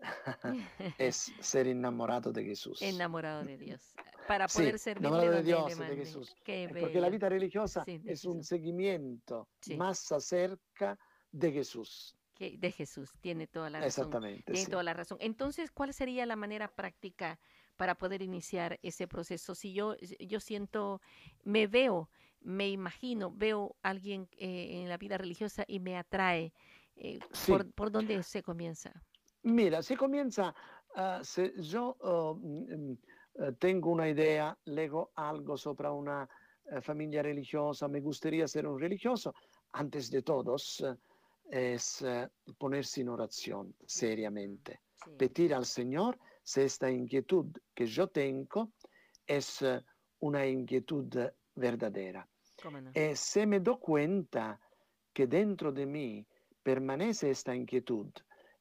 es 0.98 1.32
ser 1.40 1.66
enamorado 1.68 2.32
de 2.32 2.44
Jesús. 2.44 2.80
Enamorado 2.82 3.44
de 3.44 3.56
Dios. 3.56 3.94
Para 4.26 4.48
Sí, 4.48 4.58
poder 4.58 4.78
servirle 4.78 5.08
enamorado 5.08 5.36
de 5.36 5.42
Dios 5.42 5.78
de. 5.78 5.96
Jesús. 5.96 6.34
Porque 6.80 7.00
la 7.00 7.08
vida 7.10 7.28
religiosa 7.28 7.84
Sí, 7.84 8.00
es 8.04 8.24
un 8.24 8.42
seguimiento 8.42 9.48
Sí. 9.60 9.76
más 9.76 10.10
acerca 10.12 10.98
de 11.30 11.52
Jesús. 11.52 12.16
Que- 12.34 12.56
de 12.58 12.70
Jesús, 12.72 13.10
tiene 13.20 13.46
toda 13.46 13.68
la 13.70 13.78
razón. 13.80 13.88
Exactamente. 13.88 14.42
Tiene 14.44 14.64
sí. 14.64 14.70
toda 14.70 14.82
la 14.82 14.94
razón. 14.94 15.18
Entonces, 15.20 15.70
¿cuál 15.70 15.92
sería 15.92 16.24
la 16.26 16.36
manera 16.36 16.68
práctica 16.68 17.38
para 17.76 17.94
poder 17.96 18.22
iniciar 18.22 18.78
ese 18.82 19.06
proceso? 19.06 19.54
Si 19.54 19.74
yo, 19.74 19.96
yo 20.18 20.40
siento, 20.40 21.00
me 21.44 21.66
veo, 21.66 22.10
me 22.40 22.68
imagino, 22.70 23.30
veo 23.30 23.76
a 23.82 23.90
alguien 23.90 24.28
eh, 24.38 24.80
en 24.82 24.88
la 24.88 24.96
vida 24.96 25.18
religiosa 25.18 25.64
y 25.68 25.78
me 25.80 25.96
atrae, 25.96 26.52
eh, 26.96 27.18
Sí. 27.32 27.52
¿por, 27.52 27.72
por 27.72 27.90
dónde 27.90 28.22
se 28.22 28.42
comienza? 28.42 28.92
Mira, 29.42 29.82
si 29.82 29.96
comienza, 29.96 30.54
si 31.22 31.52
yo 31.62 31.96
oh, 32.00 32.34
mm, 32.40 32.94
eh, 33.34 33.52
tengo 33.58 33.90
una 33.90 34.08
idea, 34.08 34.56
lego 34.64 35.12
algo 35.14 35.56
sobre 35.56 35.88
una 35.90 36.28
eh, 36.70 36.80
familia 36.80 37.22
religiosa, 37.22 37.88
me 37.88 38.00
gustaría 38.00 38.46
ser 38.46 38.66
un 38.66 38.80
religioso, 38.80 39.34
antes 39.72 40.10
de 40.10 40.22
todos 40.22 40.80
eh, 40.80 41.76
es 41.76 42.02
eh, 42.02 42.28
ponerse 42.56 43.00
en 43.00 43.08
oración 43.08 43.74
seriamente. 43.86 44.80
Sí. 45.04 45.10
pedir 45.18 45.52
al 45.52 45.66
Señor 45.66 46.16
si 46.44 46.60
esta 46.60 46.88
inquietud 46.88 47.46
que 47.74 47.86
yo 47.86 48.06
tengo 48.06 48.70
es 49.26 49.64
una 50.20 50.46
inquietud 50.46 51.12
verdadera. 51.56 52.28
¿Cómo 52.62 52.80
no? 52.80 52.92
Y 52.94 53.16
se 53.16 53.44
me 53.44 53.58
doy 53.58 53.78
cuenta 53.80 54.60
que 55.12 55.26
dentro 55.26 55.72
de 55.72 55.86
mí 55.86 56.24
permanece 56.62 57.30
esta 57.30 57.52
inquietud, 57.52 58.10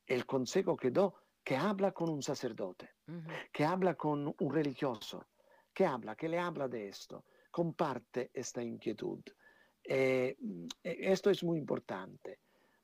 el 0.07 0.25
consejo 0.25 0.75
que 0.75 0.89
doy, 0.89 1.11
que 1.43 1.55
habla 1.55 1.91
con 1.91 2.09
un 2.09 2.21
sacerdote, 2.21 2.91
Ujú. 3.07 3.31
que 3.51 3.65
habla 3.65 3.95
con 3.95 4.33
un 4.37 4.53
religioso, 4.53 5.25
que 5.73 5.85
habla, 5.85 6.15
que 6.15 6.29
le 6.29 6.39
habla 6.39 6.67
de 6.67 6.89
esto, 6.89 7.25
comparte 7.49 8.29
esta 8.33 8.61
inquietud. 8.61 9.21
Eh, 9.83 10.37
eh, 10.83 10.97
esto 10.99 11.29
es 11.29 11.43
muy 11.43 11.57
importante, 11.57 12.39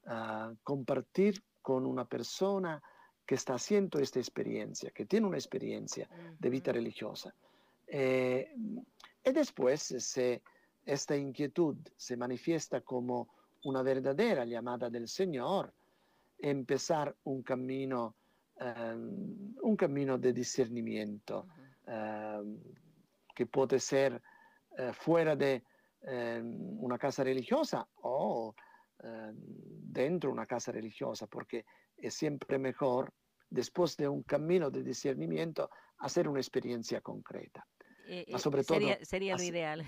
ah, 0.08 0.54
compartir 0.64 1.44
con 1.62 1.86
una 1.86 2.06
persona 2.06 2.82
que 3.26 3.36
está 3.36 3.56
haciendo 3.56 4.00
esta 4.00 4.20
experiencia, 4.20 4.92
que 4.92 5.06
tiene 5.06 5.28
una 5.28 5.38
experiencia 5.38 6.10
de 6.40 6.50
vida 6.50 6.72
religiosa. 6.72 7.36
Eh, 7.86 8.54
y 9.24 9.32
después, 9.32 9.82
si 9.82 10.42
esta 10.86 11.16
inquietud 11.16 11.76
se 11.98 12.16
manifiesta 12.16 12.82
como 12.82 13.28
una 13.66 13.84
verdadera 13.84 14.46
llamada 14.46 14.90
del 14.90 15.10
Señor, 15.10 15.74
empezar 16.40 17.14
un 17.26 17.44
camino, 17.44 18.16
ehm, 18.60 19.56
un 19.62 19.76
camino 19.76 20.18
de 20.18 20.34
discernimiento 20.34 21.48
Ujú. 21.48 21.62
ehm, 21.88 22.60
que 23.36 23.46
puede 23.46 23.80
ser 23.80 24.22
eh, 24.78 24.92
fuera 24.94 25.36
de 25.36 25.64
ehm, 26.02 26.80
una 26.84 26.98
casa 26.98 27.24
religiosa 27.24 27.88
o 28.04 28.54
dentro 29.00 30.32
una 30.32 30.48
casa 30.48 30.72
religiosa, 30.72 31.28
porque 31.28 31.66
es 31.96 32.16
siempre 32.16 32.58
mejor, 32.58 33.14
después 33.48 33.96
de 33.96 34.08
un 34.08 34.24
camino 34.24 34.72
de 34.72 34.82
discernimiento, 34.84 35.70
hacer 36.00 36.28
una 36.28 36.40
experiencia 36.40 37.02
concreta. 37.02 37.64
ma 38.32 38.40
sobre 38.40 38.64
todo 38.64 38.80
sería, 38.80 39.06
sería 39.06 39.36
lo 39.36 39.44
ideal. 39.44 39.84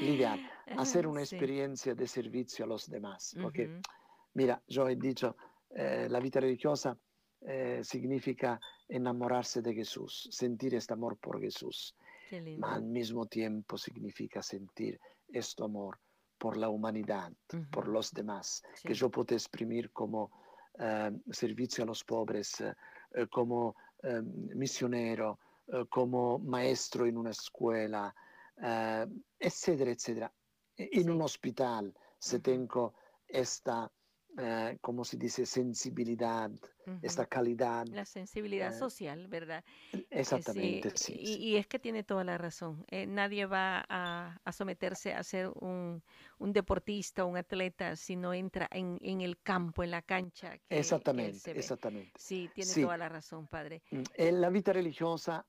L'ideale, 0.00 0.42
hacer 0.76 1.06
una 1.06 1.20
sí. 1.30 1.36
experiencia 1.36 1.94
de 1.94 2.06
servicio 2.06 2.64
a 2.64 2.68
los 2.68 2.88
demás, 2.88 3.36
porque 3.40 3.62
uh 3.64 3.66
-huh. 3.68 3.82
mira, 4.34 4.62
yo 4.66 4.88
he 4.88 4.96
dicho, 4.96 5.36
eh, 5.70 6.08
la 6.10 6.20
vita 6.20 6.40
religiosa 6.40 6.96
eh, 7.46 7.80
significa 7.82 8.58
enamorarse 8.88 9.60
de 9.62 9.74
Jesús, 9.74 10.28
sentir 10.30 10.74
este 10.74 10.94
amor 10.94 11.16
por 11.18 11.40
Jesús, 11.40 11.94
ma 12.58 12.74
al 12.74 12.82
mismo 12.84 13.26
tiempo 13.26 13.76
significa 13.76 14.42
sentir 14.42 14.98
este 15.28 15.62
amor 15.62 15.98
por 16.38 16.56
la 16.56 16.68
humanidad, 16.68 17.32
uh 17.52 17.56
-huh. 17.56 17.70
por 17.70 17.88
los 17.88 18.12
demás, 18.12 18.62
sí. 18.74 18.88
que 18.88 18.94
yo 18.94 19.10
puedo 19.10 19.34
exprimir 19.34 19.90
como 19.92 20.30
eh, 20.78 21.10
servicio 21.30 21.84
a 21.84 21.86
los 21.86 22.02
pobres, 22.02 22.60
eh, 23.14 23.26
como 23.28 23.76
eh, 24.02 24.20
misionero, 24.54 25.38
eh, 25.68 25.84
como 25.88 26.38
maestro 26.38 27.06
in 27.06 27.16
una 27.16 27.30
escuela, 27.30 28.14
etcétera, 29.38 29.90
etcétera. 29.90 30.32
In 30.76 31.04
sí. 31.04 31.10
un 31.10 31.22
hospital, 31.22 31.86
uh 31.86 31.92
-huh. 31.92 32.42
tengo 32.42 32.94
esta 33.26 33.90
eh, 34.36 34.78
como 34.80 35.04
se 35.04 35.16
dice, 35.16 35.46
sensibilidad, 35.46 36.50
uh 36.50 36.90
-huh. 36.90 36.98
esta 37.02 37.24
calidad. 37.26 37.86
La 37.86 38.04
sensibilidad 38.04 38.74
eh, 38.74 38.78
social, 38.78 39.28
¿verdad? 39.28 39.62
Exactamente, 40.10 40.90
sí. 40.96 41.12
sí, 41.12 41.18
y, 41.18 41.34
y, 41.50 41.56
es 41.56 41.68
que 41.68 41.78
tiene 41.78 42.02
toda 42.02 42.24
la 42.24 42.36
razón. 42.36 42.84
Eh, 42.90 43.06
nadie 43.06 43.46
va 43.46 43.84
a, 43.88 44.40
a, 44.44 44.52
someterse 44.52 45.14
a 45.14 45.22
ser 45.22 45.50
un, 45.60 46.02
un, 46.38 46.52
deportista, 46.52 47.24
un 47.24 47.36
atleta, 47.36 47.94
si 47.94 48.16
no 48.16 48.34
entra 48.34 48.68
en, 48.72 48.98
en 49.02 49.20
el 49.20 49.38
campo, 49.38 49.84
en 49.84 49.92
la 49.92 50.02
cancha. 50.02 50.58
Que, 50.58 50.78
exactamente, 50.80 51.52
exactamente. 51.52 52.12
Sí, 52.18 52.50
tiene 52.54 52.70
sí. 52.70 52.82
toda 52.82 52.96
la 52.96 53.08
razón, 53.08 53.46
padre. 53.46 53.82
Mm, 53.92 54.02
la 54.40 54.50
vida 54.50 54.72
religiosa 54.72 55.46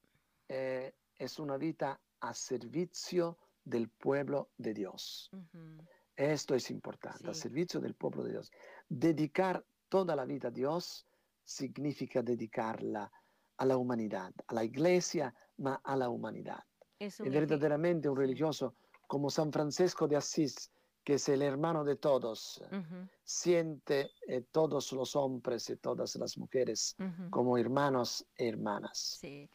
eh, 0.47 0.93
es 1.17 1.39
una 1.39 1.57
vida 1.57 1.99
a 2.19 2.33
servicio 2.35 3.39
del 3.63 3.89
pueblo 3.89 4.49
de 4.57 4.73
Dios. 4.75 5.31
Uh 5.33 5.37
-huh. 5.37 5.87
Esto 6.15 6.55
es 6.55 6.71
importante, 6.71 7.23
sí. 7.23 7.29
a 7.29 7.33
servicio 7.33 7.81
del 7.81 7.93
pueblo 7.93 8.23
de 8.23 8.31
Dios. 8.31 8.51
Dedicar 8.87 9.63
toda 9.89 10.15
la 10.15 10.25
vida 10.25 10.47
a 10.49 10.51
Dios 10.51 11.05
significa 11.43 12.21
dedicarla 12.21 13.11
a 13.57 13.65
la 13.65 13.77
humanidad, 13.77 14.33
a 14.47 14.53
la 14.53 14.63
iglesia, 14.63 15.33
ma 15.57 15.79
a 15.83 15.95
la 15.95 16.09
humanidad. 16.09 16.63
Es 16.99 17.19
verdaderamente 17.19 18.09
un 18.09 18.17
religioso 18.17 18.75
como 19.07 19.29
San 19.29 19.51
Francisco 19.51 20.07
de 20.07 20.15
Asís, 20.15 20.71
que 21.03 21.15
es 21.15 21.29
el 21.29 21.41
hermano 21.41 21.83
de 21.83 21.97
todos, 21.97 22.61
uh 22.71 22.75
-huh. 22.75 23.09
siente 23.23 24.11
eh, 24.27 24.41
todos 24.51 24.91
los 24.91 25.15
hombres 25.15 25.69
y 25.69 25.77
todas 25.77 26.15
las 26.15 26.37
mujeres 26.37 26.95
uh 26.99 27.03
-huh. 27.03 27.29
como 27.29 27.57
hermanos 27.57 28.25
e 28.35 28.47
hermanas. 28.47 29.19
Sí. 29.21 29.49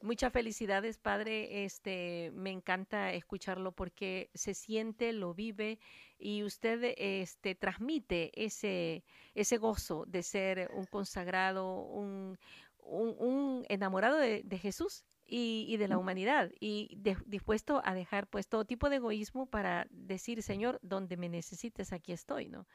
Muchas 0.00 0.32
felicidades, 0.32 0.98
padre. 0.98 1.64
Este, 1.64 2.32
me 2.34 2.50
encanta 2.50 3.12
escucharlo 3.12 3.72
porque 3.72 4.30
se 4.34 4.54
siente, 4.54 5.12
lo 5.12 5.32
vive 5.32 5.78
y 6.18 6.42
usted 6.42 6.94
este, 6.96 7.54
transmite 7.54 8.32
ese, 8.34 9.04
ese 9.34 9.58
gozo 9.58 10.04
de 10.06 10.22
ser 10.22 10.70
un 10.74 10.86
consagrado, 10.86 11.82
un, 11.82 12.38
un, 12.78 13.14
un 13.18 13.64
enamorado 13.68 14.18
de, 14.18 14.42
de 14.44 14.58
Jesús 14.58 15.04
y, 15.24 15.66
y, 15.68 15.76
de 15.76 15.88
la 15.88 15.98
humanidad 15.98 16.50
y 16.60 16.96
de, 16.98 17.16
dispuesto 17.26 17.80
a 17.84 17.94
dejar 17.94 18.26
pues 18.26 18.48
todo 18.48 18.64
tipo 18.64 18.90
de 18.90 18.96
egoísmo 18.96 19.46
para 19.46 19.86
decir, 19.90 20.42
Señor, 20.42 20.78
donde 20.82 21.16
me 21.16 21.28
necesites, 21.28 21.92
aquí 21.92 22.12
estoy, 22.12 22.48
¿no? 22.48 22.66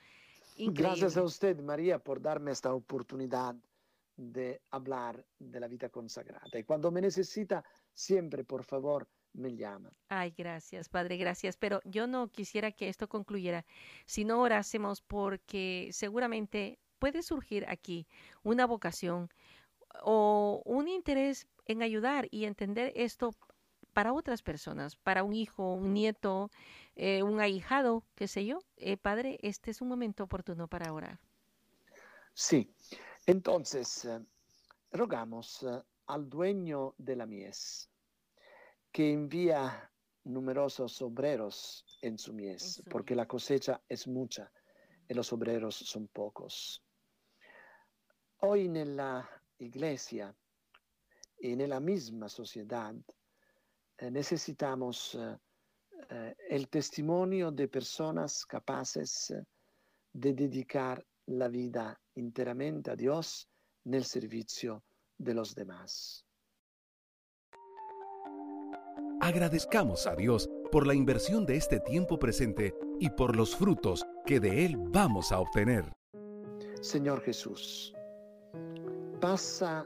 Increíble. 0.55 0.83
Gracias 0.83 1.17
a 1.17 1.23
usted, 1.23 1.59
María, 1.59 1.99
por 1.99 2.21
darme 2.21 2.51
esta 2.51 2.73
oportunidad 2.73 3.55
de 4.17 4.61
hablar 4.71 5.23
de 5.39 5.59
la 5.59 5.67
vida 5.67 5.89
consagrada. 5.89 6.47
Y 6.53 6.63
cuando 6.63 6.91
me 6.91 7.01
necesita, 7.01 7.63
siempre, 7.93 8.43
por 8.43 8.63
favor, 8.63 9.07
me 9.33 9.55
llama. 9.55 9.91
Ay, 10.09 10.33
gracias, 10.35 10.89
Padre, 10.89 11.17
gracias. 11.17 11.55
Pero 11.55 11.79
yo 11.85 12.07
no 12.07 12.27
quisiera 12.29 12.71
que 12.71 12.89
esto 12.89 13.07
concluyera 13.07 13.65
si 14.05 14.25
no 14.25 14.41
orásemos 14.41 15.01
porque 15.01 15.89
seguramente 15.91 16.79
puede 16.99 17.21
surgir 17.21 17.65
aquí 17.69 18.07
una 18.43 18.65
vocación 18.65 19.29
o 20.01 20.61
un 20.65 20.87
interés 20.87 21.47
en 21.65 21.83
ayudar 21.83 22.27
y 22.31 22.45
entender 22.45 22.91
esto 22.95 23.31
para 23.93 24.13
otras 24.13 24.41
personas, 24.41 24.95
para 24.95 25.23
un 25.23 25.33
hijo, 25.33 25.73
un 25.73 25.93
nieto, 25.93 26.51
eh, 26.95 27.23
un 27.23 27.39
ahijado, 27.39 28.03
qué 28.15 28.27
sé 28.27 28.45
yo. 28.45 28.59
Eh, 28.77 28.97
padre, 28.97 29.37
este 29.41 29.71
es 29.71 29.81
un 29.81 29.87
momento 29.87 30.23
oportuno 30.23 30.67
para 30.67 30.93
orar. 30.93 31.19
Sí, 32.33 32.71
entonces, 33.27 34.05
eh, 34.05 34.19
rogamos 34.91 35.61
eh, 35.63 35.81
al 36.07 36.27
dueño 36.27 36.95
de 36.97 37.15
la 37.15 37.27
mies 37.27 37.89
que 38.91 39.13
envía 39.13 39.91
numerosos 40.23 41.01
obreros 41.01 41.85
en 42.01 42.17
su 42.17 42.33
mies, 42.33 42.81
porque 42.89 43.15
la 43.15 43.27
cosecha 43.27 43.81
es 43.87 44.07
mucha 44.07 44.51
y 45.07 45.13
los 45.13 45.31
obreros 45.33 45.75
son 45.75 46.07
pocos. 46.07 46.83
Hoy 48.39 48.65
en 48.65 48.95
la 48.95 49.29
iglesia 49.59 50.35
y 51.39 51.53
en 51.53 51.69
la 51.69 51.79
misma 51.79 52.29
sociedad 52.29 52.95
eh, 53.97 54.11
necesitamos 54.11 55.15
eh, 55.15 55.37
eh, 56.09 56.35
el 56.49 56.67
testimonio 56.69 57.51
de 57.51 57.67
personas 57.67 58.45
capaces 58.45 59.33
de 60.11 60.33
dedicar 60.33 61.05
la 61.27 61.47
vida 61.47 61.99
enteramente 62.15 62.91
a 62.91 62.95
Dios 62.95 63.47
nel 63.85 64.03
servicio 64.03 64.83
de 65.17 65.33
los 65.33 65.53
demás. 65.55 66.25
Agradezcamos 69.19 70.07
a 70.07 70.15
Dios 70.15 70.49
por 70.71 70.85
la 70.85 70.93
inversión 70.93 71.45
de 71.45 71.55
este 71.55 71.79
tiempo 71.79 72.19
presente 72.19 72.75
y 72.99 73.09
por 73.09 73.35
los 73.35 73.55
frutos 73.55 74.05
que 74.25 74.39
de 74.39 74.65
Él 74.65 74.77
vamos 74.77 75.31
a 75.31 75.39
obtener. 75.39 75.91
Señor 76.81 77.21
Jesús, 77.21 77.93
pasa 79.19 79.85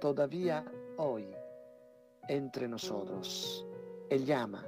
todavía 0.00 0.64
hoy 0.98 1.26
entre 2.28 2.68
nosotros. 2.68 3.66
Él 4.10 4.24
llama, 4.24 4.66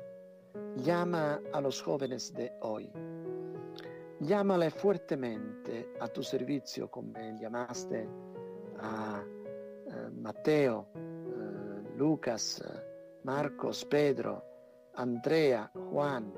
llama 0.76 1.40
a 1.52 1.60
los 1.60 1.82
jóvenes 1.82 2.32
de 2.32 2.52
hoy 2.60 2.90
llámale 4.20 4.70
fuertemente 4.70 5.92
a 5.98 6.08
tu 6.08 6.22
servicio 6.22 6.88
come 6.88 7.36
llamaste 7.38 8.08
a 8.78 9.22
eh, 9.86 10.10
Matteo, 10.10 10.88
eh, 10.94 11.96
Lucas, 11.96 12.62
Marcos, 13.22 13.84
Pedro, 13.84 14.44
Andrea, 14.94 15.70
Juan. 15.90 16.32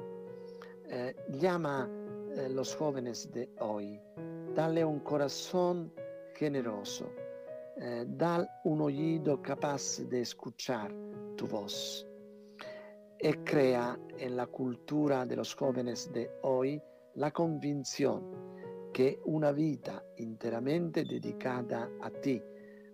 Eh, 0.89 1.15
llama 1.29 1.83
a 1.85 2.49
los 2.49 2.75
jóvenes 2.75 3.31
de 3.33 3.51
hoy. 3.61 4.01
Dale 4.55 4.85
un 4.85 5.01
corazón 5.01 5.93
generoso. 6.35 7.13
Eh, 7.77 8.05
dale 8.07 8.49
un 8.65 8.81
oído 8.83 9.41
capaz 9.41 9.99
de 10.09 10.21
escuchar 10.21 10.93
tu 11.37 11.47
voz. 11.47 12.07
Y 13.19 13.33
crea 13.45 13.99
en 14.19 14.37
la 14.37 14.47
cultura 14.47 15.27
de 15.27 15.37
los 15.37 15.55
jóvenes 15.55 16.11
de 16.13 16.31
hoy 16.43 16.83
la 17.21 17.31
convinción 17.33 18.23
que 18.95 19.21
una 19.27 19.53
vida 19.53 20.03
enteramente 20.17 21.05
dedicada 21.05 21.87
a 22.01 22.09
ti, 22.09 22.43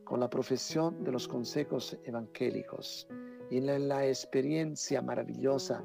con 0.02 0.18
la 0.18 0.28
profesión 0.28 1.04
de 1.04 1.12
los 1.12 1.28
consejos 1.28 1.96
evangélicos 2.02 3.06
y 3.50 3.60
la 3.60 4.04
experiencia 4.04 5.00
maravillosa 5.00 5.80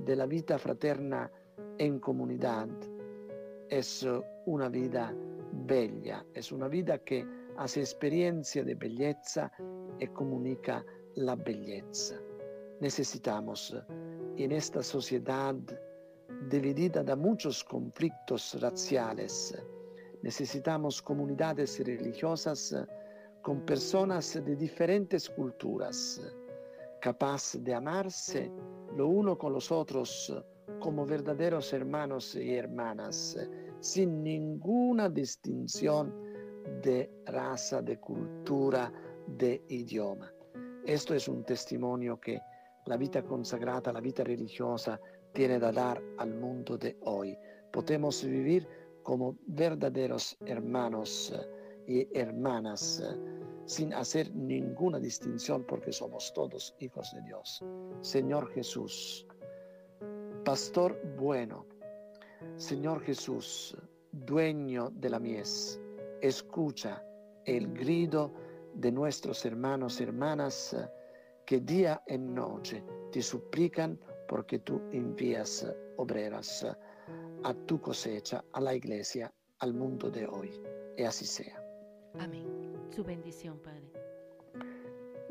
de 0.00 0.16
la 0.16 0.26
vida 0.26 0.58
fraterna 0.58 1.30
en 1.78 2.00
comunidad, 2.00 2.68
es 3.68 4.04
una 4.46 4.68
vida 4.68 5.14
bella, 5.52 6.26
es 6.34 6.50
una 6.50 6.66
vida 6.66 6.98
que 6.98 7.24
hace 7.58 7.78
experiencia 7.78 8.64
de 8.64 8.74
belleza 8.74 9.52
y 10.00 10.08
comunica 10.08 10.84
la 11.14 11.36
belleza. 11.36 12.16
Necesitamos 12.80 13.72
en 14.36 14.50
esta 14.50 14.82
sociedad 14.82 15.54
dividida 16.48 17.02
da 17.02 17.16
muchos 17.16 17.64
conflictos 17.64 18.60
raciales. 18.60 19.54
Necesitamos 20.22 21.02
comunidades 21.02 21.78
religiosas 21.84 22.74
con 23.42 23.60
personas 23.64 24.34
de 24.34 24.56
diferentes 24.56 25.28
culturas, 25.28 26.20
capaces 27.00 27.62
de 27.62 27.74
amarse 27.74 28.50
lo 28.96 29.08
uno 29.08 29.36
con 29.36 29.52
los 29.52 29.70
otros 29.72 30.32
como 30.80 31.04
verdaderos 31.04 31.72
hermanos 31.72 32.34
y 32.34 32.54
hermanas, 32.54 33.36
sin 33.80 34.22
ninguna 34.22 35.08
distinción 35.08 36.14
de 36.82 37.10
raza, 37.26 37.82
de 37.82 37.98
cultura, 37.98 38.92
de 39.26 39.62
idioma. 39.68 40.32
Esto 40.84 41.14
es 41.14 41.28
un 41.28 41.44
testimonio 41.44 42.20
que 42.20 42.40
la 42.86 42.96
vida 42.96 43.22
consagrada, 43.22 43.92
la 43.92 44.00
vida 44.00 44.24
religiosa, 44.24 45.00
tiene 45.34 45.58
da 45.58 45.72
dar 45.72 46.02
al 46.18 46.32
mundo 46.34 46.78
de 46.78 46.96
hoy. 47.02 47.36
Podemos 47.72 48.24
vivir 48.24 48.66
como 49.02 49.36
verdaderos 49.46 50.36
hermanos 50.46 51.34
y 51.86 52.08
hermanas 52.18 53.02
sin 53.66 53.92
hacer 53.92 54.34
ninguna 54.34 54.98
distinción 54.98 55.64
porque 55.64 55.92
somos 55.92 56.32
todos 56.34 56.74
hijos 56.78 57.12
de 57.14 57.22
Dios. 57.22 57.62
Señor 58.00 58.48
Jesús, 58.52 59.26
Pastor 60.44 61.00
bueno, 61.18 61.66
Señor 62.56 63.02
Jesús, 63.02 63.76
dueño 64.12 64.90
de 64.90 65.10
la 65.10 65.18
mies, 65.18 65.80
escucha 66.20 67.02
el 67.44 67.72
grito 67.72 68.32
de 68.74 68.92
nuestros 68.92 69.44
hermanos 69.44 70.00
y 70.00 70.04
hermanas 70.04 70.76
que 71.44 71.60
día 71.60 72.02
y 72.06 72.18
noche 72.18 72.84
te 73.10 73.20
suplican 73.20 73.98
porque 74.28 74.58
tú 74.58 74.80
envías 74.92 75.66
obreras 75.96 76.66
a 77.44 77.54
tu 77.66 77.80
cosecha, 77.80 78.44
a 78.52 78.60
la 78.60 78.74
iglesia, 78.74 79.32
al 79.58 79.74
mundo 79.74 80.10
de 80.10 80.26
hoy. 80.26 80.50
Y 80.96 81.02
así 81.02 81.26
sea. 81.26 81.62
Amén. 82.18 82.46
Su 82.90 83.02
bendición, 83.02 83.58
Padre. 83.58 83.90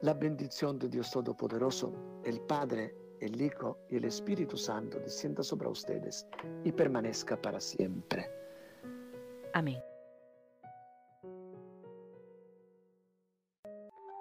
La 0.01 0.13
bendición 0.13 0.77
de 0.77 0.89
Dios 0.89 1.11
Todopoderoso, 1.11 1.93
el 2.25 2.41
Padre, 2.41 2.93
el 3.21 3.41
Hijo 3.41 3.77
y 3.89 3.95
el 3.95 4.05
Espíritu 4.05 4.57
Santo 4.57 4.99
descienda 4.99 5.43
sobre 5.43 5.69
ustedes 5.69 6.27
y 6.65 6.71
permanezca 6.71 7.41
para 7.41 7.59
siempre. 7.61 8.29
Amén. 9.53 9.81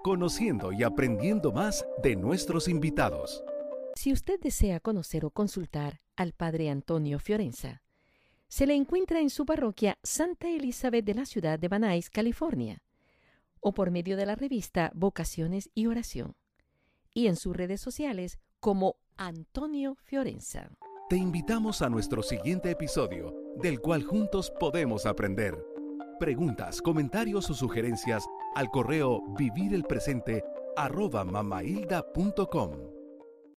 Conociendo 0.04 0.72
y 0.72 0.82
aprendiendo 0.82 1.52
más 1.52 1.84
de 2.02 2.16
nuestros 2.16 2.68
invitados. 2.68 3.42
Si 3.94 4.12
usted 4.12 4.40
desea 4.40 4.80
conocer 4.80 5.24
o 5.24 5.30
consultar 5.30 6.00
al 6.16 6.32
Padre 6.32 6.70
Antonio 6.70 7.18
Fiorenza, 7.18 7.82
se 8.48 8.66
le 8.66 8.74
encuentra 8.74 9.20
en 9.20 9.30
su 9.30 9.46
parroquia 9.46 9.98
Santa 10.02 10.48
Elizabeth 10.48 11.04
de 11.04 11.14
la 11.14 11.26
ciudad 11.26 11.58
de 11.58 11.68
Banais, 11.68 12.10
California, 12.10 12.82
o 13.60 13.72
por 13.72 13.90
medio 13.90 14.16
de 14.16 14.26
la 14.26 14.34
revista 14.34 14.90
Vocaciones 14.94 15.70
y 15.74 15.86
Oración, 15.86 16.34
y 17.14 17.28
en 17.28 17.36
sus 17.36 17.56
redes 17.56 17.80
sociales 17.80 18.38
como 18.60 18.96
Antonio 19.16 19.96
Fiorenza. 20.02 20.70
Te 21.08 21.16
invitamos 21.16 21.82
a 21.82 21.88
nuestro 21.88 22.22
siguiente 22.22 22.70
episodio, 22.70 23.34
del 23.56 23.80
cual 23.80 24.02
juntos 24.02 24.52
podemos 24.58 25.06
aprender. 25.06 25.56
Preguntas, 26.18 26.80
comentarios 26.80 27.50
o 27.50 27.54
sugerencias 27.54 28.26
al 28.54 28.70
correo 28.70 29.22
vivirelpresente 29.36 30.42
arroba 30.76 31.24
mamailda.com. 31.24 33.01